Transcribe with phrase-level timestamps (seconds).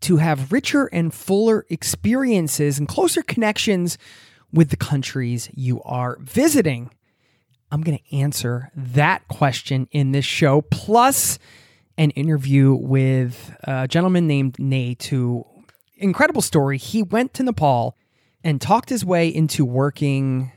[0.00, 3.98] to have richer and fuller experiences and closer connections
[4.52, 6.90] with the countries you are visiting?
[7.70, 11.38] I'm going to answer that question in this show, plus
[11.98, 15.44] an interview with a gentleman named Nate, who,
[15.96, 16.78] incredible story.
[16.78, 17.96] He went to Nepal
[18.44, 20.52] and talked his way into working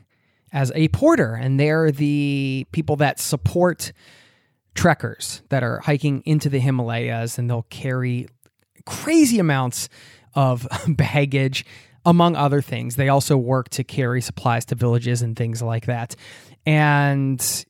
[0.52, 3.92] as a porter, and they're the people that support
[4.74, 8.28] trekkers that are hiking into the Himalayas, and they'll carry
[8.84, 9.88] crazy amounts
[10.34, 11.64] of baggage,
[12.04, 12.96] among other things.
[12.96, 16.16] They also work to carry supplies to villages and things like that.
[16.66, 17.64] And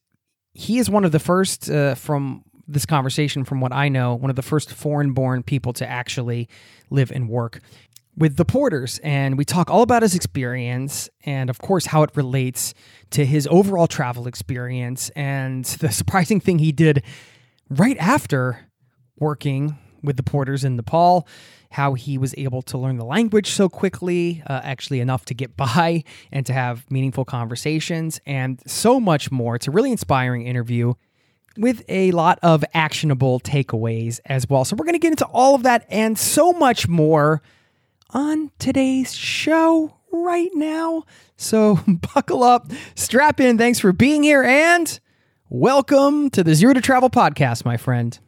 [0.55, 4.30] he is one of the first, uh, from this conversation, from what I know, one
[4.30, 6.48] of the first foreign born people to actually
[6.90, 7.60] live and work
[8.16, 8.98] with the porters.
[9.02, 12.74] And we talk all about his experience and, of course, how it relates
[13.10, 15.10] to his overall travel experience.
[15.10, 17.02] And the surprising thing he did
[17.68, 18.68] right after
[19.18, 21.27] working with the porters in Nepal,
[21.70, 25.57] how he was able to learn the language so quickly, uh, actually enough to get
[25.57, 29.57] by and to have meaningful conversations, and so much more.
[29.57, 30.95] It's a really inspiring interview
[31.58, 34.64] with a lot of actionable takeaways as well.
[34.64, 37.42] So, we're going to get into all of that and so much more
[38.11, 41.05] on today's show right now.
[41.36, 41.80] So,
[42.14, 43.58] buckle up, strap in.
[43.58, 44.98] Thanks for being here, and
[45.48, 48.19] welcome to the Zero to Travel podcast, my friend.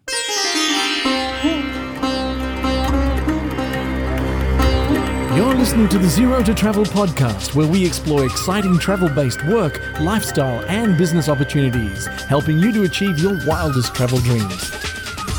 [5.64, 10.62] Listening to the Zero to Travel podcast, where we explore exciting travel based work, lifestyle,
[10.66, 14.70] and business opportunities, helping you to achieve your wildest travel dreams.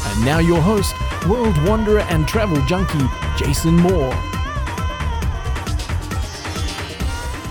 [0.03, 0.95] And now, your host,
[1.29, 3.05] world wanderer and travel junkie,
[3.37, 4.11] Jason Moore.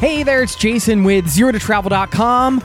[0.01, 2.61] Hey there, it's Jason with ZeroToTravel.com.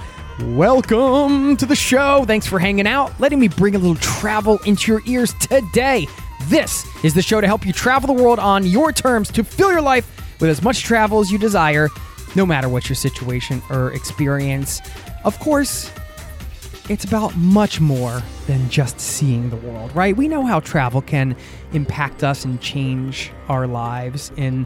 [0.56, 2.26] Welcome to the show.
[2.26, 6.08] Thanks for hanging out, letting me bring a little travel into your ears today.
[6.50, 9.72] This is the show to help you travel the world on your terms to fill
[9.72, 11.90] your life with as much travel as you desire,
[12.36, 14.82] no matter what your situation or experience.
[15.24, 15.92] Of course,
[16.90, 20.18] it's about much more than just seeing the world, right?
[20.18, 21.36] We know how travel can
[21.74, 24.66] impact us and change our lives in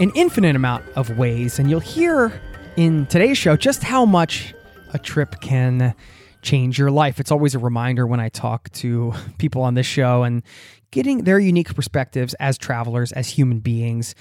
[0.00, 1.60] an infinite amount of ways.
[1.60, 2.42] And you'll hear
[2.76, 4.54] in today's show just how much
[4.92, 5.94] a trip can
[6.42, 7.20] change your life.
[7.20, 10.42] It's always a reminder when I talk to people on this show and
[10.90, 14.14] getting their unique perspectives as travelers, as human beings.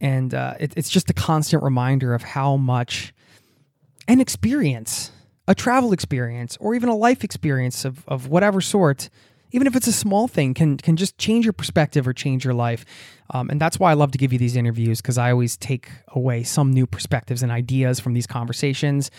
[0.00, 3.14] And uh, it, it's just a constant reminder of how much
[4.08, 5.10] an experience,
[5.48, 9.08] a travel experience, or even a life experience of, of whatever sort,
[9.52, 12.54] even if it's a small thing, can can just change your perspective or change your
[12.54, 12.84] life.
[13.30, 15.88] Um, and that's why I love to give you these interviews because I always take
[16.08, 19.10] away some new perspectives and ideas from these conversations.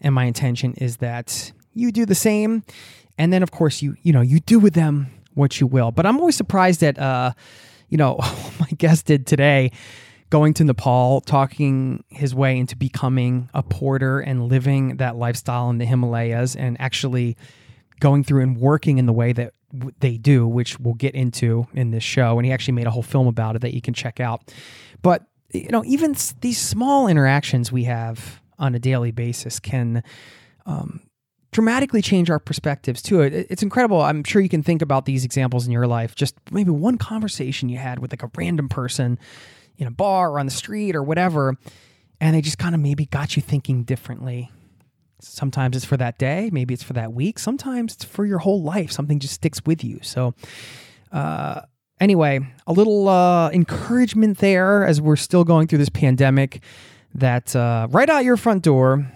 [0.00, 2.64] And my intention is that you do the same,
[3.16, 5.92] and then of course you you know you do with them what you will.
[5.92, 7.32] But I'm always surprised that, uh,
[7.88, 8.16] you know,
[8.60, 9.70] my guest did today
[10.30, 15.78] going to Nepal, talking his way into becoming a porter and living that lifestyle in
[15.78, 17.36] the Himalayas and actually
[18.00, 19.54] going through and working in the way that
[20.00, 22.38] they do, which we'll get into in this show.
[22.38, 24.52] And he actually made a whole film about it that you can check out.
[25.02, 30.02] But, you know, even these small interactions we have on a daily basis can
[30.64, 31.05] um,
[31.56, 33.22] dramatically change our perspectives too.
[33.22, 34.02] It, it's incredible.
[34.02, 36.14] I'm sure you can think about these examples in your life.
[36.14, 39.18] Just maybe one conversation you had with like a random person
[39.78, 41.56] in a bar or on the street or whatever,
[42.20, 44.50] and they just kind of maybe got you thinking differently.
[45.18, 47.38] Sometimes it's for that day, maybe it's for that week.
[47.38, 48.92] Sometimes it's for your whole life.
[48.92, 49.98] Something just sticks with you.
[50.02, 50.34] So,
[51.10, 51.62] uh,
[51.98, 56.62] anyway, a little uh, encouragement there as we're still going through this pandemic
[57.14, 59.10] that uh, right out your front door,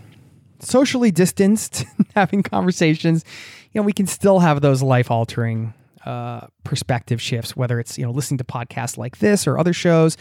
[0.60, 1.84] socially distanced,
[2.14, 3.24] having conversations,
[3.72, 5.74] you know, we can still have those life altering
[6.04, 10.16] uh, perspective shifts, whether it's, you know, listening to podcasts like this or other shows,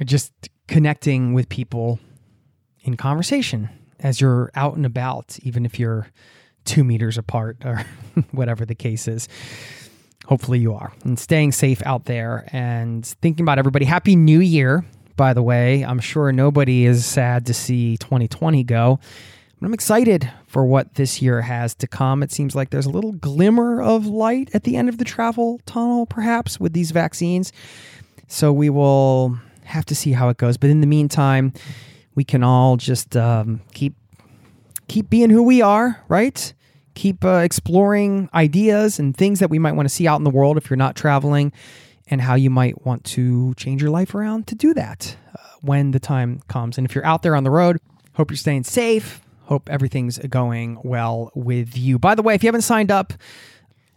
[0.00, 0.32] or just
[0.68, 1.98] connecting with people
[2.82, 3.68] in conversation
[4.00, 6.08] as you're out and about, even if you're
[6.64, 7.84] two meters apart or
[8.30, 9.28] whatever the case is.
[10.26, 10.92] Hopefully you are.
[11.04, 13.86] And staying safe out there and thinking about everybody.
[13.86, 14.84] Happy New Year,
[15.16, 15.84] by the way.
[15.84, 19.00] I'm sure nobody is sad to see 2020 go.
[19.66, 22.22] I'm excited for what this year has to come.
[22.22, 25.60] It seems like there's a little glimmer of light at the end of the travel
[25.66, 27.52] tunnel, perhaps, with these vaccines.
[28.28, 30.56] So we will have to see how it goes.
[30.56, 31.52] But in the meantime,
[32.14, 33.94] we can all just um, keep
[34.86, 36.54] keep being who we are, right?
[36.94, 40.30] Keep uh, exploring ideas and things that we might want to see out in the
[40.30, 41.52] world if you're not traveling,
[42.06, 45.90] and how you might want to change your life around to do that uh, when
[45.90, 46.78] the time comes.
[46.78, 47.78] And if you're out there on the road,
[48.14, 49.20] hope you're staying safe.
[49.48, 51.98] Hope everything's going well with you.
[51.98, 53.14] By the way, if you haven't signed up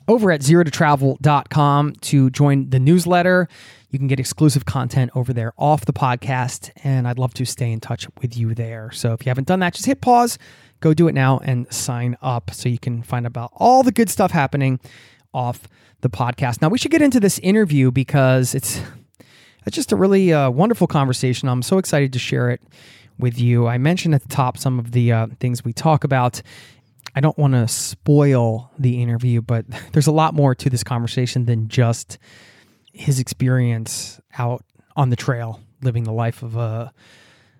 [0.07, 3.49] over at zero to to join the newsletter,
[3.89, 7.69] you can get exclusive content over there off the podcast, and I'd love to stay
[7.69, 8.91] in touch with you there.
[8.91, 10.37] So if you haven't done that, just hit pause,
[10.79, 14.09] go do it now, and sign up so you can find about all the good
[14.09, 14.79] stuff happening
[15.33, 15.67] off
[15.99, 16.61] the podcast.
[16.61, 18.81] Now we should get into this interview because it's
[19.65, 21.49] it's just a really uh, wonderful conversation.
[21.49, 22.61] I'm so excited to share it
[23.21, 23.67] with you.
[23.67, 26.41] I mentioned at the top some of the uh, things we talk about.
[27.15, 31.45] I don't want to spoil the interview, but there's a lot more to this conversation
[31.45, 32.17] than just
[32.93, 34.63] his experience out
[34.95, 36.91] on the trail, living the life of a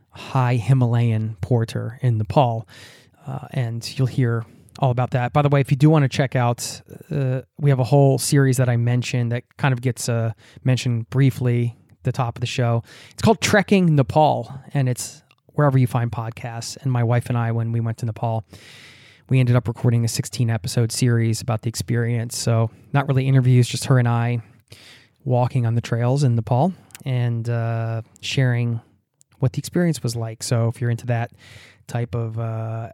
[0.09, 2.67] high Himalayan porter in Nepal.
[3.25, 4.45] Uh, and you'll hear
[4.79, 5.31] all about that.
[5.31, 6.81] By the way, if you do want to check out,
[7.11, 10.33] uh, we have a whole series that I mentioned that kind of gets uh,
[10.63, 12.83] mentioned briefly the top of the show.
[13.11, 15.23] It's called Trekking Nepal, and it's
[15.61, 16.75] wherever you find podcasts.
[16.81, 18.43] And my wife and I, when we went to Nepal,
[19.29, 22.35] we ended up recording a 16 episode series about the experience.
[22.35, 24.41] So, not really interviews, just her and I
[25.23, 26.73] walking on the trails in Nepal
[27.05, 28.81] and uh, sharing
[29.37, 30.41] what the experience was like.
[30.41, 31.31] So, if you're into that
[31.85, 32.89] type of uh,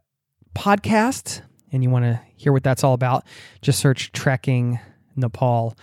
[0.54, 1.42] podcast
[1.72, 3.24] and you want to hear what that's all about,
[3.62, 4.78] just search Trekking
[5.16, 5.74] Nepal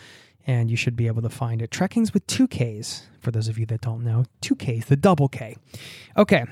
[0.46, 1.70] and you should be able to find it.
[1.70, 4.26] Trekking's with two Ks, for those of you that don't know.
[4.42, 5.56] Two Ks, the double K.
[6.18, 6.44] Okay,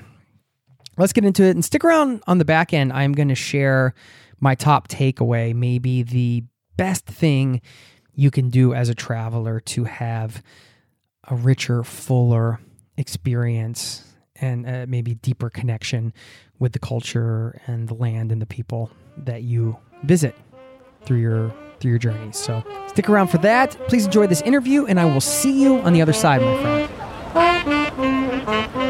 [0.97, 2.93] let's get into it and stick around on the back end.
[2.93, 3.93] I'm going to share
[4.39, 6.43] my top takeaway, maybe the
[6.77, 7.61] best thing
[8.15, 10.43] you can do as a traveler to have
[11.29, 12.59] a richer, fuller
[12.97, 14.03] experience
[14.35, 16.13] and uh, maybe deeper connection
[16.59, 20.35] with the culture and the land and the people that you visit
[21.05, 22.37] through your through your journeys.
[22.37, 23.71] So stick around for that.
[23.87, 26.89] Please enjoy this interview and I will see you on the other side, my
[27.33, 28.82] friend.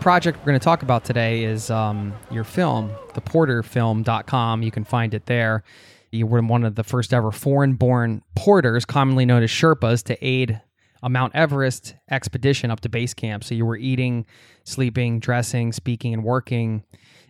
[0.00, 4.62] Project we're going to talk about today is um, your film, theporterfilm.com.
[4.62, 5.62] You can find it there.
[6.10, 10.26] You were one of the first ever foreign born porters, commonly known as Sherpas, to
[10.26, 10.60] aid
[11.02, 13.44] a Mount Everest expedition up to base camp.
[13.44, 14.24] So you were eating,
[14.64, 16.82] sleeping, dressing, speaking, and working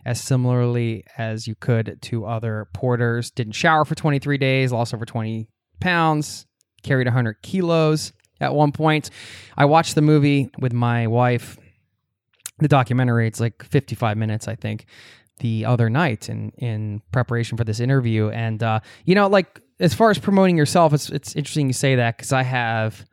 [0.05, 3.31] as similarly as you could to other porters.
[3.31, 5.47] Didn't shower for 23 days, lost over 20
[5.81, 6.45] pounds,
[6.83, 9.09] carried 100 kilos at one point.
[9.57, 11.57] I watched the movie with my wife.
[12.61, 14.85] The documentary, it's like 55 minutes, I think,
[15.39, 18.29] the other night in, in preparation for this interview.
[18.29, 21.95] And, uh, you know, like as far as promoting yourself, it's, it's interesting you say
[21.95, 23.05] that because I have,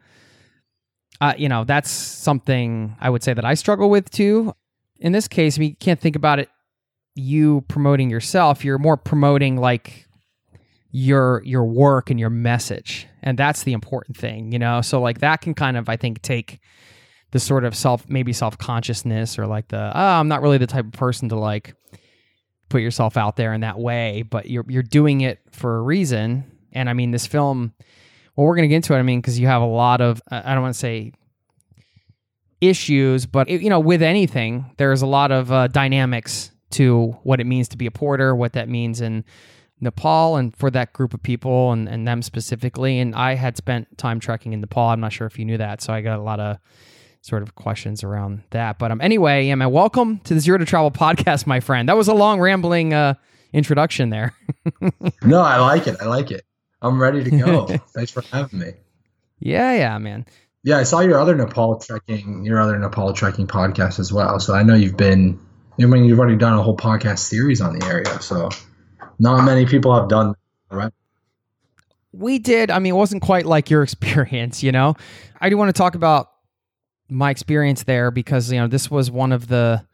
[1.21, 4.55] uh, you know, that's something I would say that I struggle with too.
[5.01, 6.51] In this case, I mean, you can't think about it
[7.19, 10.07] you promoting yourself you're more promoting like
[10.93, 15.19] your your work and your message and that's the important thing you know so like
[15.19, 16.61] that can kind of i think take
[17.31, 20.85] the sort of self maybe self-consciousness or like the oh i'm not really the type
[20.85, 21.75] of person to like
[22.69, 26.45] put yourself out there in that way but you're you're doing it for a reason
[26.73, 27.73] and i mean this film
[28.37, 30.55] well we're to get into it i mean because you have a lot of i
[30.55, 31.13] don't want to say
[32.61, 37.47] issues but you know with anything there's a lot of uh, dynamics to what it
[37.47, 39.25] means to be a porter, what that means in
[39.81, 42.99] Nepal and for that group of people and, and them specifically.
[42.99, 44.89] And I had spent time trekking in Nepal.
[44.89, 45.81] I'm not sure if you knew that.
[45.81, 46.59] So I got a lot of
[47.21, 48.79] sort of questions around that.
[48.79, 51.89] But um, anyway, yeah, man, welcome to the Zero to Travel podcast, my friend.
[51.89, 53.15] That was a long, rambling uh,
[53.53, 54.35] introduction there.
[55.23, 55.97] no, I like it.
[56.01, 56.45] I like it.
[56.81, 57.67] I'm ready to go.
[57.95, 58.73] Thanks for having me.
[59.41, 60.27] Yeah, yeah, man.
[60.63, 64.39] Yeah, I saw your other Nepal trekking, your other Nepal trekking podcast as well.
[64.41, 65.41] So I know you've been
[65.81, 68.49] I mean, you've already done a whole podcast series on the area, so
[69.19, 70.35] not many people have done
[70.71, 70.93] that, right?
[72.13, 72.71] We did.
[72.71, 74.97] I mean, it wasn't quite like your experience, you know.
[75.41, 76.31] I do want to talk about
[77.09, 79.85] my experience there because you know this was one of the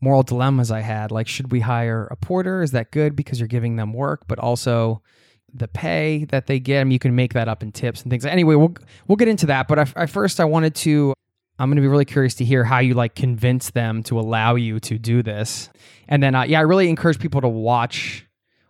[0.00, 1.10] moral dilemmas I had.
[1.10, 2.62] Like, should we hire a porter?
[2.62, 5.02] Is that good because you're giving them work, but also
[5.52, 6.80] the pay that they get?
[6.80, 8.24] I mean, you can make that up in tips and things.
[8.24, 8.74] Anyway, we'll
[9.08, 9.66] we'll get into that.
[9.66, 11.14] But I, I first I wanted to.
[11.56, 14.56] I'm going to be really curious to hear how you like convince them to allow
[14.56, 15.70] you to do this.
[16.08, 18.26] And then, uh, yeah, I really encourage people to watch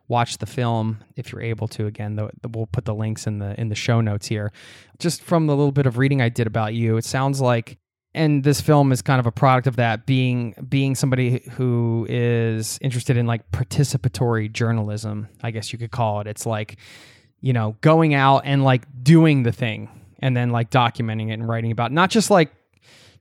[0.09, 1.87] watch the film if you're able to.
[1.87, 4.53] Again, the, the, we'll put the links in the in the show notes here.
[4.99, 7.79] Just from the little bit of reading I did about you, it sounds like
[8.15, 12.79] and this film is kind of a product of that being being somebody who is
[12.81, 16.77] interested in like participatory journalism i guess you could call it it's like
[17.41, 19.89] you know going out and like doing the thing
[20.21, 21.95] and then like documenting it and writing about it.
[21.95, 22.53] not just like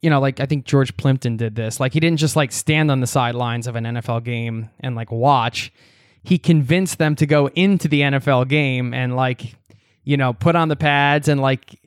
[0.02, 2.92] you know like i think george plimpton did this like he didn't just like stand
[2.92, 5.72] on the sidelines of an nfl game and like watch
[6.24, 9.56] he convinced them to go into the nfl game and like
[10.04, 11.80] you know put on the pads and like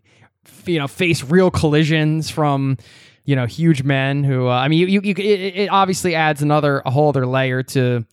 [0.66, 2.76] you know face real collisions from
[3.24, 6.42] you know huge men who uh, I mean you, you, you it, it, obviously adds
[6.42, 8.04] another a whole other layer to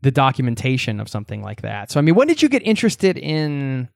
[0.00, 1.90] the documentation of something like that.
[1.90, 3.88] So I mean when did you get interested in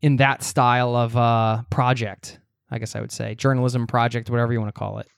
[0.00, 2.38] in that style of uh project?
[2.70, 5.08] I guess I would say journalism project whatever you want to call it.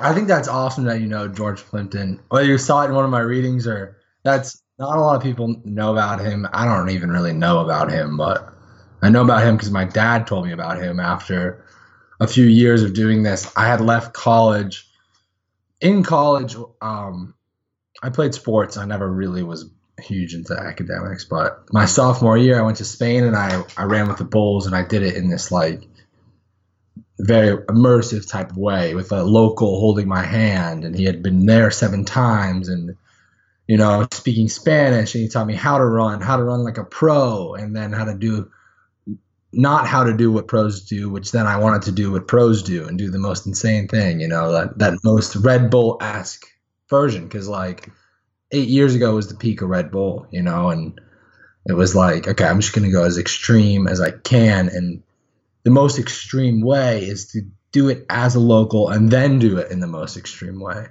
[0.00, 2.20] I think that's awesome that you know George Plimpton.
[2.28, 5.22] Whether you saw it in one of my readings or that's not a lot of
[5.22, 6.48] people know about him.
[6.54, 8.50] I don't even really know about him, but
[9.02, 11.62] I know about him because my dad told me about him after
[12.18, 13.52] a few years of doing this.
[13.54, 14.88] I had left college.
[15.82, 17.34] In college, um,
[18.02, 18.78] I played sports.
[18.78, 19.68] I never really was
[20.00, 24.08] huge into academics, but my sophomore year, I went to Spain and I, I ran
[24.08, 25.82] with the Bulls and I did it in this like
[27.18, 31.44] very immersive type of way with a local holding my hand and he had been
[31.44, 32.96] there seven times and
[33.70, 36.76] you know speaking Spanish and he taught me how to run, how to run like
[36.76, 38.50] a pro, and then how to do
[39.52, 42.64] not how to do what pros do, which then I wanted to do what pros
[42.64, 46.46] do and do the most insane thing, you know, that, that most Red Bull esque
[46.88, 47.28] version.
[47.28, 47.90] Cause like
[48.50, 51.00] eight years ago was the peak of Red Bull, you know, and
[51.64, 54.68] it was like, okay, I'm just going to go as extreme as I can.
[54.68, 55.04] And
[55.62, 59.70] the most extreme way is to do it as a local and then do it
[59.70, 60.86] in the most extreme way.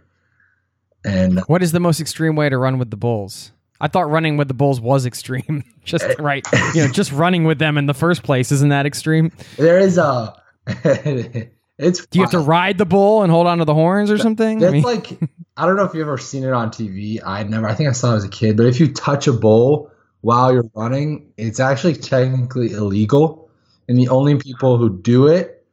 [1.06, 3.52] And what is the most extreme way to run with the Bulls?
[3.82, 5.64] I thought running with the Bulls was extreme.
[5.84, 6.16] just eh.
[6.20, 9.32] right, you know, just running with them in the first place isn't that extreme?
[9.58, 10.42] There is a.
[10.68, 12.06] it's.
[12.08, 14.62] Do you have to ride the bull and hold on to the horns or something?
[14.62, 15.18] It's I mean, like
[15.56, 17.20] I don't know if you've ever seen it on TV.
[17.26, 17.68] I never.
[17.68, 18.58] I think I saw it as a kid.
[18.58, 19.92] But if you touch a bull
[20.22, 23.50] while you're running, it's actually technically illegal,
[23.88, 25.66] and the only people who do it,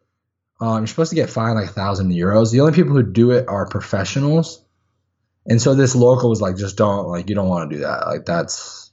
[0.60, 2.52] um, you're supposed to get fined like a thousand euros.
[2.52, 4.62] The only people who do it are professionals
[5.48, 8.06] and so this local was like, just don't like you don't want to do that.
[8.06, 8.90] Like that's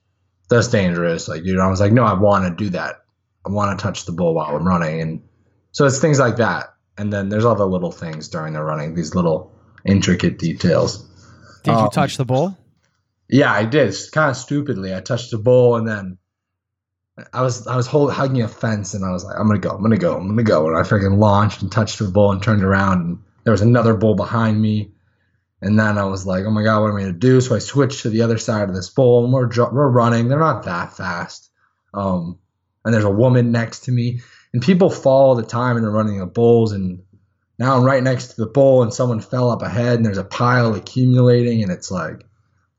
[0.50, 1.28] that's dangerous.
[1.28, 3.04] Like you know, I was like, no, I want to do that.
[3.46, 5.24] I want to touch the bull while I'm running, and
[5.72, 6.74] so it's things like that.
[6.98, 9.52] And then there's other little things during the running, these little
[9.84, 11.10] intricate details.
[11.64, 12.56] Did um, you touch the bull?
[13.28, 13.96] Yeah, I did.
[14.12, 16.20] Kind of stupidly, I touched the bull, and then
[17.34, 19.72] I was I was hold, hugging a fence, and I was like, I'm gonna go,
[19.72, 22.44] I'm gonna go, I'm gonna go, and I freaking launched and touched the bull and
[22.44, 24.93] turned around, and there was another bull behind me
[25.64, 27.40] and then I was like, oh my God, what am I going to do?
[27.40, 30.28] So I switched to the other side of this bowl and we're, we're running.
[30.28, 31.50] They're not that fast.
[31.94, 32.38] Um,
[32.84, 34.22] and there's a woman next to me.
[34.54, 36.74] And people fall all the time and they're running the bowls.
[36.74, 37.02] And
[37.58, 40.26] now I'm right next to the bowl and someone fell up ahead and there's a
[40.26, 41.64] pile accumulating.
[41.64, 42.26] And it's like,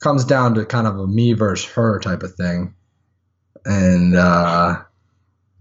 [0.02, 2.74] comes down to kind of a me versus her type of thing.
[3.64, 4.82] And uh,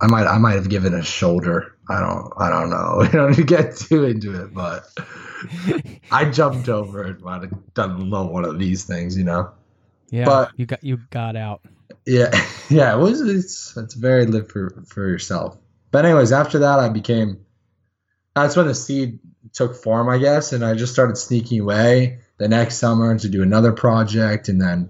[0.02, 1.73] I might I might have given a shoulder.
[1.90, 2.98] I don't I don't know.
[3.02, 4.88] We don't to get too into it, but
[6.12, 7.22] I jumped over it.
[7.22, 9.52] Might have done one of these things, you know.
[10.10, 11.62] Yeah, but you got you got out.
[12.06, 12.32] Yeah,
[12.70, 12.94] yeah.
[12.94, 15.58] It was it's it's very live for for yourself.
[15.92, 17.46] But anyways, after that, I became.
[18.36, 19.20] That's when the seed
[19.54, 23.44] took form, I guess, and I just started sneaking away the next summer to do
[23.44, 24.90] another project, and then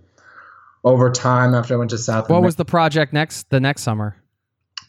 [0.84, 2.30] over time, after I went to South.
[2.30, 3.50] What was the project next?
[3.50, 4.16] The next summer.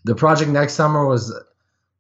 [0.05, 1.35] The project next summer was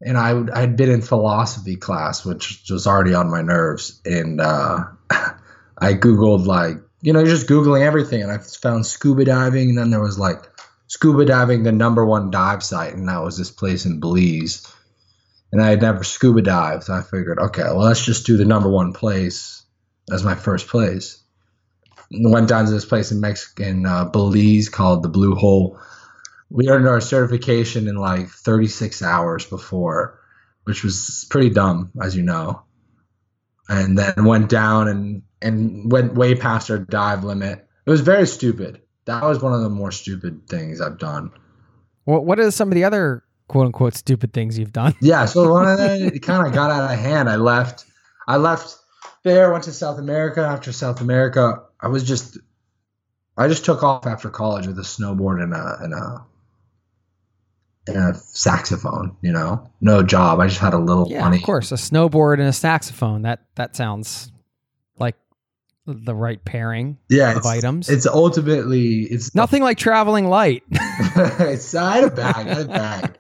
[0.01, 4.85] and I I'd been in philosophy class, which was already on my nerves, and uh,
[5.11, 9.91] I googled like you know just googling everything, and I found scuba diving, and then
[9.91, 10.43] there was like
[10.87, 14.71] scuba diving, the number one dive site, and that was this place in Belize,
[15.53, 18.45] and I had never scuba dived, so I figured, okay, well let's just do the
[18.45, 19.63] number one place
[20.11, 21.21] as my first place.
[22.11, 25.81] Went down to this place in Mexican uh, Belize called the Blue Hole
[26.51, 30.21] we earned our certification in like 36 hours before,
[30.65, 32.63] which was pretty dumb, as you know.
[33.69, 37.67] And then went down and and went way past our dive limit.
[37.87, 38.83] It was very stupid.
[39.07, 41.31] That was one of the more stupid things I've done.
[42.05, 44.95] What what are some of the other quote unquote stupid things you've done?
[45.01, 47.29] Yeah, so one of them it kind of got out of hand.
[47.29, 47.85] I left.
[48.27, 48.77] I left
[49.23, 50.41] there, went to South America.
[50.43, 52.39] After South America, I was just,
[53.37, 56.27] I just took off after college with a snowboard and a and a
[57.87, 59.17] and a saxophone.
[59.23, 60.41] You know, no job.
[60.41, 61.37] I just had a little Yeah, money.
[61.39, 63.23] of course, a snowboard and a saxophone.
[63.23, 64.31] That that sounds
[64.99, 65.17] like
[65.87, 67.89] the right pairing Yeah, of it's, items.
[67.91, 70.63] it's ultimately it's Nothing like traveling light.
[70.71, 72.37] it's I had a bag.
[72.37, 73.19] I had a bag.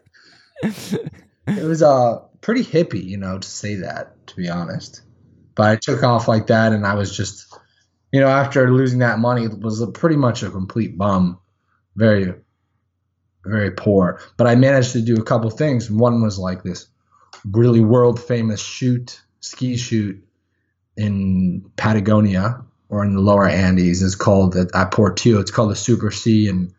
[1.46, 5.02] It was uh pretty hippie, you know, to say that, to be honest.
[5.54, 7.54] But I took off like that and I was just
[8.12, 11.38] you know, after losing that money was a, pretty much a complete bum.
[11.96, 12.32] Very
[13.44, 14.20] very poor.
[14.36, 15.90] But I managed to do a couple things.
[15.90, 16.86] One was like this
[17.50, 20.26] really world famous chute, ski chute
[20.96, 24.02] in Patagonia or in the lower Andes.
[24.02, 25.40] It's called at, at Portillo.
[25.40, 26.74] It's called the Super C and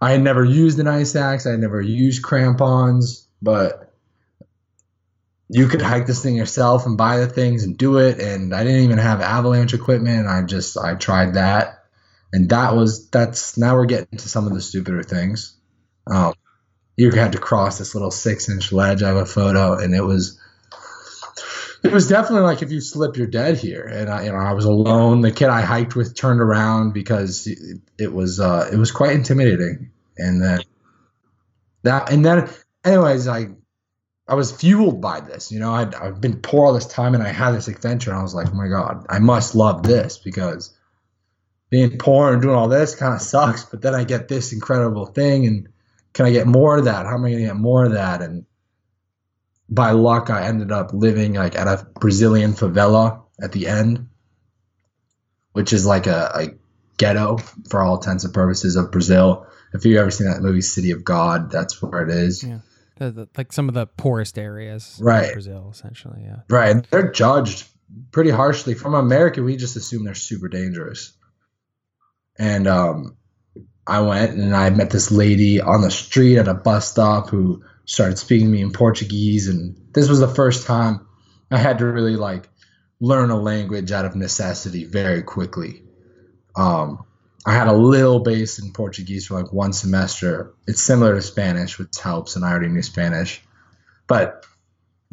[0.00, 1.46] I had never used an ice axe.
[1.46, 3.92] I had never used crampons, but
[5.48, 8.20] you could hike this thing yourself and buy the things and do it.
[8.20, 10.28] And I didn't even have avalanche equipment.
[10.28, 11.84] I just I tried that,
[12.32, 15.56] and that was that's now we're getting to some of the stupider things.
[16.10, 16.34] Um,
[16.96, 19.02] you had to cross this little six inch ledge.
[19.02, 20.38] I have a photo, and it was
[21.82, 23.82] it was definitely like if you slip, you're dead here.
[23.82, 25.20] And I, you know, I was alone.
[25.20, 27.46] The kid I hiked with turned around because
[27.98, 29.90] it, was uh, it was quite intimidating.
[30.16, 30.60] And then
[31.84, 32.48] that, and then,
[32.84, 33.48] anyways, I
[34.26, 35.52] I was fueled by this.
[35.52, 38.18] You know, I'd I've been poor all this time, and I had this adventure, and
[38.18, 40.76] I was like, oh my god, I must love this because
[41.70, 43.64] being poor and doing all this kind of sucks.
[43.64, 45.68] But then I get this incredible thing, and
[46.18, 47.06] can I get more of that?
[47.06, 48.22] How am I going to get more of that?
[48.22, 48.44] And
[49.68, 54.08] by luck, I ended up living like at a Brazilian favela at the end,
[55.52, 56.46] which is like a, a
[56.96, 57.36] ghetto
[57.70, 59.46] for all intents and purposes of Brazil.
[59.72, 62.42] If you've ever seen that movie City of God, that's where it is.
[62.42, 62.58] Yeah.
[62.96, 65.26] The, the, like some of the poorest areas Right.
[65.28, 66.22] in Brazil, essentially.
[66.24, 66.38] Yeah.
[66.50, 66.84] Right.
[66.90, 67.64] They're judged
[68.10, 68.74] pretty harshly.
[68.74, 71.12] From America, we just assume they're super dangerous.
[72.36, 73.16] And um,
[73.88, 77.64] I went and I met this lady on the street at a bus stop who
[77.86, 79.48] started speaking to me in Portuguese.
[79.48, 81.06] And this was the first time
[81.50, 82.50] I had to really like
[83.00, 85.82] learn a language out of necessity very quickly.
[86.54, 87.04] Um,
[87.46, 90.52] I had a little base in Portuguese for like one semester.
[90.66, 93.42] It's similar to Spanish, which helps, and I already knew Spanish.
[94.06, 94.44] But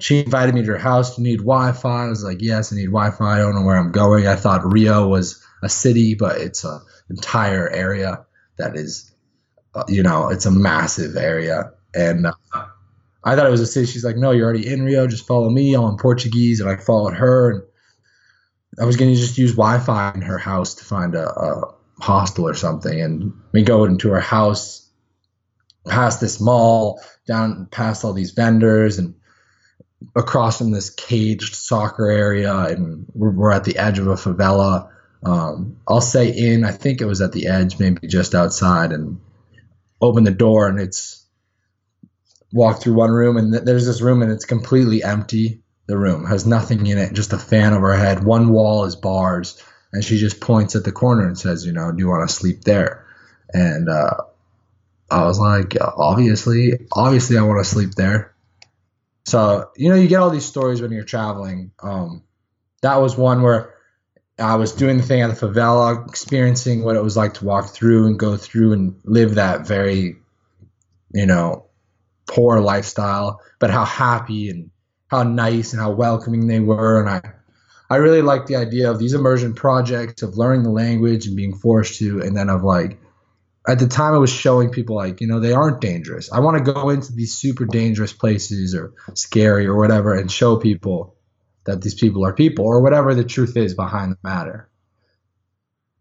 [0.01, 1.17] she invited me to her house.
[1.17, 2.05] You need Wi-Fi?
[2.05, 3.35] I was like, yes, I need Wi-Fi.
[3.35, 4.27] I don't know where I'm going.
[4.27, 8.25] I thought Rio was a city, but it's an entire area
[8.57, 9.11] that is,
[9.73, 11.71] uh, you know, it's a massive area.
[11.93, 12.33] And uh,
[13.23, 13.87] I thought it was a city.
[13.87, 15.07] She's like, no, you're already in Rio.
[15.07, 15.73] Just follow me.
[15.75, 17.51] I'm in Portuguese, and I followed her.
[17.51, 17.63] And
[18.79, 22.47] I was going to just use Wi-Fi in her house to find a, a hostel
[22.47, 23.01] or something.
[23.01, 24.89] And we go into her house,
[25.87, 29.15] past this mall, down past all these vendors, and
[30.15, 34.89] across from this caged soccer area, and we're, we're at the edge of a favela.
[35.23, 39.19] Um, I'll say in, I think it was at the edge, maybe just outside, and
[40.01, 41.25] open the door, and it's
[42.53, 45.61] walk through one room, and th- there's this room, and it's completely empty.
[45.87, 48.23] The room has nothing in it, just a fan overhead.
[48.23, 51.91] One wall is bars, and she just points at the corner and says, "You know,
[51.91, 53.05] do you want to sleep there?"
[53.53, 54.17] And uh,
[55.11, 58.33] I was like, "Obviously, obviously, I want to sleep there."
[59.25, 61.71] So you know, you get all these stories when you're traveling.
[61.81, 62.23] Um,
[62.81, 63.74] that was one where
[64.37, 67.69] I was doing the thing at the favela, experiencing what it was like to walk
[67.69, 70.17] through and go through and live that very,
[71.13, 71.67] you know,
[72.27, 74.71] poor lifestyle, but how happy and
[75.07, 76.99] how nice and how welcoming they were.
[76.99, 77.21] And I,
[77.89, 81.55] I really liked the idea of these immersion projects of learning the language and being
[81.55, 82.99] forced to, and then of like,
[83.67, 86.31] at the time I was showing people like, you know, they aren't dangerous.
[86.31, 90.57] I want to go into these super dangerous places or scary or whatever and show
[90.57, 91.14] people
[91.65, 94.69] that these people are people or whatever the truth is behind the matter.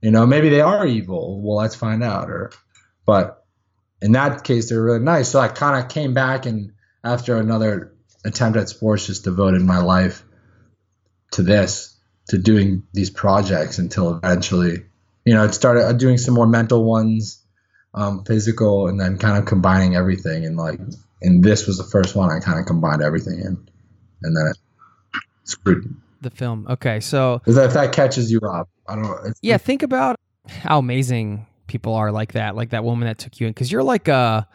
[0.00, 1.40] You know, maybe they are evil.
[1.42, 2.30] Well, let's find out.
[2.30, 2.52] Or,
[3.06, 3.44] but
[4.02, 5.30] in that case, they're really nice.
[5.30, 6.72] So I kind of came back and
[7.02, 10.22] after another attempt at sports, just devoted my life
[11.32, 11.98] to this,
[12.28, 14.84] to doing these projects until eventually,
[15.24, 17.42] you know, it started doing some more mental ones,
[17.94, 20.44] um, physical, and then kind of combining everything.
[20.44, 20.80] And like,
[21.22, 23.68] and this was the first one I kind of combined everything in,
[24.22, 24.58] and then it
[25.44, 25.94] screwed.
[26.20, 26.66] The film.
[26.70, 29.32] Okay, so If that, if that catches you up, I don't know.
[29.42, 33.46] Yeah, think about how amazing people are like that, like that woman that took you
[33.46, 34.48] in, because you're like a,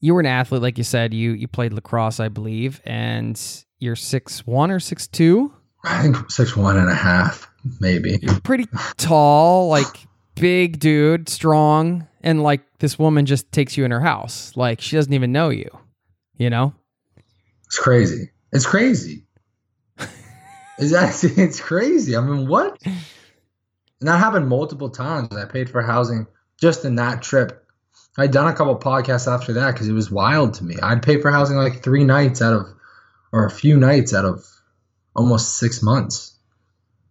[0.00, 1.14] you were an athlete, like you said.
[1.14, 3.40] You you played lacrosse, I believe, and
[3.78, 5.52] you're six one or six two.
[5.84, 7.50] I think six one and a half.
[7.80, 8.18] maybe.
[8.20, 9.86] You're pretty tall, like
[10.34, 14.56] big dude, strong, and like this woman just takes you in her house.
[14.56, 15.70] Like she doesn't even know you.
[16.36, 16.74] You know?
[17.66, 18.30] It's crazy.
[18.52, 19.24] It's crazy.
[20.82, 22.16] Actually it's crazy.
[22.16, 22.78] I mean, what?
[24.00, 25.36] And that happened multiple times.
[25.36, 26.26] I paid for housing
[26.58, 27.66] just in that trip.
[28.16, 30.76] I'd done a couple podcasts after that because it was wild to me.
[30.82, 32.66] I'd pay for housing like three nights out of,
[33.30, 34.44] or a few nights out of
[35.14, 36.34] almost six months.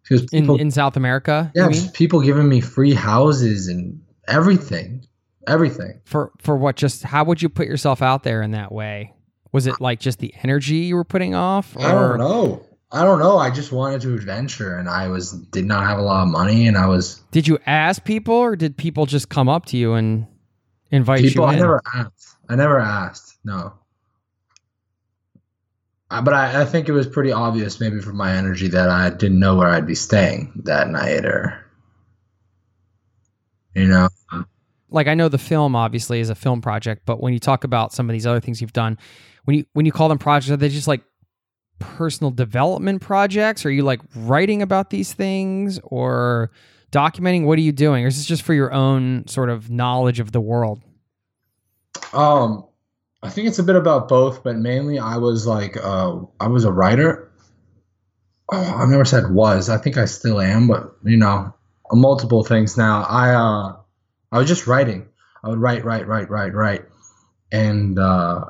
[0.02, 1.52] Because people, in, in South America?
[1.54, 5.06] Yeah, people giving me free houses and everything.
[5.48, 6.02] Everything.
[6.06, 9.14] For for what just how would you put yourself out there in that way?
[9.52, 11.76] Was it like just the energy you were putting off?
[11.76, 11.86] Or?
[11.86, 12.66] I don't know.
[12.92, 13.38] I don't know.
[13.38, 16.68] I just wanted to adventure, and I was did not have a lot of money,
[16.68, 17.22] and I was.
[17.32, 20.26] Did you ask people, or did people just come up to you and
[20.90, 21.32] invite people, you?
[21.32, 22.36] People, I never asked.
[22.50, 23.38] I never asked.
[23.44, 23.74] No.
[26.10, 29.40] but I, I think it was pretty obvious, maybe from my energy, that I didn't
[29.40, 31.64] know where I'd be staying that night, or
[33.76, 34.10] you know.
[34.90, 37.94] Like I know the film obviously is a film project, but when you talk about
[37.94, 38.98] some of these other things you've done,
[39.44, 41.04] when you when you call them projects, are they just like
[41.80, 43.66] personal development projects?
[43.66, 46.52] Are you like writing about these things or
[46.92, 47.46] documenting?
[47.46, 48.04] What are you doing?
[48.04, 50.82] Or is this just for your own sort of knowledge of the world?
[52.14, 52.66] Um,
[53.22, 56.64] I think it's a bit about both, but mainly I was like, uh, I was
[56.64, 57.32] a writer.
[58.52, 59.70] Oh, I never said was.
[59.70, 61.54] I think I still am, but you know,
[61.92, 63.04] multiple things now.
[63.04, 63.76] I uh,
[64.32, 65.08] I was just writing.
[65.44, 66.86] I would write, write, write, write, write,
[67.52, 68.46] and uh,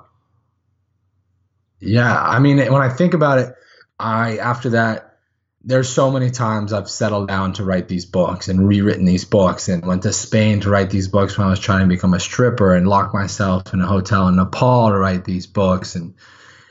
[1.80, 3.56] yeah, I mean, when I think about it,
[4.00, 5.18] I after that,
[5.64, 9.68] there's so many times I've settled down to write these books and rewritten these books
[9.68, 12.20] and went to Spain to write these books when I was trying to become a
[12.20, 16.16] stripper and locked myself in a hotel in Nepal to write these books and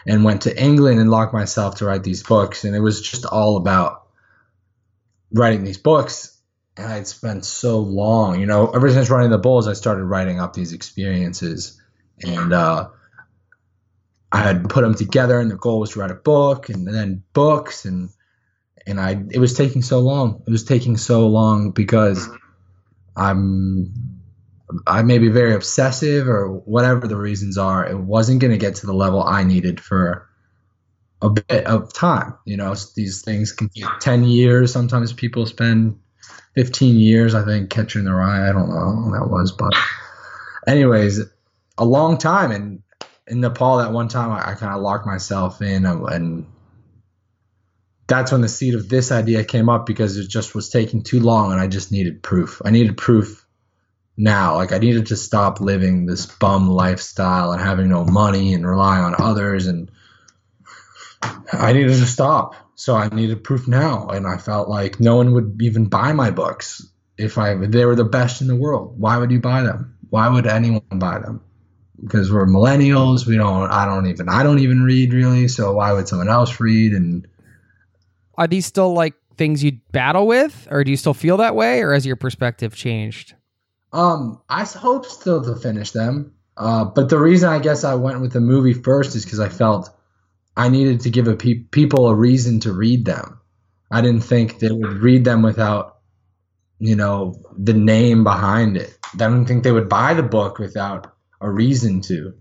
[0.06, 2.64] and went to England and locked myself to write these books.
[2.64, 4.06] And it was just all about
[5.32, 6.34] writing these books.
[6.78, 10.40] And I'd spent so long, you know, ever since running the Bulls, I started writing
[10.40, 11.78] up these experiences.
[12.24, 12.88] And uh
[14.30, 17.22] I had put them together, and the goal was to write a book, and then
[17.32, 18.10] books, and
[18.86, 20.42] and I it was taking so long.
[20.46, 22.28] It was taking so long because
[23.16, 23.92] I'm
[24.86, 27.86] I may be very obsessive or whatever the reasons are.
[27.86, 30.28] It wasn't going to get to the level I needed for
[31.22, 32.34] a bit of time.
[32.44, 34.72] You know, these things can take ten years.
[34.72, 35.98] Sometimes people spend
[36.54, 37.34] fifteen years.
[37.34, 38.48] I think catching the rye.
[38.48, 39.72] I don't know how long that was, but
[40.66, 41.20] anyways,
[41.78, 42.82] a long time and
[43.28, 46.46] in Nepal that one time I, I kind of locked myself in um, and
[48.06, 51.20] that's when the seed of this idea came up because it just was taking too
[51.20, 52.62] long and I just needed proof.
[52.64, 53.46] I needed proof
[54.16, 54.56] now.
[54.56, 59.04] Like I needed to stop living this bum lifestyle and having no money and relying
[59.04, 59.90] on others and
[61.52, 62.54] I needed to stop.
[62.76, 66.30] So I needed proof now and I felt like no one would even buy my
[66.30, 66.86] books
[67.18, 68.98] if I they were the best in the world.
[68.98, 69.98] Why would you buy them?
[70.08, 71.42] Why would anyone buy them?
[72.02, 73.26] Because we're millennials.
[73.26, 73.70] We don't.
[73.70, 74.28] I don't even.
[74.28, 75.48] I don't even read really.
[75.48, 76.92] So why would someone else read?
[76.92, 77.26] And
[78.36, 81.82] are these still like things you battle with, or do you still feel that way,
[81.82, 83.34] or has your perspective changed?
[83.92, 86.34] Um, I hope still to finish them.
[86.56, 89.48] Uh, but the reason I guess I went with the movie first is because I
[89.48, 89.90] felt
[90.56, 93.40] I needed to give a pe- people a reason to read them.
[93.90, 95.98] I didn't think they would read them without,
[96.80, 98.98] you know, the name behind it.
[99.14, 102.34] I didn't think they would buy the book without a reason to.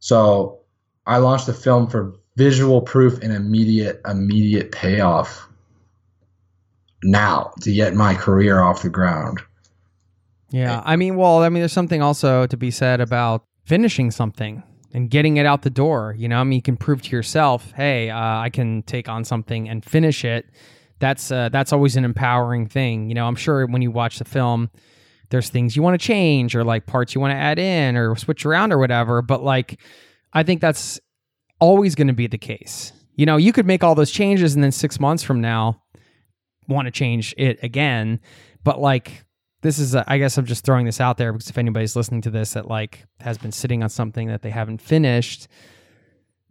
[0.00, 0.60] So
[1.06, 5.48] I launched the film for visual proof and immediate immediate payoff
[7.02, 9.40] now to get my career off the ground.
[10.50, 14.62] Yeah, I mean, well, I mean, there's something also to be said about finishing something
[14.94, 16.14] and getting it out the door.
[16.16, 19.24] You know, I mean, you can prove to yourself, hey, uh, I can take on
[19.24, 20.46] something and finish it.
[21.00, 23.08] That's uh, that's always an empowering thing.
[23.08, 24.70] You know, I'm sure when you watch the film,
[25.30, 28.16] there's things you want to change or like parts you want to add in or
[28.16, 29.22] switch around or whatever.
[29.22, 29.80] But like,
[30.32, 31.00] I think that's
[31.60, 32.92] always going to be the case.
[33.14, 35.82] You know, you could make all those changes and then six months from now
[36.68, 38.20] want to change it again.
[38.64, 39.24] But like,
[39.62, 42.20] this is, a, I guess I'm just throwing this out there because if anybody's listening
[42.22, 45.48] to this that like has been sitting on something that they haven't finished,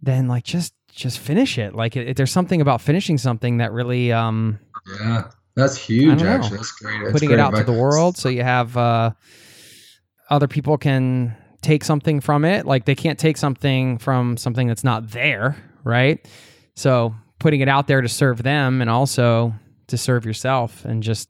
[0.01, 1.75] then like just just finish it.
[1.75, 4.59] Like, if there's something about finishing something that really, um,
[4.99, 6.57] yeah, that's huge, actually.
[6.57, 6.99] That's great.
[7.01, 7.65] That's Putting great it out advice.
[7.65, 9.11] to the world so you have uh,
[10.29, 12.65] other people can take something from it.
[12.65, 16.25] Like they can't take something from something that's not there, right?
[16.75, 19.53] So putting it out there to serve them and also
[19.87, 21.29] to serve yourself and just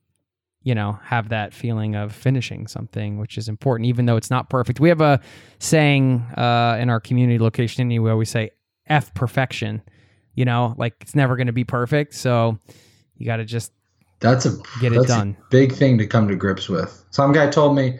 [0.63, 4.49] you know have that feeling of finishing something which is important even though it's not
[4.49, 5.19] perfect we have a
[5.59, 8.49] saying uh, in our community location anyway we say
[8.87, 9.81] f perfection
[10.33, 12.57] you know like it's never going to be perfect so
[13.15, 13.71] you got to just
[14.19, 15.37] that's a Get it that's done.
[15.39, 17.03] A big thing to come to grips with.
[17.11, 17.99] Some guy told me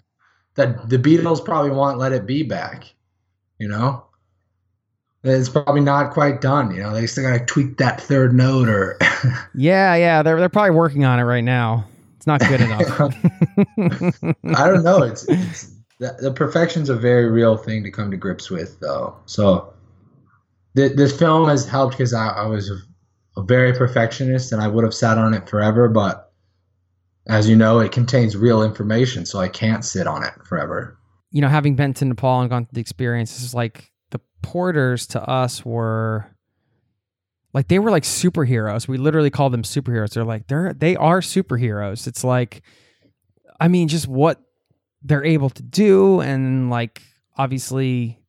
[0.56, 2.94] that the Beatles probably want "Let It Be" back.
[3.60, 4.06] You know,
[5.24, 6.74] it's probably not quite done.
[6.74, 8.98] You know, they still got to tweak that third note or.
[9.56, 11.86] Yeah, yeah, they're they're probably working on it right now.
[12.18, 13.02] It's not good enough.
[14.56, 15.02] I don't know.
[15.02, 19.16] It's, it's the, the perfection's a very real thing to come to grips with, though.
[19.26, 19.74] So,
[20.76, 22.72] th- this film has helped because I, I was
[23.44, 25.88] very perfectionist and I would have sat on it forever.
[25.88, 26.32] But
[27.28, 30.98] as you know, it contains real information, so I can't sit on it forever.
[31.32, 34.22] you know, having been to Nepal and gone through the experience, this is like the
[34.42, 36.26] porters to us were
[37.54, 38.88] like they were like superheroes.
[38.88, 40.14] We literally call them superheroes.
[40.14, 42.08] They're like they're they are superheroes.
[42.08, 42.62] It's like
[43.60, 44.42] I mean, just what
[45.04, 47.02] they're able to do and like
[47.38, 48.20] obviously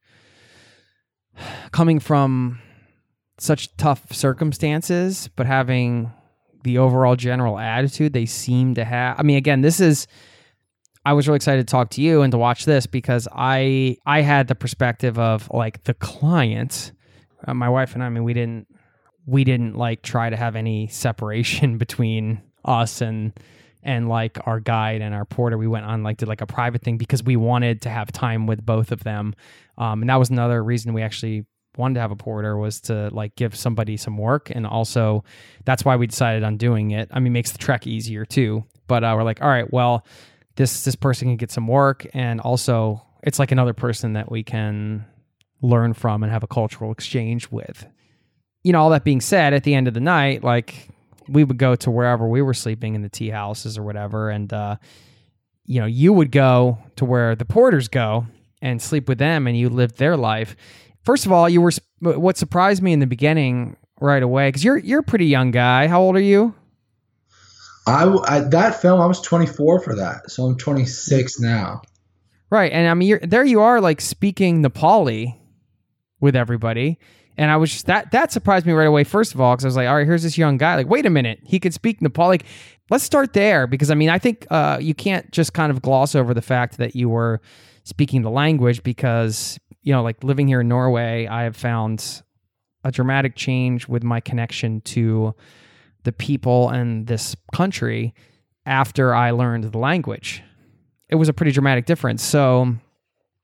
[1.71, 2.61] coming from
[3.39, 6.13] such tough circumstances, but having
[6.65, 9.19] the overall general attitude they seem to have.
[9.19, 10.07] I mean, again, this is
[11.05, 14.21] I was really excited to talk to you and to watch this because I I
[14.21, 16.93] had the perspective of like the client.
[17.47, 18.67] Uh, my wife and I, I mean, we didn't
[19.25, 23.33] we didn't like try to have any separation between us and
[23.83, 25.57] and like our guide and our porter.
[25.57, 28.47] We went on like did like a private thing because we wanted to have time
[28.47, 29.35] with both of them,
[29.79, 31.47] um, and that was another reason we actually
[31.79, 35.25] wanted to have a porter was to like give somebody some work and also
[35.65, 37.09] that's why we decided on doing it.
[37.13, 40.05] I mean makes the trek easier too but uh, we're like all right well
[40.57, 44.43] this this person can get some work and also it's like another person that we
[44.43, 45.07] can
[45.63, 47.87] learn from and have a cultural exchange with.
[48.63, 50.89] You know all that being said at the end of the night like
[51.29, 54.53] we would go to wherever we were sleeping in the tea houses or whatever and
[54.53, 54.77] uh
[55.65, 58.27] you know you would go to where the porters go
[58.61, 60.57] and sleep with them and you lived their life
[61.09, 64.77] first of all you were what surprised me in the beginning right away because you're
[64.77, 66.55] you're a pretty young guy how old are you
[67.89, 71.81] I, I that film I was 24 for that, so I'm 26 now.
[72.51, 75.35] Right, and I mean, you're, there you are, like speaking Nepali
[76.21, 76.99] with everybody,
[77.39, 79.05] and I was just that that surprised me right away.
[79.05, 80.77] First of all, because I was like, all right, here's this young guy.
[80.77, 82.29] Like, wait a minute, he could speak Nepali.
[82.29, 82.45] Like,
[82.91, 86.15] let's start there because I mean, I think uh, you can't just kind of gloss
[86.15, 87.41] over the fact that you were
[87.85, 92.23] speaking the language because you know, like living here in Norway, I have found
[92.85, 95.35] a dramatic change with my connection to
[96.05, 98.15] the people and this country
[98.67, 100.43] after I learned the language
[101.09, 102.23] it was a pretty dramatic difference.
[102.23, 102.75] So,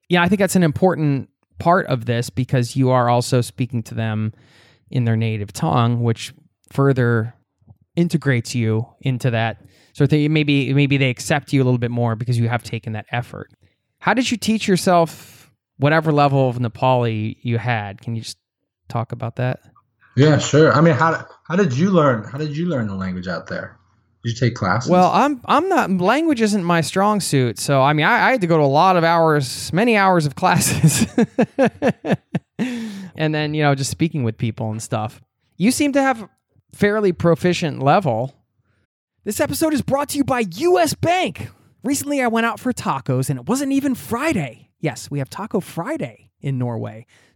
[0.08, 3.94] yeah, I think that's an important part of this because you are also speaking to
[3.94, 4.32] them
[4.90, 6.34] in their native tongue, which
[6.70, 7.34] further
[7.96, 9.62] integrates you into that.
[9.92, 12.92] So they, maybe maybe they accept you a little bit more because you have taken
[12.94, 13.50] that effort.
[13.98, 15.43] How did you teach yourself
[15.78, 18.00] whatever level of Nepali you had?
[18.00, 18.38] Can you just
[18.88, 19.60] talk about that?
[20.16, 20.72] Yeah, sure.
[20.72, 22.24] I mean, how how did you learn?
[22.24, 23.78] How did you learn the language out there?
[24.22, 24.90] Did you take classes?
[24.90, 28.40] Well, I'm I'm not language isn't my strong suit, so I mean I, I had
[28.40, 31.06] to go to a lot of hours, many hours of classes,
[33.16, 35.20] and then you know just speaking with people and stuff.
[35.56, 36.28] You seem to have
[36.72, 38.34] fairly proficient level.
[39.24, 40.94] This episode is brought to you by U.S.
[40.94, 41.48] Bank.
[41.82, 44.63] Recently, I went out for tacos, and it wasn't even Friday.
[44.84, 47.06] Yes, we have Taco Friday in Norway,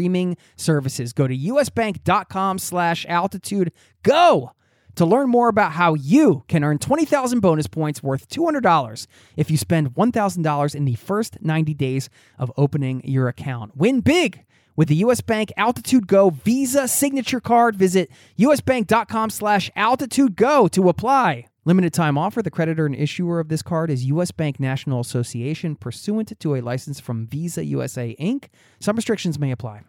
[0.00, 1.12] streaming services.
[1.12, 3.70] Go to usbank.com slash altitude
[4.02, 4.52] go
[4.94, 9.58] to learn more about how you can earn 20,000 bonus points worth $200 if you
[9.58, 12.08] spend $1,000 in the first 90 days
[12.38, 13.76] of opening your account.
[13.76, 15.20] Win big with the U.S.
[15.20, 17.76] Bank Altitude Go Visa Signature Card.
[17.76, 21.46] Visit usbank.com slash altitude go to apply.
[21.66, 22.42] Limited time offer.
[22.42, 24.30] The creditor and issuer of this card is U.S.
[24.30, 28.46] Bank National Association pursuant to a license from Visa USA Inc.
[28.80, 29.82] Some restrictions may apply.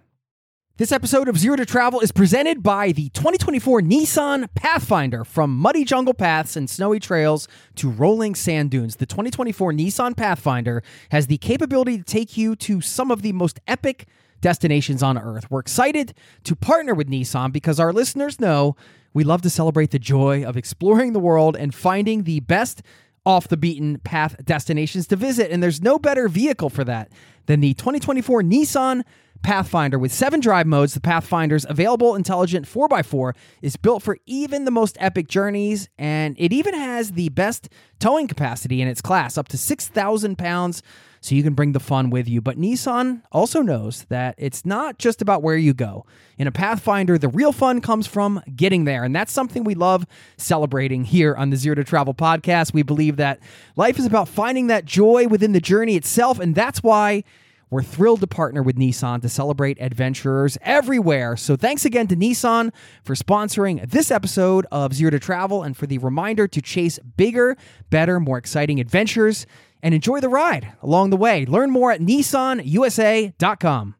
[0.81, 5.23] This episode of Zero to Travel is presented by the 2024 Nissan Pathfinder.
[5.23, 10.81] From muddy jungle paths and snowy trails to rolling sand dunes, the 2024 Nissan Pathfinder
[11.11, 14.07] has the capability to take you to some of the most epic
[14.41, 15.51] destinations on earth.
[15.51, 16.15] We're excited
[16.45, 18.75] to partner with Nissan because our listeners know
[19.13, 22.81] we love to celebrate the joy of exploring the world and finding the best
[23.23, 25.51] off the beaten path destinations to visit.
[25.51, 27.11] And there's no better vehicle for that
[27.45, 29.03] than the 2024 Nissan
[29.41, 30.93] Pathfinder with seven drive modes.
[30.93, 36.53] The Pathfinder's available intelligent 4x4 is built for even the most epic journeys, and it
[36.53, 40.81] even has the best towing capacity in its class, up to 6,000 pounds
[41.21, 42.41] so you can bring the fun with you.
[42.41, 46.05] But Nissan also knows that it's not just about where you go.
[46.37, 49.03] In a Pathfinder, the real fun comes from getting there.
[49.03, 52.73] And that's something we love celebrating here on the Zero to Travel podcast.
[52.73, 53.39] We believe that
[53.75, 56.39] life is about finding that joy within the journey itself.
[56.39, 57.23] And that's why.
[57.71, 61.37] We're thrilled to partner with Nissan to celebrate adventurers everywhere.
[61.37, 65.87] So thanks again to Nissan for sponsoring this episode of Zero to Travel and for
[65.87, 67.55] the reminder to chase bigger,
[67.89, 69.47] better, more exciting adventures
[69.81, 71.45] and enjoy the ride along the way.
[71.45, 73.95] Learn more at nissanusa.com.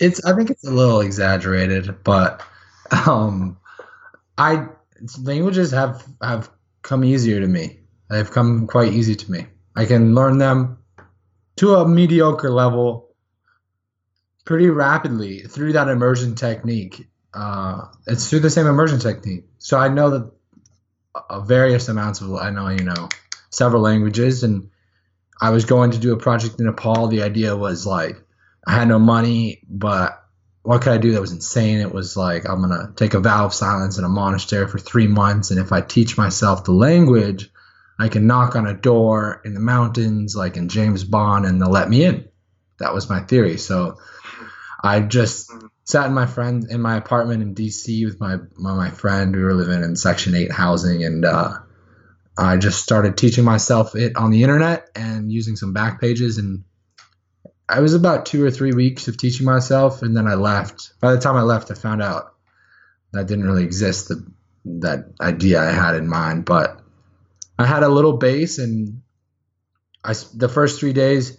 [0.00, 2.42] It's I think it's a little exaggerated, but
[3.06, 3.58] um
[4.38, 4.66] I
[5.22, 7.80] languages have have come easier to me.
[8.08, 9.46] They've come quite easy to me.
[9.76, 10.78] I can learn them
[11.56, 13.12] to a mediocre level
[14.44, 17.08] pretty rapidly through that immersion technique.
[17.34, 19.44] Uh, it's through the same immersion technique.
[19.58, 20.32] So I know that
[21.14, 23.08] uh, various amounts of I know you know
[23.50, 24.70] several languages, and
[25.40, 27.08] I was going to do a project in Nepal.
[27.08, 28.22] The idea was like
[28.66, 30.18] I had no money, but
[30.62, 31.80] what could I do that was insane?
[31.80, 35.06] It was like I'm gonna take a vow of silence in a monastery for three
[35.06, 37.50] months, and if I teach myself the language,
[38.02, 41.70] I can knock on a door in the mountains, like in James Bond, and they'll
[41.70, 42.28] let me in.
[42.80, 43.58] That was my theory.
[43.58, 43.98] So
[44.82, 45.52] I just
[45.84, 49.36] sat in my friend in my apartment in DC with my my, friend.
[49.36, 51.58] We were living in Section Eight housing, and uh,
[52.36, 56.38] I just started teaching myself it on the internet and using some back pages.
[56.38, 56.64] And
[57.68, 60.94] I was about two or three weeks of teaching myself, and then I left.
[61.00, 62.34] By the time I left, I found out
[63.12, 64.08] that didn't really exist.
[64.08, 64.26] The,
[64.64, 66.81] that idea I had in mind, but
[67.62, 69.02] I had a little base, and
[70.04, 71.38] I the first three days.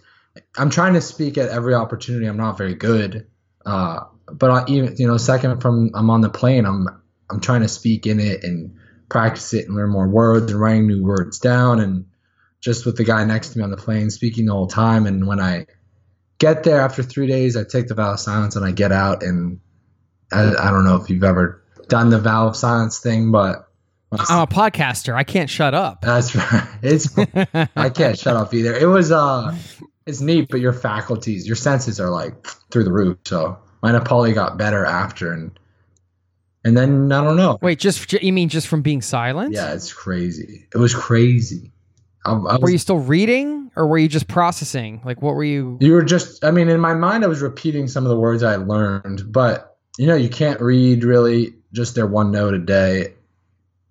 [0.56, 2.26] I'm trying to speak at every opportunity.
[2.26, 3.28] I'm not very good,
[3.64, 4.00] uh,
[4.32, 6.88] but I, even you know, second from I'm on the plane, I'm
[7.30, 8.76] I'm trying to speak in it and
[9.08, 12.06] practice it and learn more words and writing new words down and
[12.60, 15.06] just with the guy next to me on the plane speaking the whole time.
[15.06, 15.66] And when I
[16.38, 19.22] get there after three days, I take the vow of silence and I get out
[19.22, 19.60] and
[20.32, 23.63] I, I don't know if you've ever done the vow of silence thing, but
[24.28, 25.14] I'm a podcaster.
[25.14, 26.02] I can't shut up.
[26.02, 26.68] That's right.
[26.82, 27.16] It's
[27.76, 28.74] I can't shut up either.
[28.74, 29.56] It was uh
[30.06, 33.18] it's neat, but your faculties, your senses are like through the roof.
[33.24, 35.58] So my Nepali got better after and
[36.66, 37.58] and then I don't know.
[37.60, 39.52] Wait, just you mean just from being silent?
[39.52, 40.66] Yeah, it's crazy.
[40.74, 41.72] It was crazy.
[42.24, 45.02] I, I was, were you still reading or were you just processing?
[45.04, 47.88] Like what were you You were just I mean, in my mind I was repeating
[47.88, 52.06] some of the words I learned, but you know, you can't read really just their
[52.06, 53.14] one note a day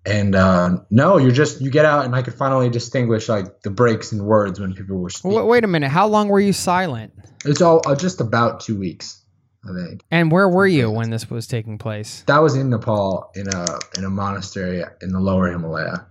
[0.06, 3.70] and uh, no, you're just you get out, and I could finally distinguish like the
[3.70, 5.38] breaks in words when people were speaking.
[5.38, 7.12] Wait, wait a minute, how long were you silent?
[7.44, 9.22] It's all uh, just about two weeks,
[9.64, 10.02] I think.
[10.10, 12.22] And where were you when this was taking place?
[12.26, 16.06] That was in Nepal, in a in a monastery in the lower Himalaya.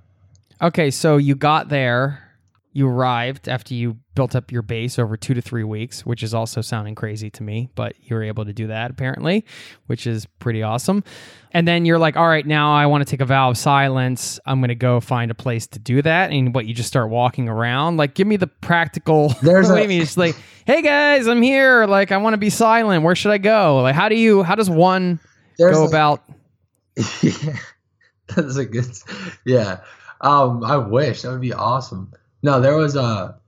[0.62, 2.33] Okay, so you got there,
[2.76, 6.34] you arrived after you built up your base over two to three weeks, which is
[6.34, 9.46] also sounding crazy to me, but you were able to do that apparently,
[9.86, 11.04] which is pretty awesome.
[11.52, 14.40] And then you're like, all right, now I want to take a vow of silence.
[14.48, 16.32] I'm going to go find a place to do that.
[16.32, 17.98] And what, you just start walking around?
[17.98, 19.30] Like, give me the practical.
[19.44, 20.02] There's what a- you mean?
[20.02, 21.86] It's like, hey guys, I'm here.
[21.86, 23.04] Like, I want to be silent.
[23.04, 23.82] Where should I go?
[23.84, 25.20] Like, how do you, how does one
[25.60, 26.24] There's go a- about?
[27.22, 27.58] yeah,
[28.36, 28.86] that's a good.
[29.46, 29.82] Yeah,
[30.22, 32.14] um, I wish that would be awesome.
[32.44, 33.40] No, there was a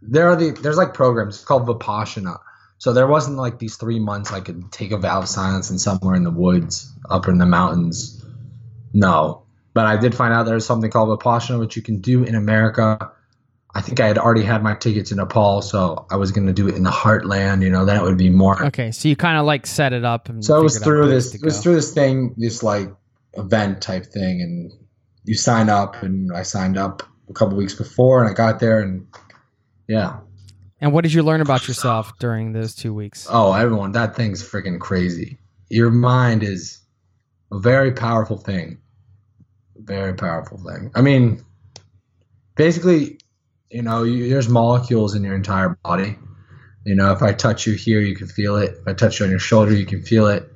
[0.00, 2.38] there are the there's like programs called Vipassana.
[2.78, 5.80] So there wasn't like these three months I could take a vow of silence and
[5.80, 8.22] somewhere in the woods, up in the mountains.
[8.92, 12.34] No, but I did find out there's something called Vipassana, which you can do in
[12.34, 13.12] America.
[13.74, 16.52] I think I had already had my tickets in Nepal, so I was going to
[16.52, 17.62] do it in the heartland.
[17.62, 18.66] You know, then it would be more.
[18.66, 20.28] Okay, so you kind of like set it up.
[20.28, 21.34] And So it was through this.
[21.34, 22.88] It was through this thing, this like
[23.34, 24.72] event type thing, and
[25.24, 28.80] you sign up, and I signed up a couple weeks before, and I got there,
[28.80, 29.06] and
[29.88, 30.18] yeah.
[30.80, 33.26] And what did you learn about yourself during those two weeks?
[33.30, 35.38] Oh, everyone, that thing's freaking crazy.
[35.68, 36.80] Your mind is
[37.50, 38.78] a very powerful thing.
[39.76, 40.90] Very powerful thing.
[40.94, 41.42] I mean,
[42.56, 43.18] basically,
[43.70, 46.18] you know, you, there's molecules in your entire body.
[46.84, 48.76] You know, if I touch you here, you can feel it.
[48.80, 50.48] If I touch you on your shoulder, you can feel it.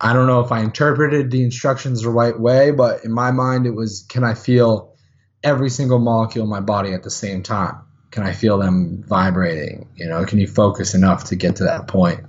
[0.00, 3.66] I don't know if I interpreted the instructions the right way, but in my mind,
[3.66, 4.89] it was can I feel
[5.42, 7.82] every single molecule in my body at the same time?
[8.10, 9.88] Can I feel them vibrating?
[9.94, 12.20] You know, can you focus enough to get to that point?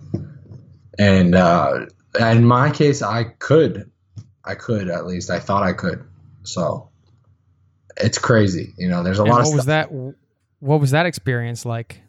[1.00, 1.88] And uh,
[2.20, 3.92] in my case, I could.
[4.44, 5.30] I could at least.
[5.30, 6.04] I thought I could.
[6.44, 6.90] So
[7.98, 8.74] it's crazy.
[8.78, 9.92] You know, there's a And lot what of was that?
[10.60, 12.02] What was that experience like?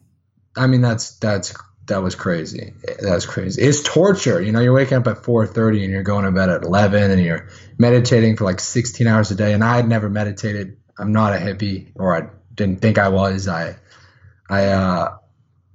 [0.57, 1.55] I mean, that's that's
[1.87, 2.75] that was crazy.
[3.01, 3.63] That was crazy.
[3.63, 4.41] It's torture.
[4.41, 7.23] You know, you're waking up at 4:30 and you're going to bed at 11 and
[7.23, 7.49] you're
[7.79, 9.53] meditating for like 16 hours a day.
[9.53, 10.77] And I had never meditated.
[11.03, 13.49] I'm not a hippie, or I didn't think I was.
[13.49, 13.77] I,
[14.49, 15.17] I, uh,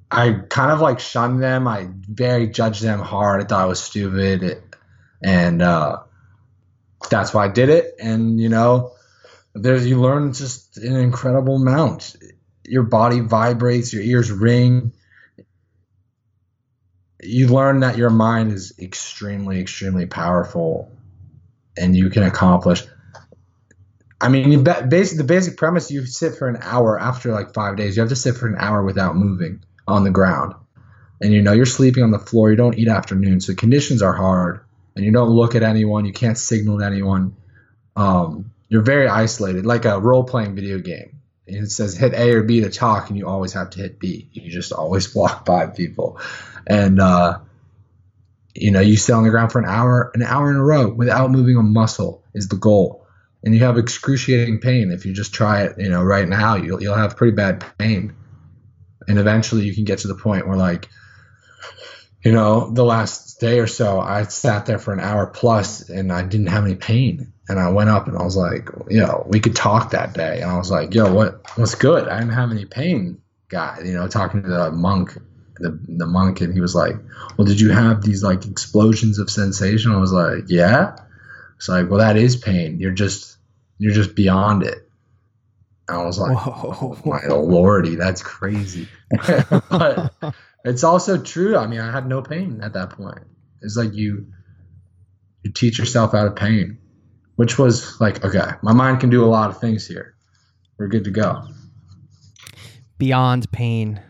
[0.10, 1.68] I kind of like shunned them.
[1.68, 3.42] I very judged them hard.
[3.42, 4.64] I thought I was stupid,
[5.22, 6.00] and uh,
[7.10, 7.96] that's why I did it.
[8.00, 8.94] And you know,
[9.54, 12.16] there's you learn just an incredible amount.
[12.66, 14.94] Your body vibrates, your ears ring
[17.22, 20.92] you learn that your mind is extremely, extremely powerful,
[21.76, 22.86] and you can accomplish.
[24.20, 27.78] I mean, you basically the basic premise: you sit for an hour after like five
[27.78, 27.96] days.
[27.96, 30.56] You have to sit for an hour without moving on the ground,
[31.22, 32.50] and you know you're sleeping on the floor.
[32.50, 34.62] You don't eat afternoon, so conditions are hard,
[34.96, 36.06] and you don't look at anyone.
[36.06, 37.36] You can't signal to anyone.
[37.96, 41.22] Um, you're very isolated, like a role-playing video game.
[41.48, 44.00] And it says hit A or B to talk, and you always have to hit
[44.00, 44.30] B.
[44.34, 46.20] You just always walk by people
[46.68, 47.40] and uh,
[48.54, 50.90] you know you sit on the ground for an hour an hour in a row
[50.90, 53.07] without moving a muscle is the goal
[53.48, 56.84] and you have excruciating pain if you just try it you know right now you'll,
[56.84, 58.14] you'll have pretty bad pain
[59.08, 60.90] and eventually you can get to the point where like
[62.26, 66.12] you know the last day or so i sat there for an hour plus and
[66.12, 69.26] i didn't have any pain and i went up and i was like you know
[69.30, 72.34] we could talk that day and i was like yo what what's good i didn't
[72.34, 75.18] have any pain guy you know talking to the monk
[75.60, 76.96] the the monk and he was like,
[77.36, 80.96] "Well, did you have these like explosions of sensation?" I was like, "Yeah."
[81.56, 82.80] It's like, "Well, that is pain.
[82.80, 83.37] You're just
[83.78, 84.90] you're just beyond it."
[85.90, 88.88] I was like, oh, "My lordy, that's crazy."
[89.70, 90.14] but
[90.66, 91.58] it's also true.
[91.58, 93.24] I mean, I had no pain at that point.
[93.62, 94.28] It's like you
[95.44, 96.78] you teach yourself out of pain,
[97.36, 100.16] which was like, okay, my mind can do a lot of things here.
[100.78, 101.48] We're good to go.
[102.98, 104.02] Beyond pain.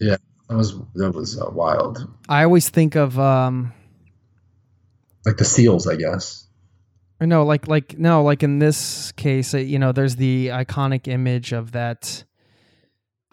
[0.00, 0.16] Yeah.
[0.48, 2.06] That was that was uh, wild.
[2.28, 3.72] I always think of um,
[5.24, 6.46] like the seals, I guess.
[7.22, 11.06] Or no, like like no, like in this case, uh, you know, there's the iconic
[11.06, 12.24] image of that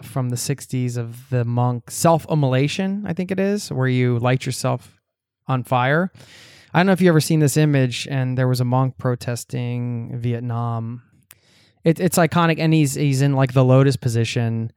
[0.04, 5.02] from the 60s of the monk self-immolation, I think it is, where you light yourself
[5.48, 6.12] on fire.
[6.72, 10.20] I don't know if you ever seen this image, and there was a monk protesting
[10.20, 11.02] Vietnam.
[11.84, 14.72] It, it's iconic, and he's he's in like the lotus position,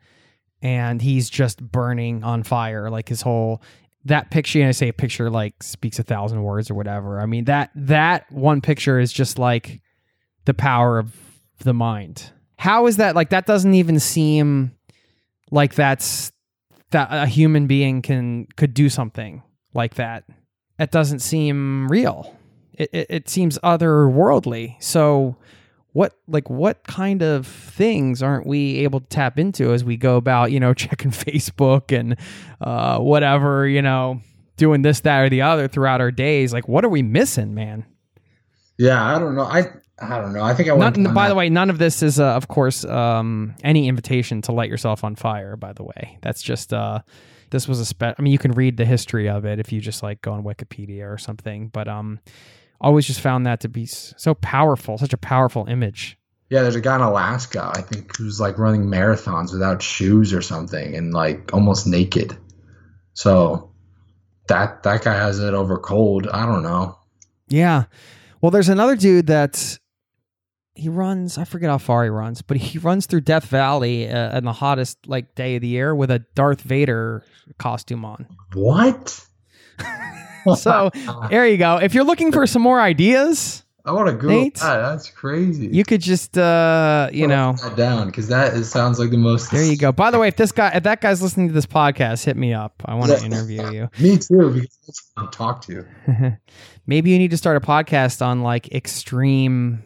[0.62, 3.60] and he's just burning on fire like his whole
[4.04, 7.20] that picture and i say a picture like speaks a thousand words or whatever.
[7.20, 9.80] I mean that that one picture is just like
[10.44, 11.14] the power of
[11.58, 12.30] the mind.
[12.56, 14.72] How is that like that doesn't even seem
[15.50, 16.32] like that's
[16.90, 19.42] that a human being can could do something
[19.74, 20.24] like that.
[20.78, 22.36] It doesn't seem real.
[22.74, 24.82] It, it, it seems otherworldly.
[24.82, 25.36] So
[25.92, 30.16] what like what kind of things aren't we able to tap into as we go
[30.16, 32.16] about you know checking facebook and
[32.60, 34.20] uh, whatever you know
[34.56, 36.52] doing this that or the other throughout our days?
[36.52, 37.84] Like what are we missing man?
[38.78, 39.44] Yeah i don't know.
[39.44, 40.42] I i don't know.
[40.42, 41.28] I think i Not, by that.
[41.28, 45.04] the way none of this is uh, of course um, any invitation to light yourself
[45.04, 46.18] on fire by the way.
[46.22, 47.00] That's just uh
[47.50, 49.80] this was a spe- i mean you can read the history of it if you
[49.80, 52.18] just like go on wikipedia or something but um
[52.82, 56.18] always just found that to be so powerful, such a powerful image.
[56.50, 60.42] Yeah, there's a guy in Alaska, I think, who's like running marathons without shoes or
[60.42, 62.36] something and like almost naked.
[63.14, 63.72] So
[64.48, 66.28] that that guy has it over cold.
[66.28, 66.98] I don't know.
[67.48, 67.84] Yeah.
[68.40, 69.78] Well, there's another dude that
[70.74, 71.38] he runs.
[71.38, 74.52] I forget how far he runs, but he runs through Death Valley uh, on the
[74.52, 77.24] hottest like day of the year with a Darth Vader
[77.58, 78.26] costume on.
[78.52, 79.24] What?
[80.56, 80.90] so
[81.30, 81.76] there you go.
[81.76, 84.76] If you're looking for some more ideas, I want to Google Nate, that.
[84.76, 85.66] That's crazy.
[85.66, 89.50] You could just, uh, you know, that down because that is, sounds like the most.
[89.50, 89.90] There you go.
[89.90, 92.54] By the way, if this guy, if that guy's listening to this podcast, hit me
[92.54, 92.80] up.
[92.84, 93.88] I want to interview you.
[93.98, 94.50] me too.
[94.50, 95.84] Because I want to talk to.
[96.06, 96.36] You.
[96.86, 99.82] Maybe you need to start a podcast on like extreme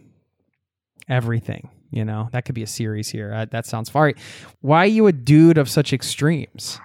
[1.08, 1.70] everything.
[1.90, 3.32] You know, that could be a series here.
[3.32, 4.12] Uh, that sounds far.
[4.60, 6.78] Why are you a dude of such extremes?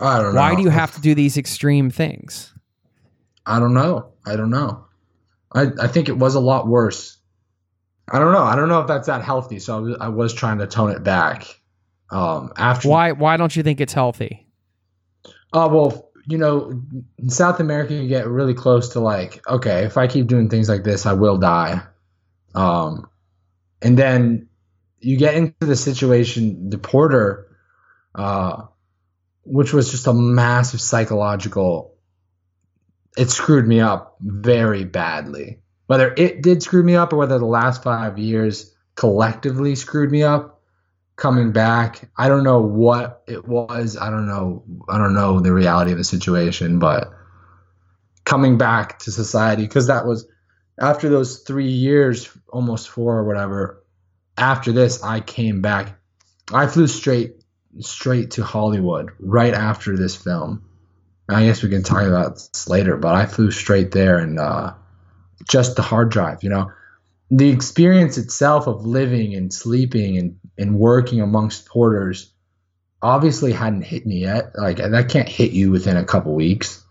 [0.00, 0.40] I don't know.
[0.40, 2.52] Why do you have to do these extreme things?
[3.48, 4.12] I don't know.
[4.26, 4.84] I don't know.
[5.50, 7.16] I, I think it was a lot worse.
[8.10, 8.42] I don't know.
[8.42, 9.58] I don't know if that's that healthy.
[9.58, 11.60] So I was, I was trying to tone it back.
[12.10, 14.46] Um, after why why don't you think it's healthy?
[15.52, 16.82] Oh uh, well, you know,
[17.18, 20.68] in South America you get really close to like, okay, if I keep doing things
[20.68, 21.82] like this, I will die.
[22.54, 23.08] Um,
[23.82, 24.48] and then
[25.00, 27.56] you get into the situation, the porter,
[28.14, 28.64] uh,
[29.44, 31.97] which was just a massive psychological
[33.16, 35.60] it screwed me up very badly.
[35.86, 40.22] Whether it did screw me up or whether the last five years collectively screwed me
[40.22, 40.60] up,
[41.16, 42.10] coming back.
[42.16, 43.96] I don't know what it was.
[43.96, 44.64] I don't know.
[44.88, 47.10] I don't know the reality of the situation, but
[48.24, 50.26] coming back to society because that was
[50.78, 53.82] after those three years, almost four or whatever.
[54.36, 55.98] After this, I came back.
[56.52, 57.34] I flew straight
[57.80, 60.67] straight to Hollywood right after this film.
[61.28, 64.74] I guess we can talk about this later, but I flew straight there and uh,
[65.48, 66.72] just the hard drive, you know.
[67.30, 72.32] The experience itself of living and sleeping and, and working amongst porters
[73.02, 74.52] obviously hadn't hit me yet.
[74.56, 76.82] Like that can't hit you within a couple weeks.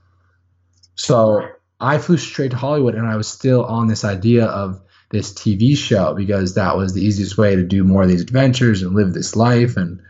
[0.93, 1.47] So
[1.79, 5.75] I flew straight to Hollywood and I was still on this idea of this TV
[5.75, 9.13] show because that was the easiest way to do more of these adventures and live
[9.13, 10.01] this life and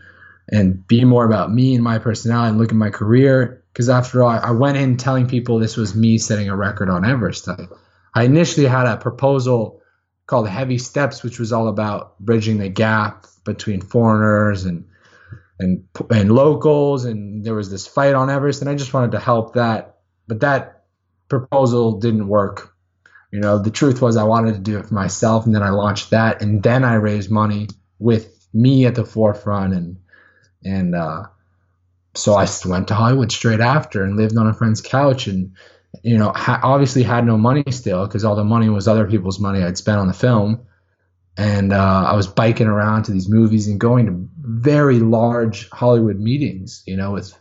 [0.49, 3.63] and be more about me and my personality and look at my career.
[3.73, 7.05] Because after all, I went in telling people this was me setting a record on
[7.05, 7.47] Everest.
[7.47, 7.67] I,
[8.13, 9.81] I initially had a proposal
[10.25, 14.85] called Heavy Steps, which was all about bridging the gap between foreigners and
[15.59, 17.05] and and locals.
[17.05, 19.97] And there was this fight on Everest, and I just wanted to help that.
[20.27, 20.85] But that
[21.29, 22.73] proposal didn't work.
[23.31, 25.69] You know, the truth was I wanted to do it for myself, and then I
[25.69, 27.67] launched that, and then I raised money
[27.99, 29.97] with me at the forefront and
[30.67, 31.23] and uh,
[32.13, 35.53] so I went to Hollywood straight after and lived on a friend's couch and
[36.03, 39.39] you know ha- obviously had no money still because all the money was other people's
[39.39, 40.61] money I'd spent on the film.
[41.39, 46.19] And uh, I was biking around to these movies and going to very large Hollywood
[46.19, 47.33] meetings you know with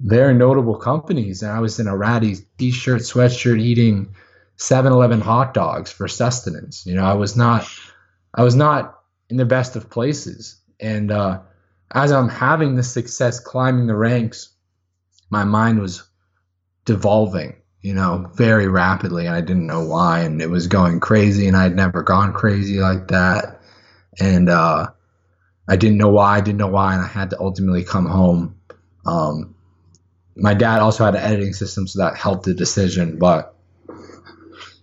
[0.00, 1.42] very notable companies.
[1.42, 4.14] And I was in a ratty t-shirt sweatshirt eating
[4.58, 6.84] 7-Eleven hot dogs for sustenance.
[6.84, 7.66] You know I was not
[8.34, 9.00] I was not
[9.30, 10.56] in the best of places.
[10.78, 11.40] And uh,
[11.92, 14.50] as I'm having the success climbing the ranks,
[15.30, 16.04] my mind was
[16.84, 19.26] devolving, you know, very rapidly.
[19.26, 20.20] And I didn't know why.
[20.20, 21.48] And it was going crazy.
[21.48, 23.60] And I'd never gone crazy like that.
[24.20, 24.88] And uh,
[25.68, 26.36] I didn't know why.
[26.36, 26.94] I didn't know why.
[26.94, 28.56] And I had to ultimately come home.
[29.06, 29.54] Um,
[30.36, 33.18] my dad also had an editing system, so that helped the decision.
[33.18, 33.54] But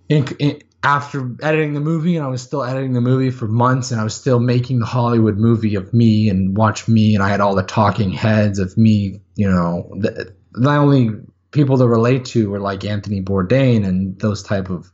[0.09, 3.99] in, after editing the movie, and I was still editing the movie for months, and
[3.99, 7.41] I was still making the Hollywood movie of me and watch me, and I had
[7.41, 9.21] all the talking heads of me.
[9.35, 11.09] You know, the, the only
[11.51, 14.91] people to relate to were like Anthony Bourdain and those type of.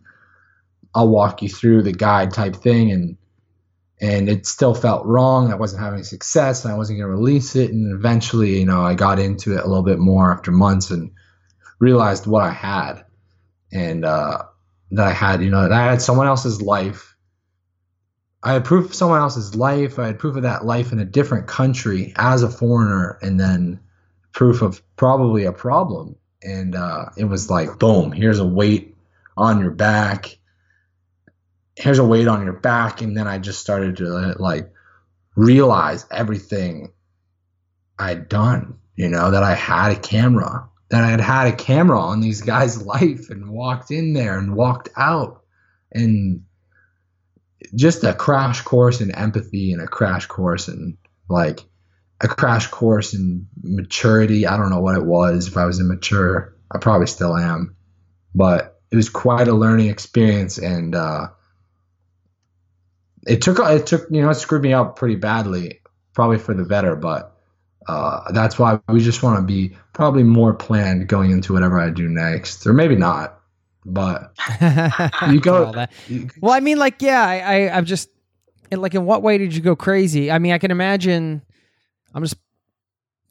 [0.96, 3.18] I'll walk you through the guide type thing, and
[4.00, 5.52] and it still felt wrong.
[5.52, 7.72] I wasn't having success, and I wasn't going to release it.
[7.72, 11.12] And eventually, you know, I got into it a little bit more after months and
[11.80, 13.04] realized what I had,
[13.72, 14.06] and.
[14.06, 14.44] uh
[14.94, 17.16] that I had, you know, I had someone else's life.
[18.44, 19.98] I had proof of someone else's life.
[19.98, 23.80] I had proof of that life in a different country as a foreigner, and then
[24.34, 26.16] proof of probably a problem.
[26.44, 28.96] And uh, it was like, boom, here's a weight
[29.38, 30.38] on your back.
[31.76, 33.02] Here's a weight on your back.
[33.02, 34.72] And then I just started to like
[35.36, 36.92] realize everything
[37.98, 42.00] I'd done, you know, that I had a camera that I had had a camera
[42.00, 45.42] on these guys' life and walked in there and walked out
[45.92, 46.44] and
[47.74, 51.62] just a crash course in empathy and a crash course in like
[52.22, 54.46] a crash course in maturity.
[54.46, 55.48] I don't know what it was.
[55.48, 57.76] If I was immature, I probably still am,
[58.36, 61.30] but it was quite a learning experience and uh,
[63.26, 65.82] it took it took you know it screwed me up pretty badly,
[66.14, 67.33] probably for the better, but
[67.88, 71.90] uh, that's why we just want to be probably more planned going into whatever I
[71.90, 73.40] do next, or maybe not.
[73.86, 74.34] But
[75.30, 75.88] you go.
[76.08, 78.10] You, well, I mean, like, yeah, I, I, I'm just
[78.72, 80.32] like, in what way did you go crazy?
[80.32, 81.42] I mean, I can imagine.
[82.14, 82.38] I'm just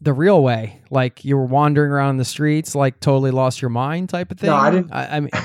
[0.00, 4.08] the real way, like you were wandering around the streets, like totally lost your mind,
[4.08, 4.50] type of thing.
[4.50, 4.92] No, I didn't.
[4.92, 5.30] I, I mean.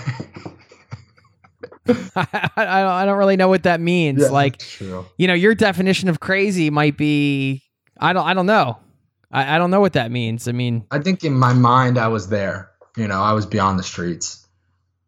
[2.16, 4.22] I, I, don't really know what that means.
[4.22, 7.64] Yeah, like, you know, your definition of crazy might be
[7.99, 8.78] I don't I don't know.
[9.32, 10.48] I, I don't know what that means.
[10.48, 12.72] I mean, I think in my mind, I was there.
[12.96, 14.48] You know, I was beyond the streets.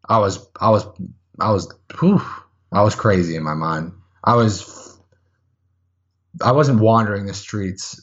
[0.08, 0.86] I was, I was,
[1.38, 2.20] I was, whew,
[2.72, 3.92] I was crazy in my mind.
[4.22, 4.98] I was,
[6.42, 8.00] I wasn't wandering the streets,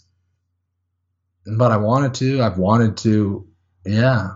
[1.58, 2.42] but I wanted to.
[2.42, 3.48] I've wanted to,
[3.86, 4.36] yeah.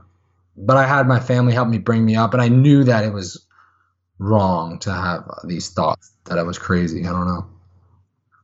[0.55, 3.13] But I had my family help me bring me up, and I knew that it
[3.13, 3.45] was
[4.19, 7.05] wrong to have these thoughts that I was crazy.
[7.05, 7.47] I don't know.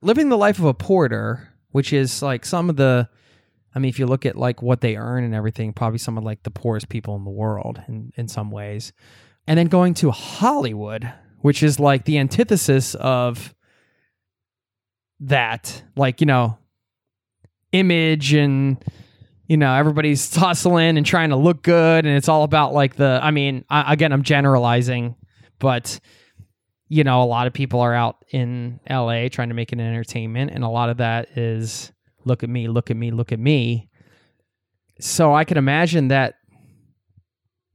[0.02, 3.08] Living the life of a porter, which is like some of the
[3.78, 6.24] I mean, if you look at like what they earn and everything, probably some of
[6.24, 8.92] like the poorest people in the world in, in some ways.
[9.46, 13.54] And then going to Hollywood, which is like the antithesis of
[15.20, 16.58] that, like, you know,
[17.72, 18.84] image and,
[19.46, 22.04] you know, everybody's hustling and trying to look good.
[22.04, 25.14] And it's all about like the, I mean, I, again, I'm generalizing,
[25.60, 26.00] but
[26.90, 30.52] you know, a lot of people are out in LA trying to make an entertainment,
[30.52, 31.92] and a lot of that is
[32.28, 33.90] look at me, look at me, look at me.
[35.00, 36.36] So I can imagine that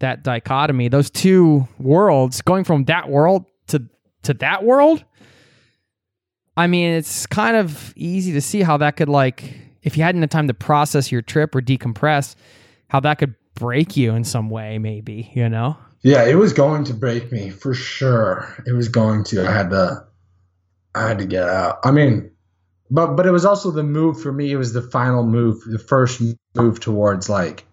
[0.00, 3.82] that dichotomy, those two worlds, going from that world to
[4.22, 5.04] to that world.
[6.56, 10.20] I mean, it's kind of easy to see how that could like if you hadn't
[10.20, 12.34] had time to process your trip or decompress,
[12.88, 15.76] how that could break you in some way, maybe, you know?
[16.02, 18.52] Yeah, it was going to break me for sure.
[18.66, 19.46] It was going to.
[19.46, 20.04] I had to
[20.94, 21.78] I had to get out.
[21.84, 22.31] I mean,
[22.92, 24.52] but but it was also the move for me.
[24.52, 26.20] It was the final move, the first
[26.54, 27.64] move towards like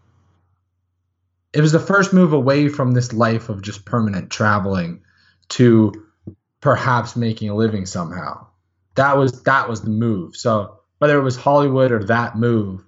[1.52, 5.02] it was the first move away from this life of just permanent traveling
[5.50, 6.06] to
[6.62, 8.48] perhaps making a living somehow.
[8.96, 10.38] That was that was the move.
[10.38, 12.82] So whether it was Hollywood or that move,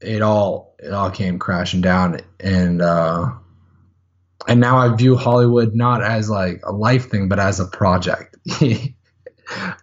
[0.00, 3.34] it all it all came crashing down and uh
[4.48, 8.36] and now I view Hollywood not as like a life thing, but as a project.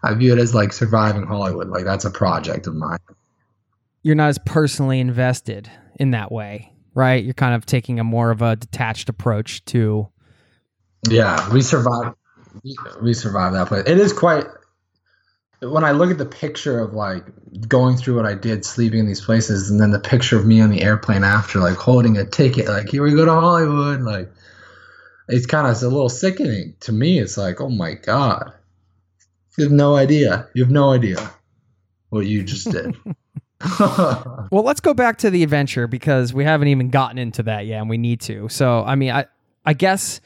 [0.03, 1.69] I view it as like surviving Hollywood.
[1.69, 2.99] Like that's a project of mine.
[4.03, 7.23] You're not as personally invested in that way, right?
[7.23, 10.07] You're kind of taking a more of a detached approach to.
[11.09, 12.15] Yeah, we survived.
[13.01, 13.83] We survived that place.
[13.87, 14.45] It is quite.
[15.61, 17.23] When I look at the picture of like
[17.67, 20.61] going through what I did, sleeping in these places, and then the picture of me
[20.61, 24.31] on the airplane after, like holding a ticket, like here we go to Hollywood, like
[25.27, 27.19] it's kind of a little sickening to me.
[27.19, 28.53] It's like, oh my god,
[29.57, 30.47] you have no idea.
[30.53, 31.31] You have no idea
[32.09, 32.95] what you just did.
[33.79, 37.79] well, let's go back to the adventure because we haven't even gotten into that yet,
[37.79, 38.49] and we need to.
[38.49, 39.25] So, I mean, I
[39.65, 40.21] I guess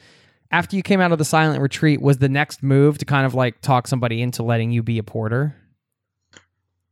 [0.50, 3.34] after you came out of the silent retreat, was the next move to kind of
[3.34, 5.54] like talk somebody into letting you be a porter?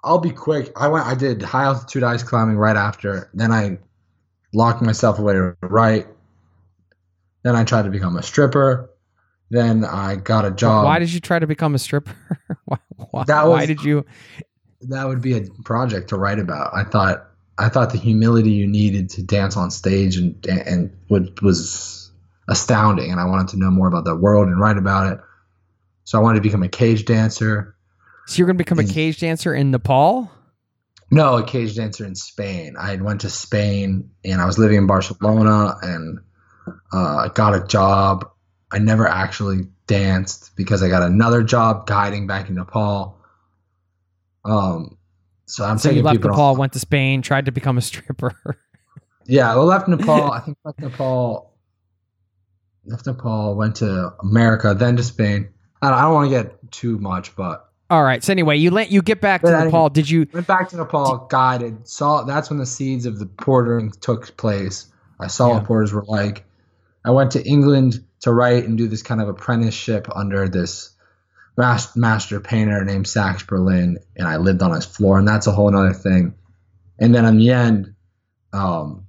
[0.05, 0.73] I'll be quick.
[0.77, 1.07] I went.
[1.07, 3.29] I did high altitude ice climbing right after.
[3.35, 3.79] Then I
[4.55, 6.07] locked myself away to write.
[7.43, 8.91] Then I tried to become a stripper.
[9.51, 10.85] Then I got a job.
[10.85, 12.15] Why did you try to become a stripper?
[12.67, 12.79] why,
[13.11, 14.05] why, that was, why did you?
[14.83, 16.73] That would be a project to write about.
[16.75, 17.27] I thought
[17.59, 22.11] I thought the humility you needed to dance on stage and and was
[22.49, 25.21] astounding, and I wanted to know more about that world and write about it.
[26.05, 27.77] So I wanted to become a cage dancer.
[28.27, 30.31] So you're going to become and, a cage dancer in Nepal?
[31.11, 32.77] No, a cage dancer in Spain.
[32.79, 36.19] I went to Spain and I was living in Barcelona and
[36.93, 38.27] uh, I got a job.
[38.71, 43.19] I never actually danced because I got another job guiding back in Nepal.
[44.45, 44.99] Um,
[45.47, 46.59] so I'm so taking you left people Nepal, off.
[46.59, 48.37] went to Spain, tried to become a stripper.
[49.27, 50.31] yeah, well, left Nepal.
[50.33, 51.55] I think left Nepal.
[52.85, 55.49] Left Nepal, went to America, then to Spain.
[55.83, 58.23] I don't, don't want to get too much, but all right.
[58.23, 59.89] So anyway, you let you get back to Nepal.
[59.89, 61.27] Did you went back to Nepal?
[61.31, 61.89] Guided.
[61.89, 64.93] Saw that's when the seeds of the portering took place.
[65.19, 65.55] I saw yeah.
[65.55, 66.45] what porters were like.
[67.05, 70.91] I went to England to write and do this kind of apprenticeship under this
[71.97, 75.75] master painter named Sachs Berlin, and I lived on his floor, and that's a whole
[75.75, 76.35] other thing.
[76.99, 77.95] And then in the end,
[78.53, 79.07] um,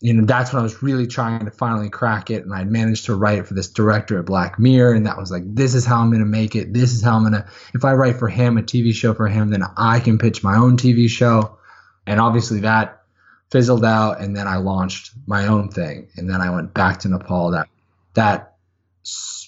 [0.00, 3.06] you know, that's when I was really trying to finally crack it, and I managed
[3.06, 6.00] to write for this director at Black Mirror, and that was like, this is how
[6.00, 6.74] I'm gonna make it.
[6.74, 7.46] This is how I'm gonna.
[7.72, 10.56] If I write for him a TV show for him, then I can pitch my
[10.56, 11.58] own TV show,
[12.06, 13.02] and obviously that
[13.50, 17.08] fizzled out, and then I launched my own thing, and then I went back to
[17.08, 17.68] Nepal that
[18.14, 18.56] that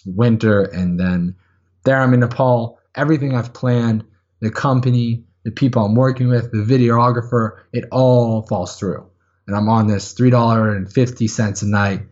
[0.04, 1.36] winter, and then
[1.84, 2.78] there I'm in Nepal.
[2.94, 4.04] Everything I've planned,
[4.40, 9.06] the company, the people I'm working with, the videographer, it all falls through,
[9.46, 12.02] and I'm on this three dollar and fifty cents a night,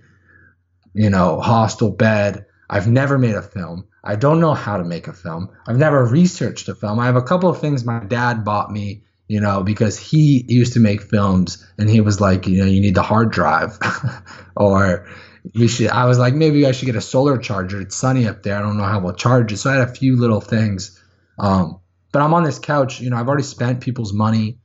[0.95, 2.47] you know, hostel bed.
[2.69, 3.87] I've never made a film.
[4.03, 5.51] I don't know how to make a film.
[5.67, 6.99] I've never researched a film.
[6.99, 10.75] I have a couple of things my dad bought me you know, because he used
[10.75, 13.79] to make films and he was like, you know, you need the hard drive
[14.57, 15.07] or
[15.53, 17.81] you should, I was like, maybe I should get a solar charger.
[17.81, 18.57] It's sunny up there.
[18.57, 19.59] I don't know how we'll charge it.
[19.59, 21.01] So I had a few little things.
[21.39, 21.81] Um,
[22.13, 24.59] but I'm on this couch, you know, I've already spent people's money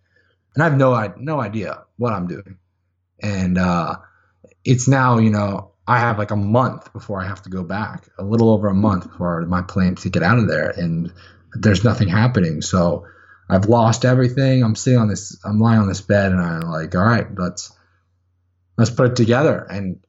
[0.55, 2.57] and I have no, no idea what I'm doing.
[3.21, 3.95] And, uh,
[4.63, 8.07] it's now, you know, I have like a month before I have to go back,
[8.19, 11.11] a little over a month for my plane to get out of there, and
[11.53, 12.61] there's nothing happening.
[12.61, 13.07] So
[13.49, 14.63] I've lost everything.
[14.63, 17.75] I'm sitting on this, I'm lying on this bed, and I'm like, all right, let's
[18.77, 19.65] let's put it together.
[19.67, 19.99] And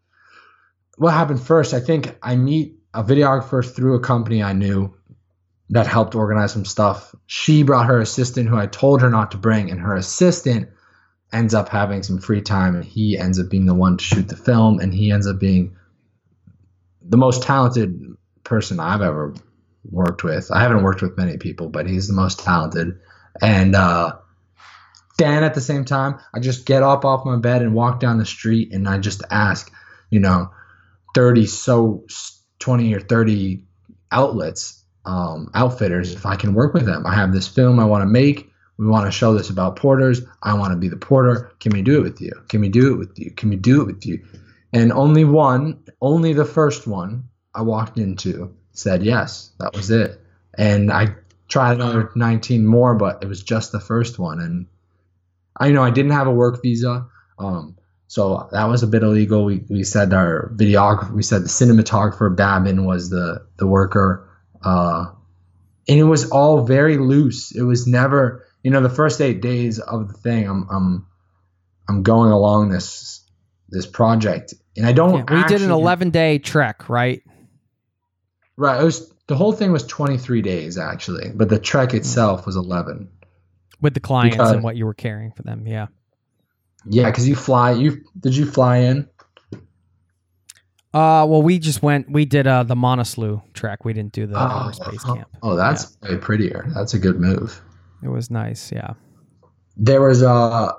[1.00, 1.74] what happened first?
[1.74, 4.94] I think I meet a videographer through a company I knew
[5.70, 7.14] that helped organize some stuff.
[7.26, 10.68] She brought her assistant, who I told her not to bring, and her assistant
[11.32, 14.28] ends up having some free time, and he ends up being the one to shoot
[14.28, 15.76] the film, and he ends up being
[17.02, 19.34] the most talented person I've ever
[19.90, 20.50] worked with.
[20.50, 22.98] I haven't worked with many people, but he's the most talented
[23.40, 24.16] and uh,
[25.18, 28.18] then at the same time, I just get up off my bed and walk down
[28.18, 29.70] the street and I just ask,
[30.10, 30.50] you know,
[31.14, 32.04] 30 so
[32.58, 33.64] 20 or 30
[34.12, 37.06] outlets, um, outfitters, if I can work with them.
[37.06, 38.50] I have this film I want to make.
[38.76, 40.22] We want to show this about porters.
[40.42, 41.52] I want to be the porter.
[41.60, 42.32] Can we do it with you?
[42.48, 43.30] Can we do it with you?
[43.30, 44.24] Can we do it with you?
[44.72, 49.50] And only one, only the first one I walked into said yes.
[49.58, 50.20] That was it.
[50.56, 51.14] And I
[51.48, 54.40] tried another 19 more, but it was just the first one.
[54.40, 54.66] And
[55.56, 57.06] I you know I didn't have a work visa.
[57.38, 57.76] Um,
[58.10, 59.44] so that was a bit illegal.
[59.44, 64.28] We, we said our videographer, we said the cinematographer Babin was the the worker,
[64.64, 65.12] uh,
[65.88, 67.52] and it was all very loose.
[67.54, 70.48] It was never, you know, the first eight days of the thing.
[70.48, 71.06] I'm I'm
[71.88, 73.24] I'm going along this
[73.68, 75.30] this project, and I don't.
[75.30, 77.22] Yeah, we did an 11 day trek, right?
[78.56, 78.80] Right.
[78.80, 83.08] It was the whole thing was 23 days actually, but the trek itself was 11.
[83.80, 85.64] With the clients Because- and what you were carrying for them.
[85.68, 85.86] Yeah.
[86.86, 87.72] Yeah, because you fly.
[87.72, 89.08] You did you fly in?
[90.92, 92.10] Uh, well, we just went.
[92.10, 93.84] We did uh the Manaslu track.
[93.84, 95.28] We didn't do the outer space oh, camp.
[95.42, 96.66] oh, that's way prettier.
[96.74, 97.60] That's a good move.
[98.02, 98.72] It was nice.
[98.72, 98.94] Yeah.
[99.76, 100.72] There was uh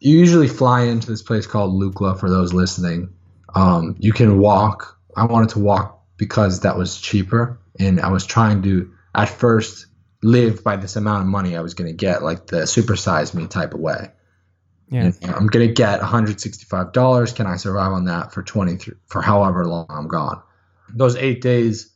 [0.00, 3.12] you usually fly into this place called Lukla for those listening.
[3.54, 4.96] Um, you can walk.
[5.16, 9.86] I wanted to walk because that was cheaper, and I was trying to at first
[10.22, 13.46] live by this amount of money I was going to get, like the supersize me
[13.46, 14.10] type of way.
[14.90, 15.10] Yeah.
[15.22, 17.32] And I'm gonna get 165 dollars.
[17.32, 20.42] Can I survive on that for 23 for however long I'm gone?
[20.94, 21.90] Those eight days,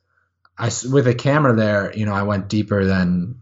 [0.58, 3.36] I with a camera there, you know, I went deeper than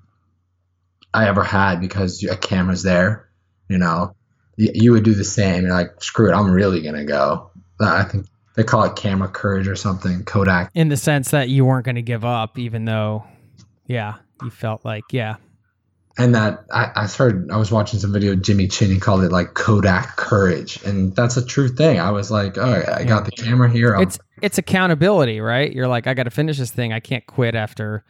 [1.13, 3.29] I ever had because a camera's there.
[3.69, 4.15] You know,
[4.57, 5.65] you, you would do the same.
[5.65, 7.51] You're like, screw it, I'm really gonna go.
[7.81, 8.27] Uh, I think
[8.61, 10.25] they call it camera courage or something.
[10.25, 10.71] Kodak.
[10.75, 13.25] In the sense that you weren't going to give up, even though,
[13.87, 15.37] yeah, you felt like, yeah,
[16.19, 19.23] and that I, I heard I was watching some video of Jimmy Chin he called
[19.23, 23.25] it like Kodak courage and that's a true thing I was like oh I got
[23.25, 25.71] the camera here I'm- it's it's accountability, right?
[25.71, 26.95] You're like, I got to finish this thing.
[26.95, 28.05] I can't quit after,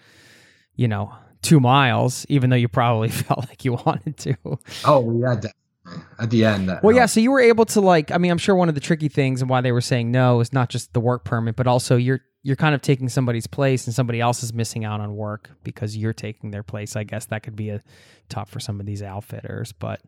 [0.77, 4.37] you know, two miles, even though you probably felt like you wanted to.
[4.85, 6.05] oh yeah definitely.
[6.21, 7.07] at the end that Well, yeah.
[7.07, 8.13] So you were able to like.
[8.13, 10.39] I mean, I'm sure one of the tricky things and why they were saying no
[10.41, 13.87] is not just the work permit, but also you're you're kind of taking somebody's place
[13.87, 16.97] and somebody else is missing out on work because you're taking their place.
[16.97, 17.83] I guess that could be a
[18.29, 20.01] tough for some of these outfitters, but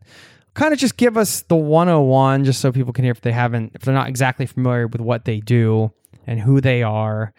[0.55, 3.71] kind of just give us the 101 just so people can hear if they haven't
[3.75, 5.91] if they're not exactly familiar with what they do
[6.25, 7.33] and who they are.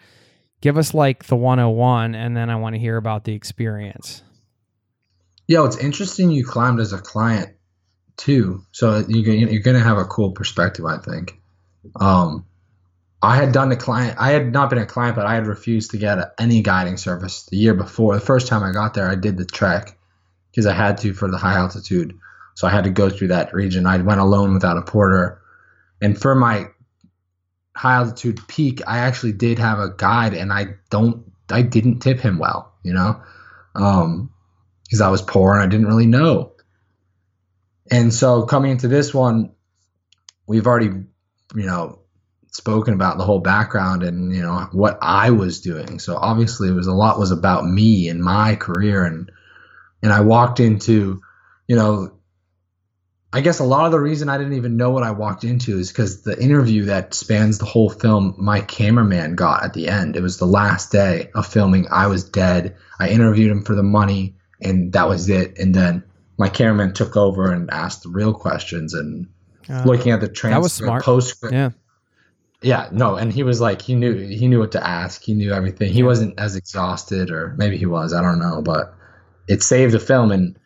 [0.61, 4.23] Give us like the 101 and then I want to hear about the experience.
[5.47, 7.49] yeah it's interesting you climbed as a client
[8.17, 11.39] too so you, you're gonna have a cool perspective I think
[11.99, 12.45] um
[13.21, 15.91] I had done the client I had not been a client but I had refused
[15.91, 18.13] to get any guiding service the year before.
[18.13, 19.97] The first time I got there I did the trek
[20.51, 22.17] because I had to for the high altitude.
[22.55, 23.85] So I had to go through that region.
[23.85, 25.41] I went alone without a porter.
[26.01, 26.67] And for my
[27.75, 32.19] high altitude peak I actually did have a guide and I don't I didn't tip
[32.19, 33.21] him well you know?
[33.75, 34.31] Um
[34.83, 36.51] because I was poor and I didn't really know.
[37.89, 39.51] And so coming into this one
[40.47, 40.91] we've already
[41.55, 41.99] you know
[42.55, 45.99] spoken about the whole background and you know what I was doing.
[45.99, 49.31] So obviously it was a lot was about me and my career and
[50.01, 51.21] and I walked into
[51.67, 52.11] you know
[53.33, 55.77] I guess a lot of the reason I didn't even know what I walked into
[55.77, 60.15] is because the interview that spans the whole film my cameraman got at the end.
[60.15, 61.87] It was the last day of filming.
[61.91, 62.77] I was dead.
[62.97, 65.57] I interviewed him for the money and that was it.
[65.59, 66.03] And then
[66.37, 69.27] my cameraman took over and asked the real questions and
[69.67, 71.03] Uh, looking at the transcript that was smart.
[71.51, 71.71] yeah.
[72.65, 75.21] Yeah no and he was like he knew he knew what to ask.
[75.23, 75.93] He knew everything.
[75.93, 78.93] He wasn't as exhausted or maybe he was i don't know but
[79.47, 80.31] it saved the film.
[80.31, 80.57] And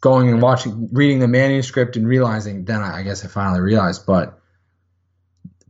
[0.00, 4.06] going and watching reading the manuscript and realizing then i, I guess i finally realized
[4.06, 4.40] but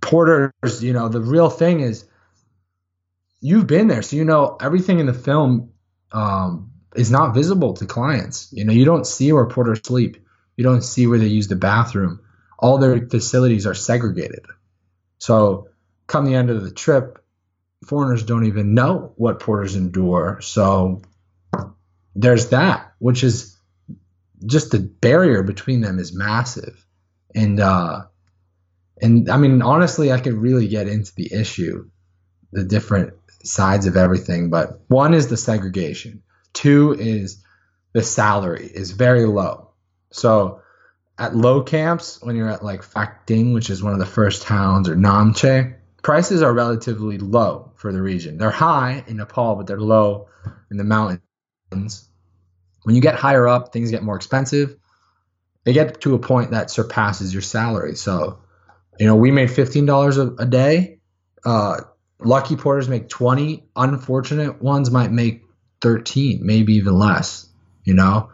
[0.00, 2.06] porters you know the real thing is
[3.40, 5.72] you've been there so you know everything in the film
[6.12, 8.52] um, is not visible to clients.
[8.52, 10.16] You know you don't see where porters sleep.
[10.56, 12.20] You don't see where they use the bathroom.
[12.58, 14.44] All their facilities are segregated
[15.20, 15.68] so
[16.06, 17.22] come the end of the trip,
[17.86, 20.40] foreigners don't even know what porters endure.
[20.40, 21.02] So
[22.16, 23.56] there's that, which is
[24.44, 26.84] just the barrier between them is massive.
[27.34, 28.06] And uh
[29.00, 31.88] and I mean honestly I could really get into the issue,
[32.52, 33.12] the different
[33.44, 36.22] sides of everything, but one is the segregation.
[36.54, 37.44] Two is
[37.92, 39.70] the salary is very low.
[40.12, 40.62] So
[41.20, 44.88] at low camps, when you're at like Phak which is one of the first towns,
[44.88, 48.38] or Namche, prices are relatively low for the region.
[48.38, 50.28] They're high in Nepal, but they're low
[50.70, 52.08] in the mountains.
[52.82, 54.76] When you get higher up, things get more expensive.
[55.64, 57.94] They get to a point that surpasses your salary.
[57.96, 58.40] So,
[58.98, 61.00] you know, we made fifteen dollars a a day.
[61.44, 61.82] Uh,
[62.22, 65.42] lucky porters make 20, unfortunate ones might make
[65.80, 67.48] 13, maybe even less,
[67.84, 68.30] you know?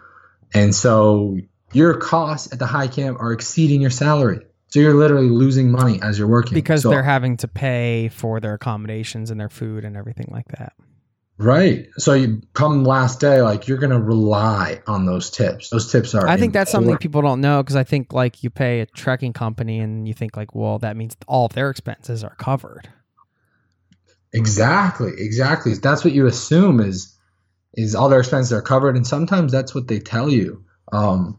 [0.53, 1.39] And so
[1.73, 4.41] your costs at the high camp are exceeding your salary.
[4.69, 8.41] So you're literally losing money as you're working because so, they're having to pay for
[8.41, 10.73] their accommodations and their food and everything like that.
[11.39, 11.89] Right.
[11.99, 15.69] So you come last day, like you're gonna rely on those tips.
[15.69, 16.27] Those tips are.
[16.27, 19.35] I think that's something people don't know because I think like you pay a trekking
[19.35, 22.89] company and you think like, well, that means all of their expenses are covered.
[24.33, 25.13] Exactly.
[25.19, 25.75] Exactly.
[25.75, 27.17] That's what you assume is
[27.75, 30.65] is all their expenses are covered, and sometimes that's what they tell you.
[30.91, 31.39] Um,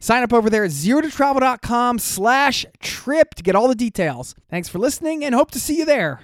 [0.00, 4.34] Sign up over there at zerototravel.com slash trip to get all the details.
[4.48, 6.20] Thanks for listening and hope to see you there.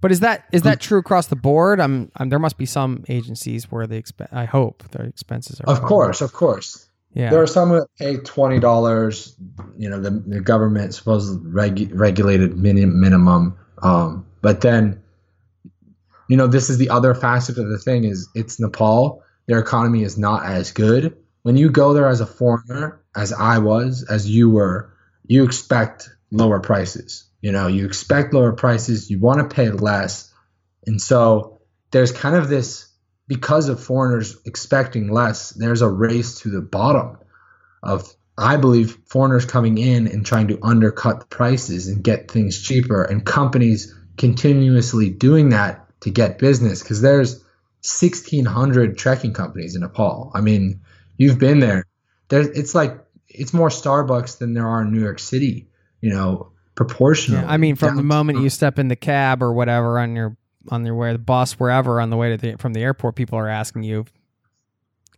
[0.00, 1.80] But is that is that true across the board?
[1.80, 5.70] I'm, I'm there must be some agencies where the exp- I hope their expenses are.
[5.70, 5.88] Of covered.
[5.88, 6.88] course, of course.
[7.14, 7.30] Yeah.
[7.30, 9.34] There are some that pay twenty dollars.
[9.78, 13.56] You know, the, the government supposedly regu- regulated minim- minimum.
[13.82, 15.02] Um, but then,
[16.28, 19.22] you know, this is the other facet of the thing: is it's Nepal.
[19.46, 21.16] Their economy is not as good.
[21.46, 24.92] When you go there as a foreigner, as I was, as you were,
[25.28, 27.30] you expect lower prices.
[27.40, 29.08] You know, you expect lower prices.
[29.08, 30.34] You want to pay less,
[30.88, 31.60] and so
[31.92, 32.92] there's kind of this
[33.28, 37.18] because of foreigners expecting less, there's a race to the bottom
[37.80, 42.60] of, I believe, foreigners coming in and trying to undercut the prices and get things
[42.60, 47.36] cheaper, and companies continuously doing that to get business because there's
[47.84, 50.32] 1,600 trekking companies in Nepal.
[50.34, 50.80] I mean,
[51.16, 51.86] you've been there.
[52.28, 52.98] There's, it's like
[53.28, 55.68] it's more Starbucks than there are in New York City.
[56.00, 57.42] You know, proportionally.
[57.42, 60.36] Yeah, I mean, from the moment you step in the cab or whatever on your
[60.70, 63.38] on your way the bus wherever on the way to the from the airport, people
[63.38, 64.04] are asking you,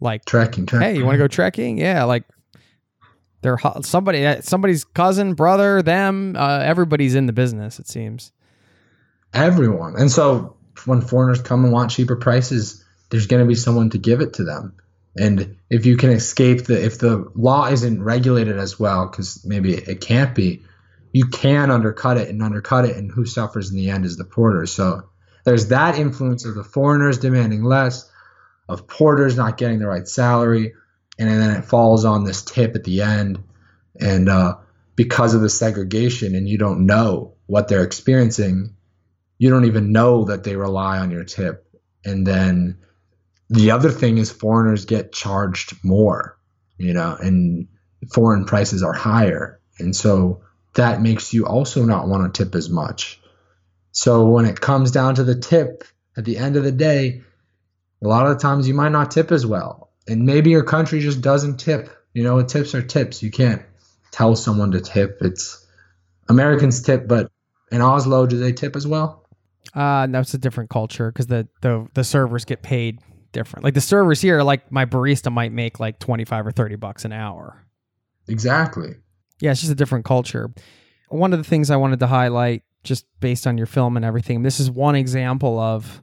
[0.00, 0.88] like, trekking, trekking.
[0.88, 2.24] "Hey, you want to go trekking?" Yeah, like
[3.42, 7.78] they're somebody uh, somebody's cousin, brother, them, uh, everybody's in the business.
[7.78, 8.32] It seems.
[9.34, 9.94] everyone.
[9.96, 13.98] And so when foreigners come and want cheaper prices, there's going to be someone to
[13.98, 14.74] give it to them.
[15.18, 19.74] And if you can escape the, if the law isn't regulated as well, because maybe
[19.74, 20.62] it can't be,
[21.12, 24.24] you can undercut it and undercut it, and who suffers in the end is the
[24.24, 24.66] porter.
[24.66, 25.08] So
[25.44, 28.10] there's that influence of the foreigners demanding less,
[28.68, 30.74] of porters not getting the right salary,
[31.18, 33.42] and then it falls on this tip at the end.
[34.00, 34.58] And uh,
[34.94, 38.74] because of the segregation, and you don't know what they're experiencing,
[39.38, 41.64] you don't even know that they rely on your tip.
[42.04, 42.78] And then
[43.50, 46.38] the other thing is foreigners get charged more,
[46.76, 47.68] you know, and
[48.12, 49.60] foreign prices are higher.
[49.78, 50.42] And so
[50.74, 53.20] that makes you also not want to tip as much.
[53.92, 55.84] So when it comes down to the tip
[56.16, 57.22] at the end of the day,
[58.02, 59.90] a lot of the times you might not tip as well.
[60.06, 61.90] And maybe your country just doesn't tip.
[62.14, 63.22] You know, tips are tips.
[63.22, 63.62] You can't
[64.10, 65.18] tell someone to tip.
[65.20, 65.66] It's
[66.28, 67.30] Americans tip, but
[67.70, 69.26] in Oslo, do they tip as well?
[69.74, 73.00] Uh, that's a different culture because the, the the servers get paid
[73.32, 73.64] different.
[73.64, 77.04] Like the servers here, like my barista might make like twenty five or thirty bucks
[77.04, 77.64] an hour.
[78.28, 78.96] Exactly.
[79.40, 80.52] Yeah, it's just a different culture.
[81.08, 84.42] One of the things I wanted to highlight, just based on your film and everything,
[84.42, 86.02] this is one example of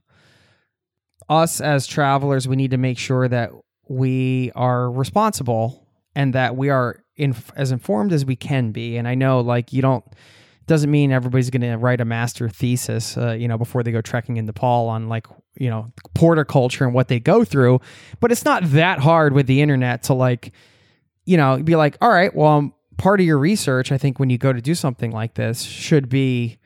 [1.29, 3.51] us as travelers, we need to make sure that
[3.87, 8.97] we are responsible and that we are in, as informed as we can be.
[8.97, 10.03] And I know, like, you don't
[10.67, 14.01] doesn't mean everybody's going to write a master thesis, uh, you know, before they go
[14.01, 17.81] trekking in Nepal on like you know porter culture and what they go through.
[18.19, 20.51] But it's not that hard with the internet to like,
[21.25, 24.37] you know, be like, all right, well, part of your research, I think, when you
[24.37, 26.57] go to do something like this, should be,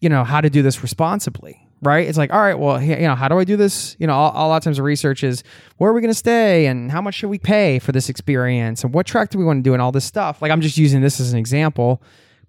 [0.00, 1.58] you know, how to do this responsibly.
[1.84, 2.06] Right?
[2.06, 3.96] It's like, all right, well, you know, how do I do this?
[3.98, 5.42] You know, a, a lot of times the research is
[5.78, 8.84] where are we going to stay and how much should we pay for this experience
[8.84, 10.40] and what track do we want to do and all this stuff.
[10.40, 12.00] Like, I'm just using this as an example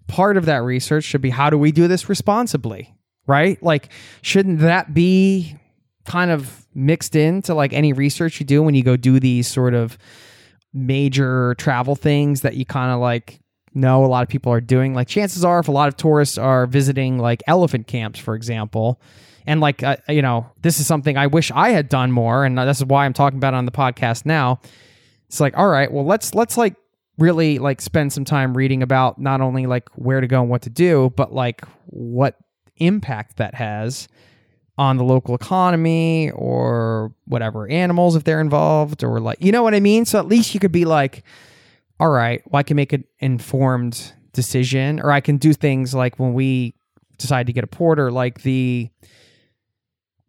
[0.06, 2.94] part of that research should be how do we do this responsibly,
[3.26, 3.62] right?
[3.62, 3.90] Like,
[4.22, 5.56] shouldn't that be
[6.04, 9.74] kind of mixed into like any research you do when you go do these sort
[9.74, 9.96] of
[10.72, 13.40] major travel things that you kind of like
[13.72, 14.94] know a lot of people are doing?
[14.94, 19.00] Like, chances are, if a lot of tourists are visiting like elephant camps, for example,
[19.46, 22.56] and like, uh, you know, this is something I wish I had done more, and
[22.56, 24.60] this is why I'm talking about it on the podcast now.
[25.28, 26.76] It's like, all right, well, let's let's like
[27.18, 30.62] really like spend some time reading about not only like where to go and what
[30.62, 32.36] to do, but like what
[32.76, 34.08] impact that has
[34.76, 39.74] on the local economy or whatever animals if they're involved or like you know what
[39.74, 40.04] I mean?
[40.04, 41.22] So at least you could be like,
[42.00, 46.18] all right, well I can make an informed decision or I can do things like
[46.18, 46.74] when we
[47.18, 48.90] decide to get a porter, like the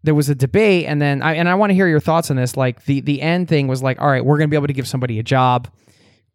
[0.03, 2.37] there was a debate and then I and I want to hear your thoughts on
[2.37, 2.55] this.
[2.55, 4.87] Like the the end thing was like, all right, we're gonna be able to give
[4.87, 5.67] somebody a job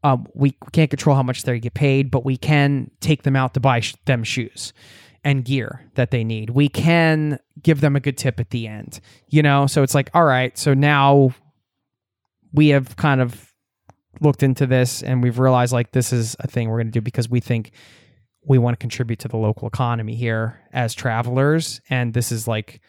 [0.02, 3.54] um, we can't control how much they get paid, but we can take them out
[3.54, 4.72] to buy sh- them shoes
[5.24, 6.50] and gear that they need.
[6.50, 9.66] We can give them a good tip at the end, you know?
[9.66, 11.34] So it's like, all right, so now
[12.52, 13.52] we have kind of
[14.20, 17.00] looked into this and we've realized like this is a thing we're going to do
[17.00, 17.72] because we think
[18.44, 21.80] we want to contribute to the local economy here as travelers.
[21.90, 22.80] And this is like,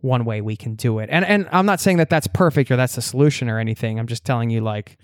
[0.00, 1.08] one way we can do it.
[1.12, 3.98] And and I'm not saying that that's perfect or that's the solution or anything.
[3.98, 4.98] I'm just telling you like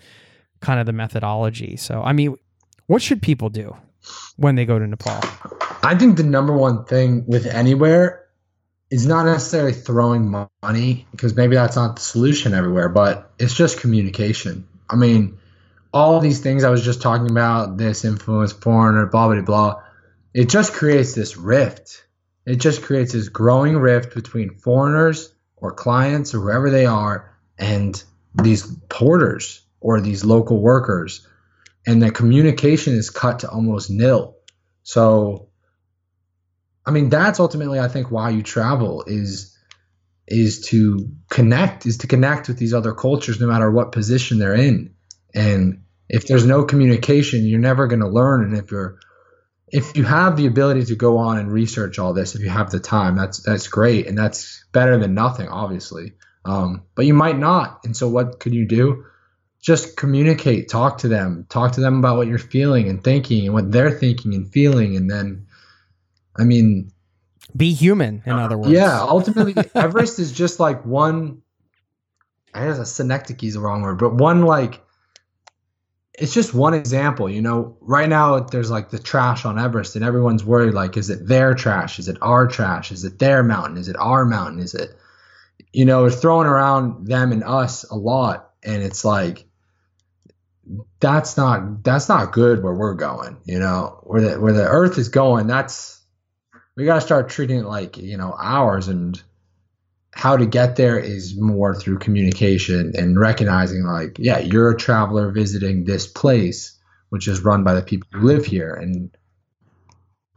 [0.61, 1.77] kind of the methodology.
[1.77, 2.37] So, I mean,
[2.87, 3.77] what should people do
[4.37, 5.21] when they go to Nepal?
[5.83, 8.27] I think the number one thing with anywhere
[8.91, 13.81] is not necessarily throwing money because maybe that's not the solution everywhere, but it's just
[13.81, 14.67] communication.
[14.89, 15.39] I mean,
[15.93, 19.83] all these things I was just talking about, this influence, foreigner, blah, blah, blah,
[20.35, 22.05] it just creates this rift.
[22.45, 28.03] It just creates this growing rift between foreigners or clients or whoever they are and
[28.35, 31.27] these porters or these local workers
[31.87, 34.37] and the communication is cut to almost nil
[34.83, 35.46] so
[36.87, 39.57] i mean that's ultimately i think why you travel is
[40.29, 44.55] is to connect is to connect with these other cultures no matter what position they're
[44.55, 44.95] in.
[45.35, 48.45] And if there's no communication you're never going to learn.
[48.45, 48.99] And if you're
[49.69, 52.71] if you have the ability to go on and research all this if you have
[52.71, 54.07] the time that's that's great.
[54.07, 56.15] And that's better than nothing obviously.
[56.45, 57.81] Um, but you might not.
[57.85, 59.05] And so what could you do?
[59.61, 63.55] Just communicate, talk to them, talk to them about what you're feeling and thinking and
[63.55, 64.97] what they're thinking and feeling.
[64.97, 65.49] And then,
[66.39, 66.93] I mean,
[67.57, 68.73] be human, in uh, other words.
[68.73, 69.01] Yeah.
[69.01, 71.43] Ultimately, Everest is just like one,
[72.55, 74.83] I guess a synecdoche is the wrong word, but one like,
[76.19, 77.29] it's just one example.
[77.29, 81.11] You know, right now there's like the trash on Everest, and everyone's worried like, is
[81.11, 81.99] it their trash?
[81.99, 82.91] Is it our trash?
[82.91, 83.77] Is it their mountain?
[83.77, 84.61] Is it our mountain?
[84.61, 84.91] Is it,
[85.73, 88.51] you know, it's throwing around them and us a lot.
[88.63, 89.47] And it's like,
[90.99, 94.99] that's not that's not good where we're going you know where the where the earth
[94.99, 95.96] is going that's
[96.77, 99.23] we got to start treating it like you know ours and
[100.13, 105.31] how to get there is more through communication and recognizing like yeah you're a traveler
[105.31, 106.79] visiting this place
[107.11, 109.17] which is run by the people who live here and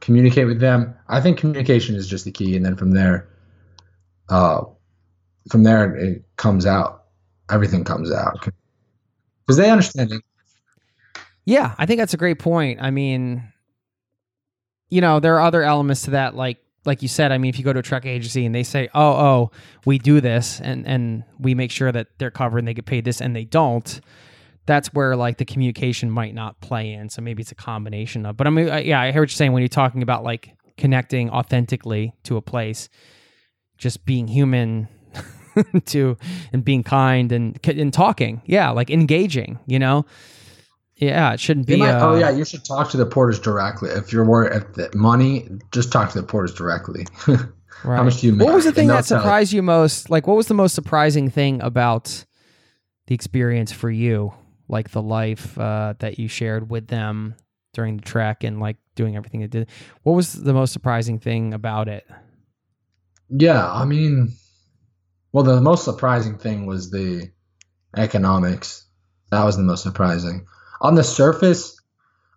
[0.01, 3.29] communicate with them i think communication is just the key and then from there
[4.29, 4.61] uh
[5.49, 7.05] from there it comes out
[7.49, 8.49] everything comes out
[9.49, 10.21] because they understand it.
[11.43, 12.79] Yeah, I think that's a great point.
[12.79, 13.51] I mean,
[14.89, 17.31] you know, there are other elements to that, like like you said.
[17.31, 19.51] I mean, if you go to a trek agency and they say, "Oh, oh,
[19.85, 23.05] we do this," and and we make sure that they're covered and they get paid
[23.05, 24.01] this, and they don't,
[24.65, 27.09] that's where like the communication might not play in.
[27.09, 28.37] So maybe it's a combination of.
[28.37, 31.29] But I mean, yeah, I hear what you're saying when you're talking about like connecting
[31.29, 32.89] authentically to a place,
[33.77, 34.87] just being human
[35.85, 36.17] to
[36.53, 38.41] and being kind and and talking.
[38.45, 39.59] Yeah, like engaging.
[39.67, 40.05] You know.
[40.99, 41.77] Yeah, it shouldn't be.
[41.77, 43.89] Might, uh, oh yeah, you should talk to the porters directly.
[43.89, 47.05] If you're worried at the money, just talk to the porters directly.
[47.27, 47.39] right.
[47.83, 48.45] How much do you make?
[48.45, 50.09] What was the thing that surprised you most?
[50.09, 52.25] Like, what was the most surprising thing about
[53.07, 54.33] the experience for you?
[54.67, 57.35] Like the life uh, that you shared with them
[57.73, 59.69] during the trek and like doing everything it did.
[60.03, 62.05] What was the most surprising thing about it?
[63.29, 64.33] Yeah, I mean,
[65.31, 67.31] well, the most surprising thing was the
[67.95, 68.85] economics.
[69.31, 70.45] That was the most surprising.
[70.81, 71.79] On the surface,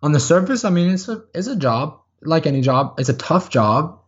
[0.01, 2.99] on the surface, I mean, it's a it's a job like any job.
[2.99, 3.99] It's a tough job,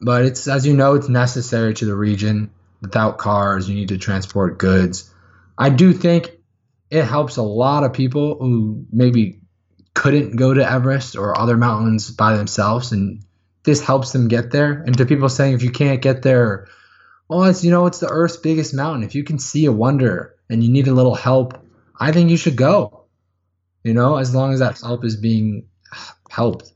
[0.00, 2.50] but it's as you know, it's necessary to the region.
[2.82, 5.12] Without cars, you need to transport goods.
[5.58, 6.30] I do think
[6.90, 9.42] it helps a lot of people who maybe
[9.92, 13.22] couldn't go to Everest or other mountains by themselves, and
[13.64, 14.72] this helps them get there.
[14.72, 16.68] And to people saying if you can't get there,
[17.28, 19.04] well, it's you know it's the Earth's biggest mountain.
[19.04, 21.62] If you can see a wonder and you need a little help,
[21.98, 22.99] I think you should go.
[23.82, 25.68] You know, as long as that help is being
[26.30, 26.72] helped.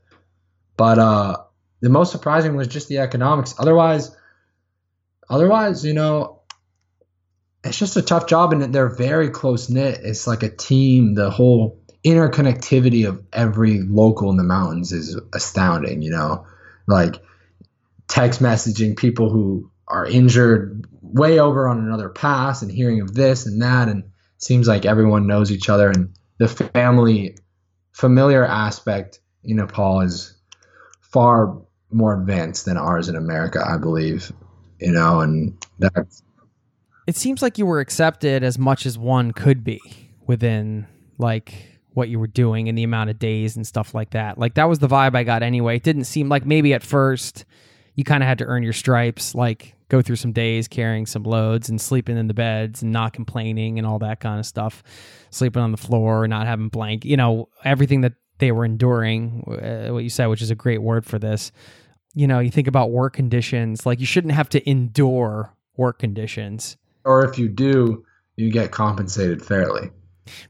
[0.77, 1.37] But uh,
[1.81, 3.55] the most surprising was just the economics.
[3.57, 4.15] Otherwise,
[5.29, 6.41] otherwise, you know,
[7.63, 9.99] it's just a tough job, and they're very close knit.
[10.03, 11.13] It's like a team.
[11.13, 16.01] The whole interconnectivity of every local in the mountains is astounding.
[16.01, 16.45] You know,
[16.87, 17.21] like
[18.07, 23.45] text messaging people who are injured way over on another pass and hearing of this
[23.45, 24.03] and that and
[24.37, 27.37] seems like everyone knows each other and the family
[27.93, 30.35] familiar aspect in Nepal is
[31.01, 31.57] far
[31.91, 34.31] more advanced than ours in America, I believe.
[34.79, 36.21] You know, and that's
[37.07, 39.79] it seems like you were accepted as much as one could be
[40.25, 41.53] within like
[41.93, 44.37] what you were doing and the amount of days and stuff like that.
[44.37, 45.77] Like that was the vibe I got anyway.
[45.77, 47.45] It didn't seem like maybe at first
[47.95, 51.23] you kind of had to earn your stripes, like go through some days carrying some
[51.23, 54.83] loads and sleeping in the beds and not complaining and all that kind of stuff,
[55.29, 59.43] sleeping on the floor, not having blank, you know, everything that they were enduring.
[59.47, 61.51] Uh, what you said, which is a great word for this.
[62.13, 66.77] You know, you think about work conditions, like you shouldn't have to endure work conditions.
[67.03, 68.03] Or if you do,
[68.35, 69.91] you get compensated fairly.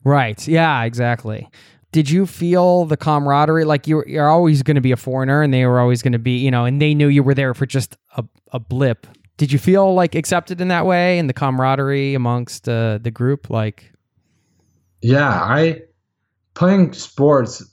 [0.03, 0.47] Right.
[0.47, 1.49] Yeah, exactly.
[1.95, 3.63] Did you feel the camaraderie?
[3.63, 6.19] Like you're, you're always going to be a foreigner and they were always going to
[6.19, 9.07] be, you know, and they knew you were there for just a, a blip.
[9.37, 13.49] Did you feel like accepted in that way and the camaraderie amongst uh, the group?
[13.49, 13.93] Like,
[15.01, 15.83] yeah, I
[16.53, 17.63] playing sports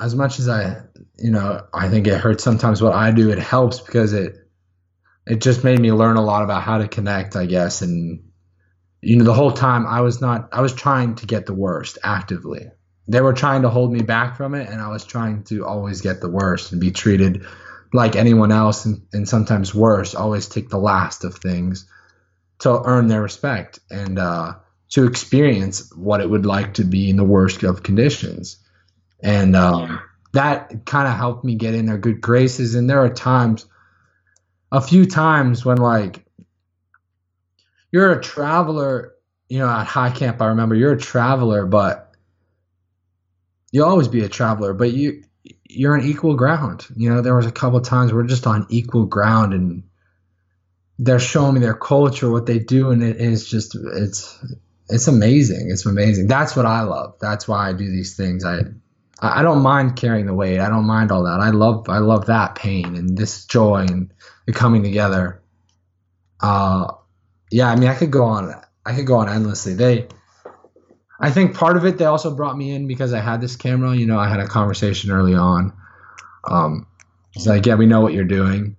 [0.00, 0.82] as much as I,
[1.18, 4.36] you know, I think it hurts sometimes what I do, it helps because it,
[5.26, 7.82] it just made me learn a lot about how to connect, I guess.
[7.82, 8.30] And,
[9.02, 11.98] you know, the whole time I was not, I was trying to get the worst
[12.04, 12.70] actively.
[13.08, 16.00] They were trying to hold me back from it, and I was trying to always
[16.00, 17.44] get the worst and be treated
[17.92, 21.88] like anyone else and, and sometimes worse, always take the last of things
[22.58, 24.54] to earn their respect and uh,
[24.90, 28.58] to experience what it would like to be in the worst of conditions.
[29.22, 30.00] And um,
[30.32, 32.74] that kind of helped me get in their good graces.
[32.74, 33.66] And there are times,
[34.72, 36.24] a few times when like
[37.92, 39.14] you're a traveler,
[39.48, 42.05] you know, at high camp, I remember you're a traveler, but
[43.70, 45.22] you'll always be a traveler, but you
[45.64, 46.86] you're on equal ground.
[46.96, 49.82] You know, there was a couple times we're just on equal ground and
[50.98, 54.42] they're showing me their culture, what they do, and it is just it's
[54.88, 55.68] it's amazing.
[55.70, 56.26] It's amazing.
[56.26, 57.16] That's what I love.
[57.20, 58.44] That's why I do these things.
[58.44, 58.60] I
[59.20, 60.60] I don't mind carrying the weight.
[60.60, 61.40] I don't mind all that.
[61.40, 64.12] I love I love that pain and this joy and
[64.46, 65.42] the coming together.
[66.40, 66.92] Uh,
[67.50, 67.68] yeah.
[67.68, 68.54] I mean, I could go on.
[68.84, 69.74] I could go on endlessly.
[69.74, 70.06] They,
[71.18, 73.94] I think part of it they also brought me in because I had this camera.
[73.94, 75.72] You know, I had a conversation early on.
[76.44, 76.86] Um,
[77.34, 78.76] it's like, yeah, we know what you're doing.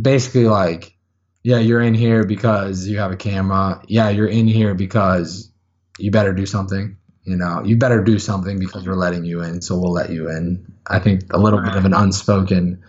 [0.00, 0.96] Basically, like,
[1.42, 3.82] yeah, you're in here because you have a camera.
[3.88, 5.50] Yeah, you're in here because
[5.98, 9.60] you better do something you know, you better do something because we're letting you in,
[9.60, 10.66] so we'll let you in.
[10.86, 12.82] I think a little bit of an unspoken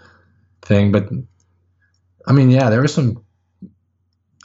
[0.61, 1.09] thing, but
[2.25, 3.23] I mean, yeah, there was some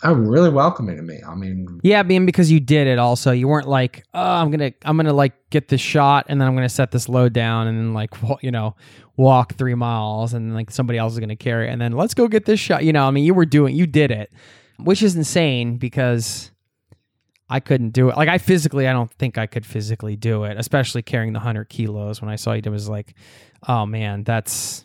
[0.02, 1.20] oh, really welcoming to me.
[1.26, 2.98] I mean, yeah, being because you did it.
[2.98, 6.48] Also, you weren't like, oh, I'm gonna, I'm gonna like get this shot, and then
[6.48, 8.10] I'm gonna set this load down, and then like,
[8.42, 8.76] you know,
[9.16, 12.28] walk three miles, and like somebody else is gonna carry, it, and then let's go
[12.28, 12.84] get this shot.
[12.84, 14.30] You know, I mean, you were doing, you did it,
[14.78, 16.50] which is insane because
[17.48, 18.16] I couldn't do it.
[18.16, 21.68] Like I physically, I don't think I could physically do it, especially carrying the hundred
[21.68, 22.20] kilos.
[22.20, 23.14] When I saw you, it was like,
[23.66, 24.84] oh man, that's.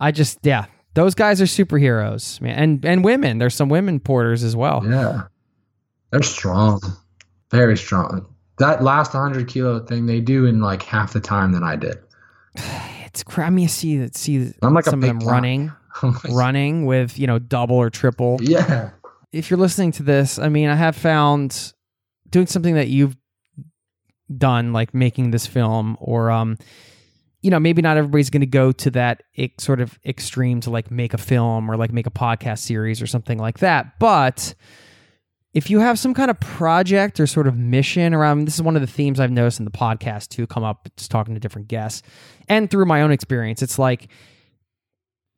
[0.00, 3.38] I just yeah, those guys are superheroes, man, and and women.
[3.38, 4.82] There's some women porters as well.
[4.84, 5.24] Yeah,
[6.10, 6.80] they're strong,
[7.50, 8.26] very strong.
[8.58, 11.98] That last hundred kilo thing they do in like half the time than I did.
[13.08, 13.66] It's crazy.
[13.66, 15.72] to see see I'm like some of them running,
[16.30, 18.38] running with you know double or triple.
[18.40, 18.90] Yeah
[19.32, 21.72] if you're listening to this, I mean, I have found
[22.30, 23.16] doing something that you've
[24.36, 26.58] done, like making this film, or um,
[27.40, 29.22] you know, maybe not everybody's going to go to that
[29.58, 33.06] sort of extreme to like make a film or like make a podcast series or
[33.06, 33.98] something like that.
[33.98, 34.54] But
[35.54, 38.76] if you have some kind of project or sort of mission around, this is one
[38.76, 41.68] of the themes I've noticed in the podcast too, come up just talking to different
[41.68, 42.02] guests
[42.48, 43.62] and through my own experience.
[43.62, 44.08] It's like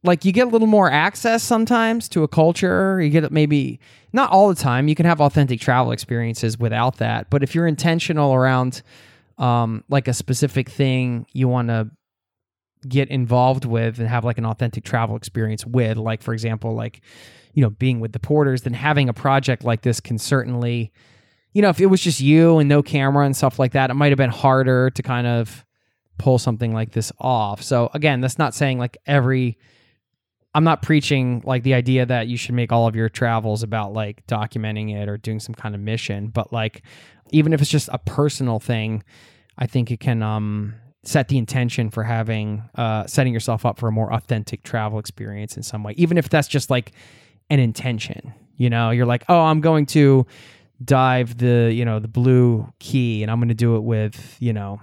[0.03, 3.01] like you get a little more access sometimes to a culture.
[3.03, 3.79] You get maybe
[4.15, 4.89] not all the time.
[4.89, 7.29] You can have authentic travel experiences without that.
[7.29, 8.83] But if you're intentional around
[9.41, 11.91] um, like a specific thing you want to
[12.89, 17.01] get involved with and have like an authentic travel experience with, like for example, like
[17.55, 20.93] you know being with the porters, then having a project like this can certainly,
[21.53, 23.95] you know, if it was just you and no camera and stuff like that, it
[23.95, 25.65] might have been harder to kind of
[26.19, 27.63] pull something like this off.
[27.63, 29.59] So again, that's not saying like every
[30.55, 33.93] I'm not preaching like the idea that you should make all of your travels about
[33.93, 36.83] like documenting it or doing some kind of mission, but like
[37.31, 39.05] even if it's just a personal thing,
[39.59, 43.89] I think it can um set the intention for having uh setting yourself up for
[43.89, 45.95] a more authentic travel experience in some way.
[45.97, 46.93] Even if that's just like
[47.49, 48.33] an intention.
[48.57, 50.27] You know, you're like, "Oh, I'm going to
[50.85, 54.53] dive the, you know, the blue key and I'm going to do it with, you
[54.53, 54.81] know,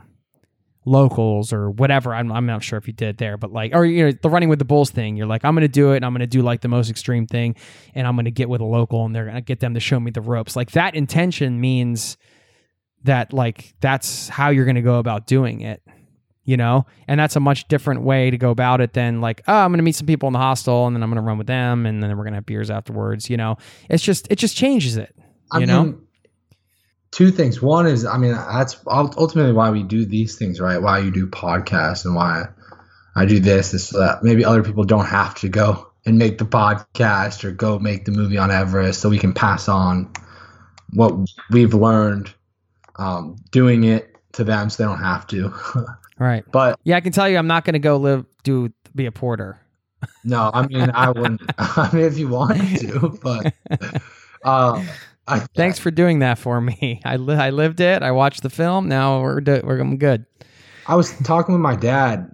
[0.87, 2.15] locals or whatever.
[2.15, 4.49] I'm, I'm not sure if you did there, but like, or you know, the running
[4.49, 5.17] with the bulls thing.
[5.17, 6.89] You're like, I'm going to do it, and I'm going to do like the most
[6.89, 7.55] extreme thing,
[7.93, 9.79] and I'm going to get with a local, and they're going to get them to
[9.79, 10.55] show me the ropes.
[10.55, 12.17] Like that intention means
[13.03, 15.81] that like that's how you're going to go about doing it.
[16.43, 19.53] You know, and that's a much different way to go about it than like, oh,
[19.53, 21.37] I'm going to meet some people in the hostel, and then I'm going to run
[21.37, 23.29] with them, and then we're going to have beers afterwards.
[23.29, 23.57] You know,
[23.89, 25.13] it's just it just changes it.
[25.17, 25.83] You I know.
[25.83, 26.06] mean,
[27.17, 27.59] two things.
[27.59, 30.79] One is, I mean, that's ultimately why we do these things, right?
[30.79, 32.45] Why you do podcasts and why
[33.15, 36.37] I do this is so that maybe other people don't have to go and make
[36.37, 40.13] the podcast or go make the movie on Everest, so we can pass on
[40.93, 41.11] what
[41.49, 42.31] we've learned
[42.97, 45.51] um, doing it to them, so they don't have to.
[46.19, 46.43] Right.
[46.51, 49.11] but Yeah, I can tell you, I'm not going to go live do be a
[49.11, 49.59] porter.
[50.23, 51.41] no, I mean, I wouldn't.
[51.59, 53.53] I mean, if you wanted to, but
[54.43, 54.87] um,
[55.27, 57.01] I, Thanks for doing that for me.
[57.05, 58.01] I li- I lived it.
[58.03, 58.87] I watched the film.
[58.87, 60.25] Now we're do- we're I'm good.
[60.87, 62.33] I was talking with my dad.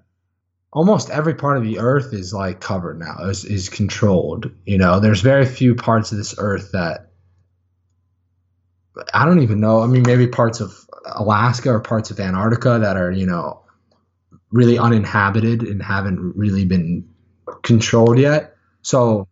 [0.72, 3.28] Almost every part of the earth is like covered now.
[3.28, 4.52] Is is controlled.
[4.66, 7.12] You know, there's very few parts of this earth that
[9.14, 9.82] I don't even know.
[9.82, 10.74] I mean, maybe parts of
[11.06, 13.64] Alaska or parts of Antarctica that are you know
[14.52, 17.08] really uninhabited and haven't really been
[17.64, 18.56] controlled yet.
[18.84, 19.28] So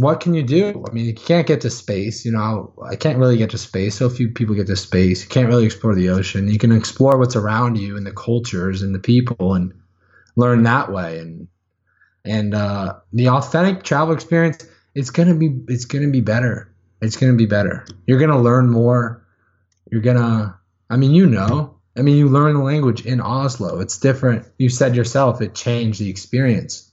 [0.00, 0.82] what can you do?
[0.88, 2.24] I mean, you can't get to space.
[2.24, 3.96] You know, I can't really get to space.
[3.96, 5.22] So few people get to space.
[5.22, 6.48] You can't really explore the ocean.
[6.48, 9.74] You can explore what's around you and the cultures and the people and
[10.36, 11.18] learn that way.
[11.18, 11.48] And
[12.24, 16.72] and uh, the authentic travel experience, it's gonna be it's gonna be better.
[17.02, 17.86] It's gonna be better.
[18.06, 19.22] You're gonna learn more.
[19.90, 20.58] You're gonna.
[20.88, 21.76] I mean, you know.
[21.96, 23.80] I mean, you learn the language in Oslo.
[23.80, 24.46] It's different.
[24.56, 26.89] You said yourself, it changed the experience.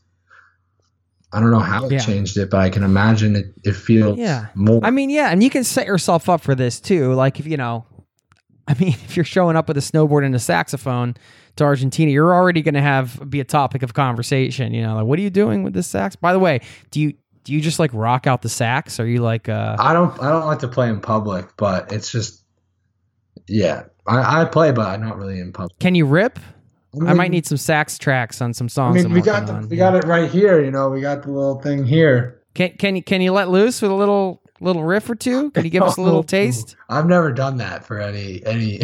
[1.37, 1.99] I don't know how it Yeah.
[1.99, 3.53] changed it, but I can imagine it.
[3.63, 4.47] It feels Yeah.
[4.55, 4.79] more.
[4.83, 7.13] I mean, yeah, and you can set yourself up for this too.
[7.13, 7.85] Like if you know,
[8.67, 11.15] I mean, if you're showing up with a snowboard and a saxophone
[11.57, 14.73] to Argentina, you're already going to have be a topic of conversation.
[14.73, 16.15] You know, like what are you doing with this sax?
[16.15, 16.61] By the way,
[16.91, 18.99] do you do you just like rock out the sax?
[18.99, 20.11] Or are you like uh I don't.
[20.21, 22.43] I don't like to play in public, but it's just.
[23.47, 25.79] Yeah, I, I play, but I'm not really in public.
[25.79, 26.39] can you rip?
[26.95, 29.03] I mean- might need some sax tracks on some songs.
[29.03, 29.69] I'm we got the, on.
[29.69, 30.63] we got it right here.
[30.63, 32.41] You know, we got the little thing here.
[32.53, 35.51] Can can you can you let loose with a little little riff or two?
[35.51, 36.75] Can you give us a little oh, taste?
[36.89, 38.81] I've never done that for any any.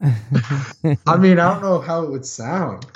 [0.02, 2.86] I mean, I don't know how it would sound.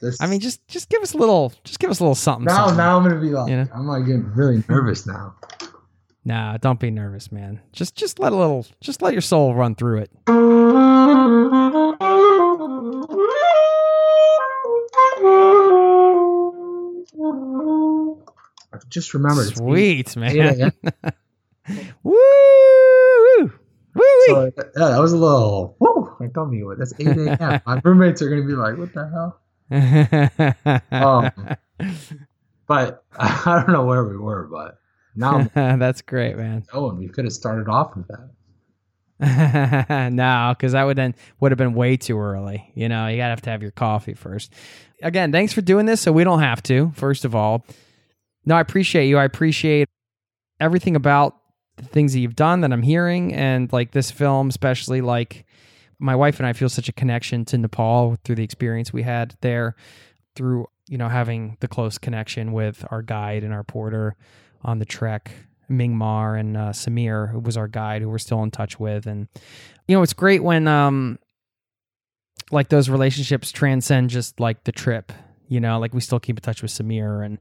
[0.00, 2.44] This, I mean, just just give us a little, just give us a little something.
[2.44, 2.76] now something.
[2.76, 3.66] now I'm gonna be like, You know?
[3.72, 5.34] I'm like getting really nervous now.
[6.24, 7.60] Nah, don't be nervous, man.
[7.72, 10.10] Just just let a little, just let your soul run through it.
[12.66, 12.68] I
[18.88, 19.54] just remembered.
[19.56, 20.36] Sweet, 8 man.
[20.36, 20.72] a.m.
[22.02, 22.16] Woo!
[23.94, 24.02] Woo!
[24.26, 25.76] So yeah, that was a little.
[25.78, 26.16] Woo!
[26.20, 27.60] I got me with that's 8 a.m.
[27.66, 29.40] My roommates are gonna be like, "What the hell?"
[30.90, 31.30] Um,
[32.66, 34.80] but I don't know where we were, but
[35.14, 36.64] now That's great, man.
[36.72, 36.98] going.
[36.98, 38.30] We could have started off with that.
[39.20, 42.70] no, because that would then would have been way too early.
[42.74, 44.52] You know, you gotta have to have your coffee first.
[45.02, 46.92] Again, thanks for doing this, so we don't have to.
[46.94, 47.64] First of all,
[48.44, 49.16] no, I appreciate you.
[49.16, 49.88] I appreciate
[50.60, 51.36] everything about
[51.76, 55.46] the things that you've done that I'm hearing, and like this film, especially like
[55.98, 59.34] my wife and I feel such a connection to Nepal through the experience we had
[59.40, 59.76] there,
[60.34, 64.14] through you know having the close connection with our guide and our porter
[64.62, 65.32] on the trek,
[65.70, 69.28] Mingma and uh, Samir, who was our guide, who we're still in touch with, and
[69.88, 71.18] you know it's great when um
[72.50, 75.12] like those relationships transcend just like the trip.
[75.48, 77.38] You know, like we still keep in touch with Samir and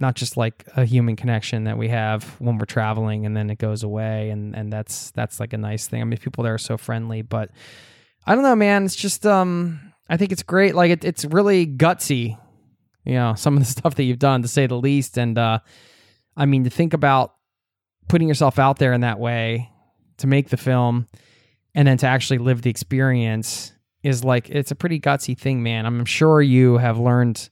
[0.00, 3.58] not just like a human connection that we have when we're traveling and then it
[3.58, 6.00] goes away and and that's that's like a nice thing.
[6.00, 7.50] I mean, people there are so friendly, but
[8.26, 8.84] I don't know, man.
[8.84, 10.74] It's just um, I think it's great.
[10.74, 12.36] Like it, it's really gutsy
[13.04, 15.18] you know, some of the stuff that you've done to say the least.
[15.18, 15.60] And uh,
[16.36, 17.34] I mean, to think about
[18.08, 19.70] putting yourself out there in that way
[20.18, 21.06] to make the film
[21.74, 23.72] and then to actually live the experience
[24.02, 25.86] is like it's a pretty gutsy thing, man.
[25.86, 27.48] I'm sure you have learned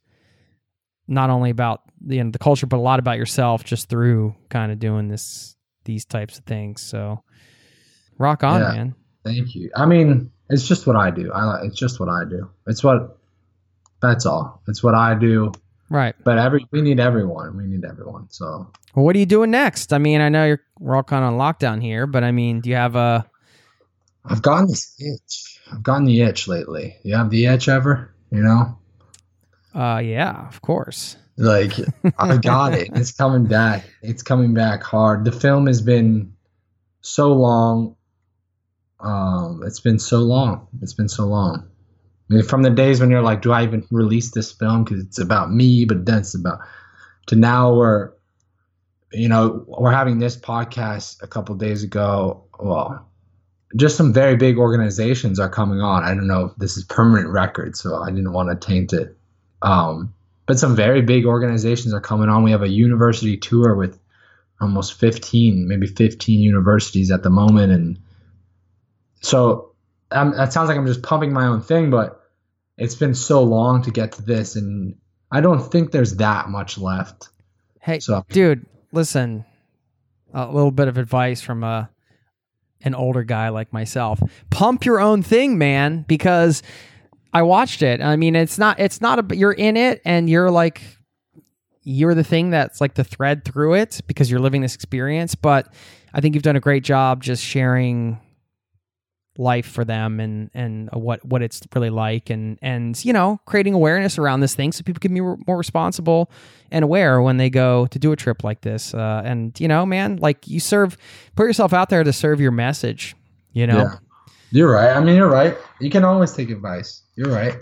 [1.08, 4.34] not only about the you know, the culture, but a lot about yourself just through
[4.50, 6.80] kind of doing this these types of things.
[6.80, 7.22] So
[8.18, 8.72] rock on, Yeah.
[8.72, 8.94] man.
[9.24, 9.70] Thank you.
[9.74, 11.32] I mean, it's just what I do.
[11.32, 12.50] I like- it's just what I do.
[12.66, 13.18] It's what
[14.00, 14.62] that's all.
[14.68, 15.52] It's what I do.
[15.92, 16.14] Right.
[16.24, 17.54] But every we need everyone.
[17.54, 18.26] We need everyone.
[18.30, 19.92] So Well, what are you doing next?
[19.92, 22.60] I mean, I know you're we're all kind of on lockdown here, but I mean,
[22.60, 23.26] do you have a
[24.24, 25.60] I've gotten this itch.
[25.70, 26.96] I've gotten the itch lately.
[27.02, 28.14] You have the itch ever?
[28.30, 28.78] You know,
[29.74, 31.18] uh yeah, of course.
[31.36, 31.74] like
[32.18, 32.88] I got it.
[32.94, 33.84] It's coming back.
[34.00, 35.26] It's coming back hard.
[35.26, 36.32] The film has been
[37.02, 37.96] so long.
[38.98, 40.68] Um, it's been so long.
[40.80, 41.68] It's been so long.
[42.46, 45.52] From the days when you're like, do I even release this film because it's about
[45.52, 45.84] me?
[45.84, 46.60] But then it's about
[47.26, 48.12] to now we're,
[49.12, 52.44] you know, we're having this podcast a couple days ago.
[52.58, 53.08] Well,
[53.76, 56.04] just some very big organizations are coming on.
[56.04, 59.16] I don't know if this is permanent record, so I didn't want to taint it.
[59.62, 60.14] Um,
[60.46, 62.42] but some very big organizations are coming on.
[62.42, 63.98] We have a university tour with
[64.60, 67.98] almost 15, maybe 15 universities at the moment, and
[69.20, 69.72] so
[70.10, 72.21] um, that sounds like I'm just pumping my own thing, but
[72.76, 74.96] it's been so long to get to this, and
[75.30, 77.28] I don't think there's that much left.
[77.80, 79.44] Hey, So dude, listen.
[80.34, 81.90] A little bit of advice from a
[82.84, 84.20] an older guy like myself.
[84.50, 86.62] Pump your own thing, man, because
[87.32, 88.00] I watched it.
[88.00, 90.82] I mean, it's not it's not a you're in it and you're like
[91.82, 95.72] you're the thing that's like the thread through it because you're living this experience, but
[96.14, 98.20] I think you've done a great job just sharing
[99.38, 103.72] life for them and and what what it's really like and and you know creating
[103.72, 106.30] awareness around this thing so people can be more responsible
[106.70, 109.86] and aware when they go to do a trip like this uh, and you know
[109.86, 110.98] man like you serve
[111.34, 113.16] put yourself out there to serve your message
[113.52, 113.96] you know yeah,
[114.52, 114.94] you're right.
[114.94, 115.56] I mean, you're right.
[115.80, 117.02] You can always take advice.
[117.16, 117.56] You're right.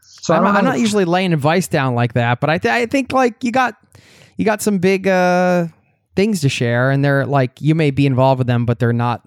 [0.00, 3.12] So I'm, I'm not usually laying advice down like that but I, th- I think
[3.12, 3.76] like you got
[4.36, 5.68] you got some big uh
[6.16, 9.22] things to share and they're like you may be involved with them but they're not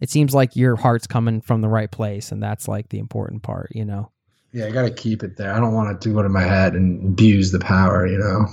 [0.00, 3.42] it seems like your heart's coming from the right place and that's like the important
[3.42, 4.10] part you know
[4.52, 5.52] Yeah, I gotta keep it there.
[5.52, 8.46] I don't want it to go to my head and abuse the power, you know.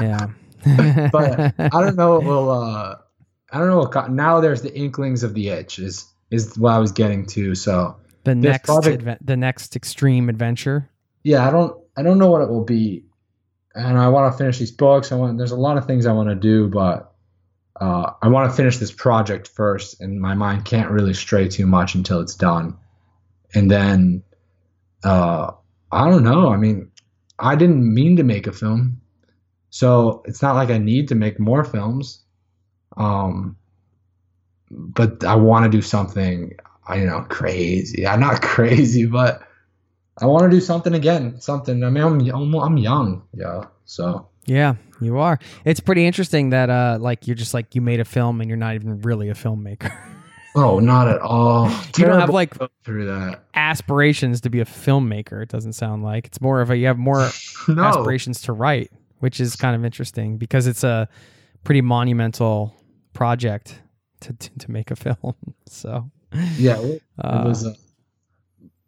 [0.00, 0.26] yeah
[1.12, 2.50] but I don't know what will.
[2.50, 2.94] Uh,
[3.52, 4.10] I don't know what.
[4.10, 5.78] Now there's the inklings of the itch.
[5.80, 7.54] Is is what I was getting to.
[7.56, 10.88] So the next project- adve- the next extreme adventure
[11.24, 11.78] yeah, I don't.
[11.96, 13.04] I don't know what it will be,
[13.74, 15.12] and I want to finish these books.
[15.12, 15.38] I want.
[15.38, 17.11] There's a lot of things I want to do, but
[17.82, 21.66] uh, I want to finish this project first, and my mind can't really stray too
[21.66, 22.76] much until it's done.
[23.56, 24.22] And then,
[25.02, 25.50] uh,
[25.90, 26.52] I don't know.
[26.52, 26.92] I mean,
[27.40, 29.00] I didn't mean to make a film,
[29.70, 32.22] so it's not like I need to make more films.
[32.96, 33.56] Um,
[34.70, 36.52] but I want to do something,
[36.94, 38.06] you know, crazy.
[38.06, 39.42] I'm not crazy, but
[40.20, 41.40] I want to do something again.
[41.40, 41.82] Something.
[41.82, 43.64] I mean, I'm I'm, I'm young, yeah.
[43.86, 48.00] So yeah you are it's pretty interesting that uh like you're just like you made
[48.00, 49.90] a film and you're not even really a filmmaker
[50.54, 51.68] oh, not at all.
[51.96, 52.54] you don't have like
[52.84, 53.44] through that.
[53.54, 56.98] aspirations to be a filmmaker it doesn't sound like it's more of a you have
[56.98, 57.30] more
[57.68, 57.82] No.
[57.84, 58.90] aspirations to write
[59.20, 61.08] which is kind of interesting because it's a
[61.64, 62.74] pretty monumental
[63.12, 63.80] project
[64.20, 65.34] to to, to make a film
[65.66, 66.10] so
[66.58, 67.66] Yeah, it uh, was.
[67.66, 67.74] Uh,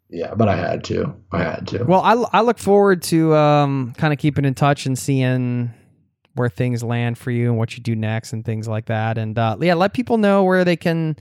[0.09, 1.15] yeah, but I had to.
[1.31, 1.83] I had to.
[1.83, 5.73] Well, I, I look forward to um, kind of keeping in touch and seeing
[6.35, 9.17] where things land for you and what you do next and things like that.
[9.17, 11.15] And uh, yeah, let people know where they can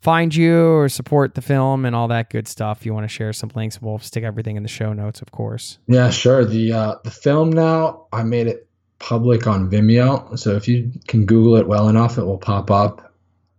[0.00, 2.80] find you or support the film and all that good stuff.
[2.80, 5.30] If you want to share some links, we'll stick everything in the show notes, of
[5.30, 5.78] course.
[5.86, 6.44] Yeah, sure.
[6.44, 8.68] The uh, the film now I made it
[8.98, 13.12] public on Vimeo, so if you can Google it well enough, it will pop up.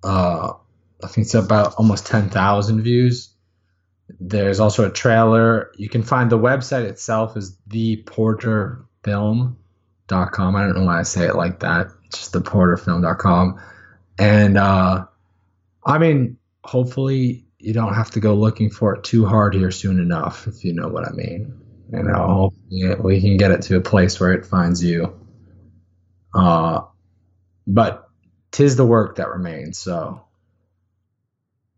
[0.04, 0.54] Uh,
[1.04, 3.30] I think it's about almost ten thousand views.
[4.26, 5.72] There's also a trailer.
[5.76, 9.58] You can find the website itself is theporterfilm.com.
[10.56, 11.88] I don't know why I say it like that.
[12.06, 13.60] It's just theporterfilm.com.
[14.18, 15.06] And uh,
[15.86, 20.00] I mean, hopefully you don't have to go looking for it too hard here soon
[20.00, 21.60] enough, if you know what I mean.
[21.92, 25.20] You know, hopefully we can get it to a place where it finds you.
[26.34, 26.82] Uh,
[27.68, 28.10] but
[28.52, 29.78] tis the work that remains.
[29.78, 30.26] So,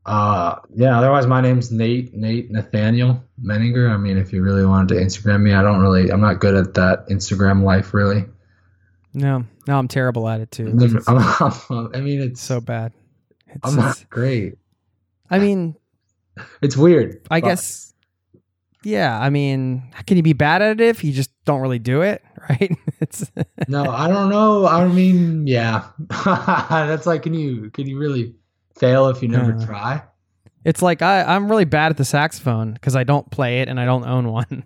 [0.06, 0.98] uh, yeah.
[0.98, 3.90] Otherwise, my name's Nate Nate Nathaniel Menninger.
[3.90, 6.10] I mean, if you really wanted to Instagram me, I don't really.
[6.12, 8.26] I'm not good at that Instagram life, really.
[9.14, 10.68] No, no, I'm terrible at it too.
[11.08, 12.92] I mean, it's so bad.
[13.48, 14.58] It's, I'm not great.
[15.30, 15.76] I mean,
[16.62, 17.26] It's weird.
[17.32, 17.94] I but- guess
[18.86, 22.04] yeah, I mean, can you be bad at it if you just don't really do
[22.04, 22.72] it, right?
[23.02, 23.32] it's
[23.68, 24.68] no, I don't know.
[24.68, 25.88] I mean, yeah,
[26.26, 28.36] that's like, can you can you really
[28.78, 29.66] fail if you never Uh.
[29.66, 30.04] try?
[30.64, 33.80] it's like I, I'm really bad at the saxophone because I don't play it and
[33.80, 34.64] I don't own one.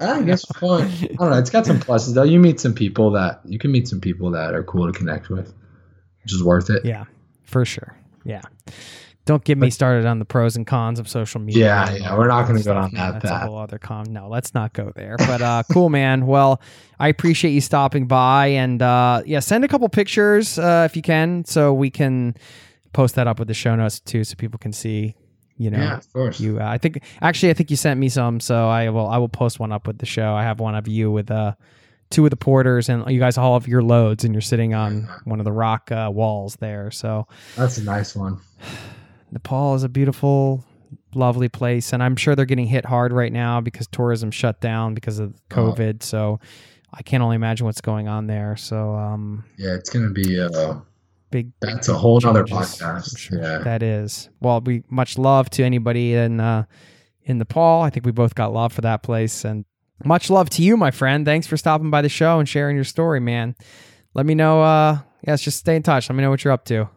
[0.00, 0.82] I guess it's fun.
[0.82, 1.38] I don't know.
[1.38, 2.22] It's got some pluses though.
[2.24, 5.28] You meet some people that you can meet some people that are cool to connect
[5.28, 5.54] with,
[6.24, 6.84] which is worth it.
[6.84, 7.04] yeah,
[7.44, 7.96] for sure.
[8.24, 8.42] Yeah.
[9.26, 11.66] Don't get me started on the pros and cons of social media.
[11.66, 13.12] Yeah, yeah, we're not gonna stuff, go down man.
[13.12, 14.06] that That's a whole other con.
[14.10, 15.16] No, let's not go there.
[15.18, 16.26] But uh, cool, man.
[16.26, 16.60] Well,
[16.98, 21.02] I appreciate you stopping by, and uh, yeah, send a couple pictures uh, if you
[21.02, 22.34] can, so we can
[22.92, 25.14] post that up with the show notes too, so people can see.
[25.60, 26.38] You know, Yeah, of course.
[26.38, 26.60] you.
[26.60, 29.08] Uh, I think actually, I think you sent me some, so I will.
[29.08, 30.32] I will post one up with the show.
[30.34, 31.54] I have one of you with uh,
[32.10, 35.08] two of the porters, and you guys all have your loads, and you're sitting on
[35.24, 36.92] one of the rock uh, walls there.
[36.92, 38.38] So That's a nice one.
[39.32, 40.64] Nepal is a beautiful,
[41.14, 44.94] lovely place, and I'm sure they're getting hit hard right now because tourism shut down
[44.94, 46.02] because of COVID.
[46.04, 46.38] So
[46.94, 48.56] I can't only imagine what's going on there.
[48.56, 50.40] So um, Yeah, it's gonna be.
[50.40, 50.76] Uh,
[51.30, 51.52] big.
[51.60, 53.16] that's a whole other podcast.
[53.18, 53.58] Sure Yeah.
[53.58, 54.28] that is.
[54.40, 56.64] Well, we much love to anybody in uh,
[57.22, 57.82] in Nepal.
[57.82, 59.64] I think we both got love for that place, and
[60.04, 61.24] much love to you, my friend.
[61.24, 63.54] Thanks for stopping by the show and sharing your story, man.
[64.14, 64.62] Let me know.
[64.62, 66.08] Uh, yes, just stay in touch.
[66.08, 66.88] Let me know what you're up to.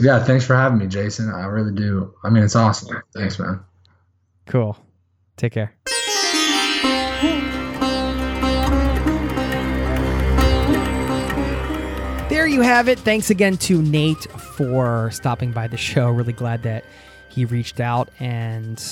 [0.00, 1.28] Yeah, thanks for having me, Jason.
[1.30, 2.12] I really do.
[2.24, 3.00] I mean, it's awesome.
[3.14, 3.60] Thanks, man.
[4.46, 4.76] Cool.
[5.36, 5.74] Take care.
[12.58, 12.98] You have it.
[12.98, 16.10] Thanks again to Nate for stopping by the show.
[16.10, 16.84] Really glad that
[17.28, 18.84] he reached out and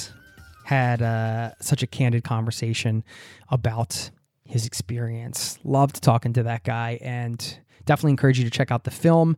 [0.65, 3.03] had uh, such a candid conversation
[3.49, 4.09] about
[4.45, 5.59] his experience.
[5.65, 9.37] Loved talking to that guy and definitely encourage you to check out the film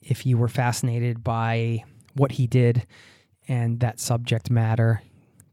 [0.00, 1.84] if you were fascinated by
[2.14, 2.86] what he did
[3.48, 5.02] and that subject matter.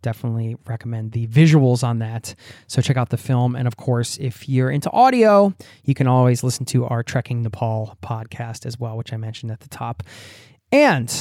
[0.06, 2.36] Definitely recommend the visuals on that.
[2.68, 3.56] So check out the film.
[3.56, 7.98] And of course, if you're into audio, you can always listen to our Trekking Nepal
[8.04, 10.04] podcast as well, which I mentioned at the top.
[10.72, 11.12] And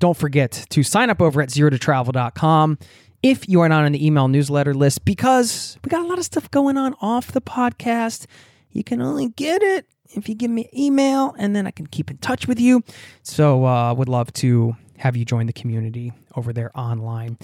[0.00, 2.78] don't forget to sign up over at zerototravel.com
[3.22, 6.26] if you are not on the email newsletter list because we got a lot of
[6.26, 8.26] stuff going on off the podcast.
[8.70, 11.86] You can only get it if you give me an email and then I can
[11.86, 12.84] keep in touch with you.
[13.22, 17.38] So, uh, would love to have you join the community over there online.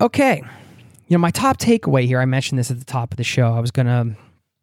[0.00, 0.42] Okay.
[1.08, 3.52] You know, my top takeaway here, I mentioned this at the top of the show.
[3.52, 4.16] I was going to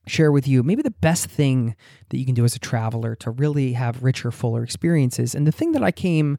[0.08, 1.76] share with you maybe the best thing
[2.10, 5.36] that you can do as a traveler to really have richer, fuller experiences.
[5.36, 6.38] And the thing that I came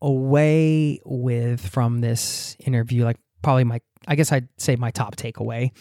[0.00, 5.72] away with from this interview, like probably my, I guess I'd say my top takeaway.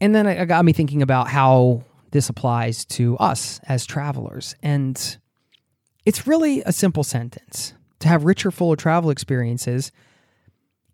[0.00, 4.56] And then it got me thinking about how this applies to us as travelers.
[4.62, 5.18] And
[6.04, 9.92] it's really a simple sentence to have richer, fuller travel experiences.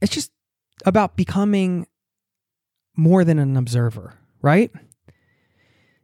[0.01, 0.32] It's just
[0.85, 1.87] about becoming
[2.97, 4.71] more than an observer, right?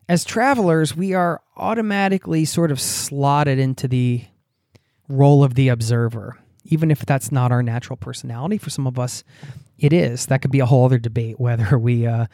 [0.09, 4.25] As travelers, we are automatically sort of slotted into the
[5.09, 8.57] role of the observer, even if that's not our natural personality.
[8.57, 9.23] For some of us,
[9.79, 10.27] it is.
[10.27, 12.27] That could be a whole other debate whether we, uh,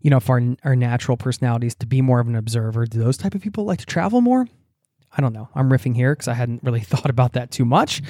[0.00, 2.86] you know, if our, our natural personality is to be more of an observer.
[2.86, 4.46] Do those type of people like to travel more?
[5.12, 5.48] I don't know.
[5.54, 8.02] I'm riffing here because I hadn't really thought about that too much.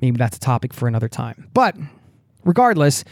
[0.00, 1.50] Maybe that's a topic for another time.
[1.54, 1.76] But
[2.46, 3.04] regardless,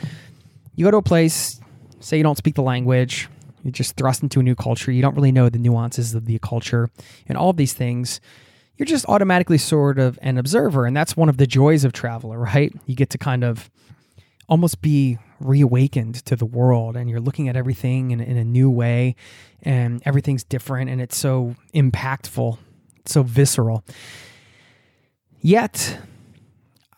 [0.74, 1.60] you go to a place,
[2.00, 3.28] say you don't speak the language,
[3.62, 6.38] you're just thrust into a new culture, you don't really know the nuances of the
[6.38, 6.90] culture
[7.26, 8.20] and all of these things.
[8.76, 10.86] You're just automatically sort of an observer.
[10.86, 12.72] And that's one of the joys of traveler, right?
[12.86, 13.70] You get to kind of
[14.48, 18.70] almost be reawakened to the world and you're looking at everything in, in a new
[18.70, 19.16] way
[19.62, 22.58] and everything's different and it's so impactful,
[23.06, 23.84] so visceral.
[25.40, 25.98] Yet,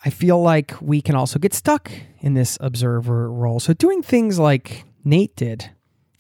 [0.04, 1.90] I feel like we can also get stuck
[2.20, 3.60] in this observer role.
[3.60, 5.70] So, doing things like Nate did,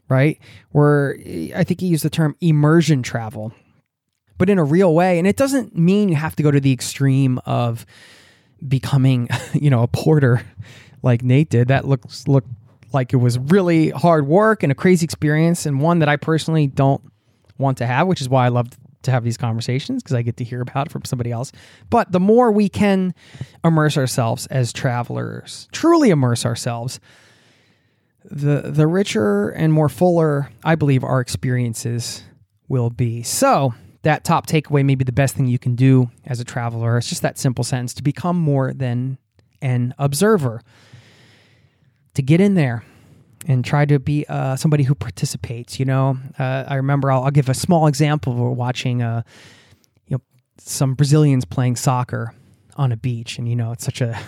[0.08, 0.38] right?
[0.70, 3.52] Where eh, I think he used the term immersion travel,
[4.38, 5.18] but in a real way.
[5.18, 7.86] And it doesn't mean you have to go to the extreme of
[8.66, 10.42] becoming, you know, a porter
[11.02, 11.68] like Nate did.
[11.68, 12.50] That looks looked
[12.92, 16.66] like it was really hard work and a crazy experience, and one that I personally
[16.66, 17.02] don't
[17.58, 18.68] want to have, which is why I love
[19.06, 21.50] to have these conversations because I get to hear about it from somebody else.
[21.90, 23.14] But the more we can
[23.64, 27.00] immerse ourselves as travelers, truly immerse ourselves,
[28.24, 32.22] the the richer and more fuller I believe our experiences
[32.68, 33.22] will be.
[33.22, 36.98] So that top takeaway may be the best thing you can do as a traveler.
[36.98, 39.18] It's just that simple sentence to become more than
[39.62, 40.62] an observer.
[42.14, 42.84] To get in there
[43.46, 45.78] and try to be uh, somebody who participates.
[45.78, 48.34] You know, uh, I remember I'll, I'll, give a small example.
[48.34, 49.22] We're watching, uh,
[50.06, 50.22] you know,
[50.58, 52.34] some Brazilians playing soccer
[52.76, 54.18] on a beach, and you know, it's such a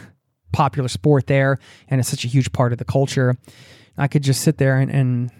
[0.52, 1.58] popular sport there,
[1.88, 3.36] and it's such a huge part of the culture.
[3.96, 5.30] I could just sit there and, and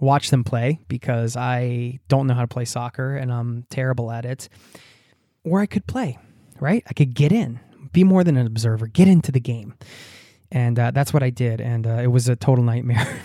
[0.00, 4.24] watch them play because I don't know how to play soccer and I'm terrible at
[4.24, 4.48] it.
[5.42, 6.18] Or I could play,
[6.60, 6.82] right?
[6.86, 7.60] I could get in,
[7.92, 9.74] be more than an observer, get into the game.
[10.54, 11.60] And uh, that's what I did.
[11.60, 13.20] And uh, it was a total nightmare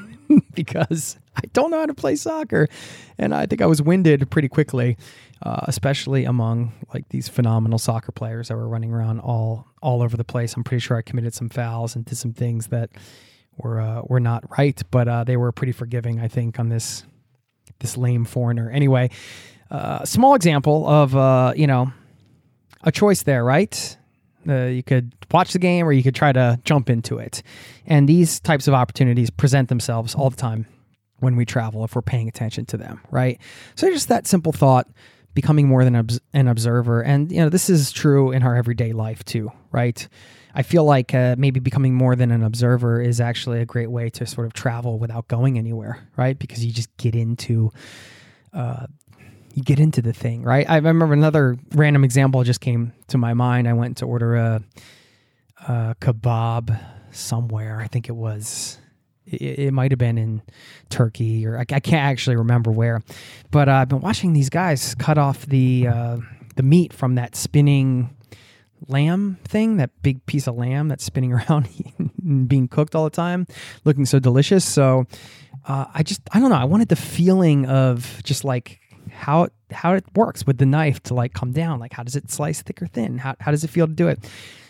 [0.54, 2.68] because I don't know how to play soccer.
[3.18, 4.98] And I think I was winded pretty quickly,
[5.42, 10.16] uh, especially among like these phenomenal soccer players that were running around all all over
[10.16, 10.54] the place.
[10.54, 12.90] I'm pretty sure I committed some fouls and did some things that
[13.56, 17.04] were uh, were not right, but uh, they were pretty forgiving, I think, on this
[17.78, 18.70] this lame foreigner.
[18.70, 19.10] Anyway,
[19.70, 21.92] uh, small example of you know
[22.82, 23.96] a choice there, right?
[24.48, 27.42] Uh, you could watch the game or you could try to jump into it,
[27.86, 30.66] and these types of opportunities present themselves all the time
[31.18, 33.40] when we travel if we're paying attention to them, right?
[33.76, 34.88] So just that simple thought
[35.34, 39.24] becoming more than an observer and you know this is true in our everyday life
[39.24, 40.06] too right
[40.54, 44.10] I feel like uh, maybe becoming more than an observer is actually a great way
[44.10, 46.38] to sort of travel without going anywhere, right?
[46.38, 47.70] Because you just get into,
[48.52, 48.86] uh,
[49.54, 50.68] you get into the thing, right?
[50.68, 53.68] I remember another random example just came to my mind.
[53.68, 54.62] I went to order a,
[55.68, 56.78] a kebab
[57.10, 57.80] somewhere.
[57.80, 58.78] I think it was
[59.26, 60.42] it, it might have been in
[60.88, 63.02] Turkey or I, I, can't actually remember where.
[63.50, 66.18] But uh, I've been watching these guys cut off the uh,
[66.56, 68.16] the meat from that spinning
[68.88, 71.68] lamb thing, that big piece of lamb that's spinning around
[72.48, 73.46] being cooked all the time,
[73.84, 74.64] looking so delicious.
[74.64, 75.06] So
[75.66, 76.56] uh, I just I don't know.
[76.56, 78.80] I wanted the feeling of just like
[79.10, 81.80] how it, how it works with the knife to like come down.
[81.80, 83.18] Like how does it slice thick or thin?
[83.18, 84.18] How how does it feel to do it?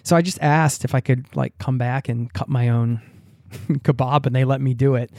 [0.03, 3.01] So I just asked if I could like come back and cut my own
[3.53, 5.11] kebab, and they let me do it.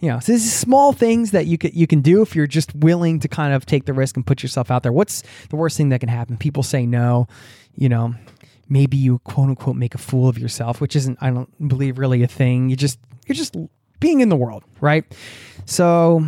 [0.00, 2.46] You know, so this is small things that you can you can do if you're
[2.46, 4.92] just willing to kind of take the risk and put yourself out there.
[4.92, 6.36] What's the worst thing that can happen?
[6.36, 7.26] People say no
[7.76, 8.14] you know,
[8.68, 12.22] maybe you quote unquote make a fool of yourself, which isn't, I don't believe, really
[12.22, 12.70] a thing.
[12.70, 13.56] You just, you're just
[14.00, 15.04] being in the world, right?
[15.66, 16.26] So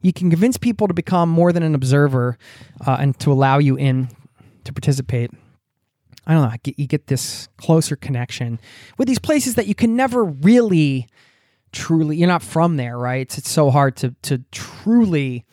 [0.00, 2.38] you can convince people to become more than an observer
[2.86, 4.08] uh, and to allow you in
[4.64, 5.30] to participate.
[6.26, 6.72] I don't know.
[6.76, 8.60] You get this closer connection
[8.98, 11.08] with these places that you can never really,
[11.72, 12.16] truly.
[12.16, 13.22] You're not from there, right?
[13.22, 15.44] It's, it's so hard to to truly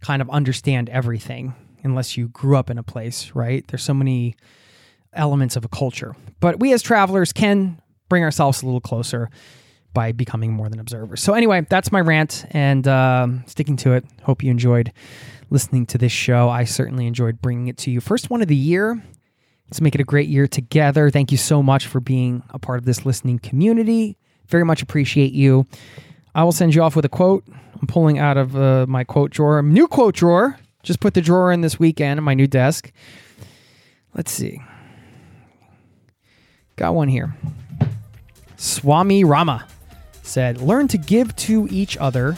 [0.00, 3.66] kind of understand everything unless you grew up in a place, right?
[3.66, 4.36] There's so many
[5.12, 6.14] elements of a culture.
[6.38, 9.30] But we as travelers can bring ourselves a little closer
[9.92, 11.20] by becoming more than observers.
[11.20, 14.04] So, anyway, that's my rant and uh, sticking to it.
[14.22, 14.92] Hope you enjoyed
[15.50, 16.48] listening to this show.
[16.48, 18.00] I certainly enjoyed bringing it to you.
[18.00, 19.02] First one of the year.
[19.66, 21.10] Let's make it a great year together.
[21.10, 24.16] Thank you so much for being a part of this listening community.
[24.48, 25.66] Very much appreciate you.
[26.34, 27.44] I will send you off with a quote.
[27.48, 30.58] I'm pulling out of uh, my quote drawer, new quote drawer.
[30.82, 32.90] Just put the drawer in this weekend on my new desk.
[34.14, 34.60] Let's see.
[36.76, 37.36] Got one here.
[38.56, 39.66] Swami Rama
[40.30, 42.36] said, Learn to give to each other,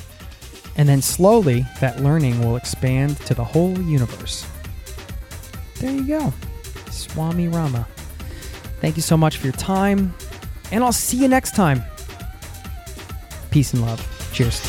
[0.76, 4.46] and then slowly that learning will expand to the whole universe.
[5.78, 6.32] There you go.
[6.90, 7.86] Swami Rama.
[8.80, 10.14] Thank you so much for your time,
[10.72, 11.82] and I'll see you next time.
[13.50, 14.00] Peace and love.
[14.32, 14.60] Cheers.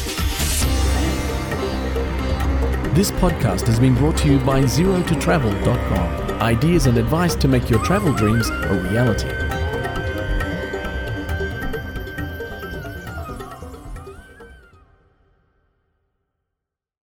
[2.94, 6.42] This podcast has been brought to you by ZeroToTravel.com.
[6.42, 9.63] Ideas and advice to make your travel dreams a reality.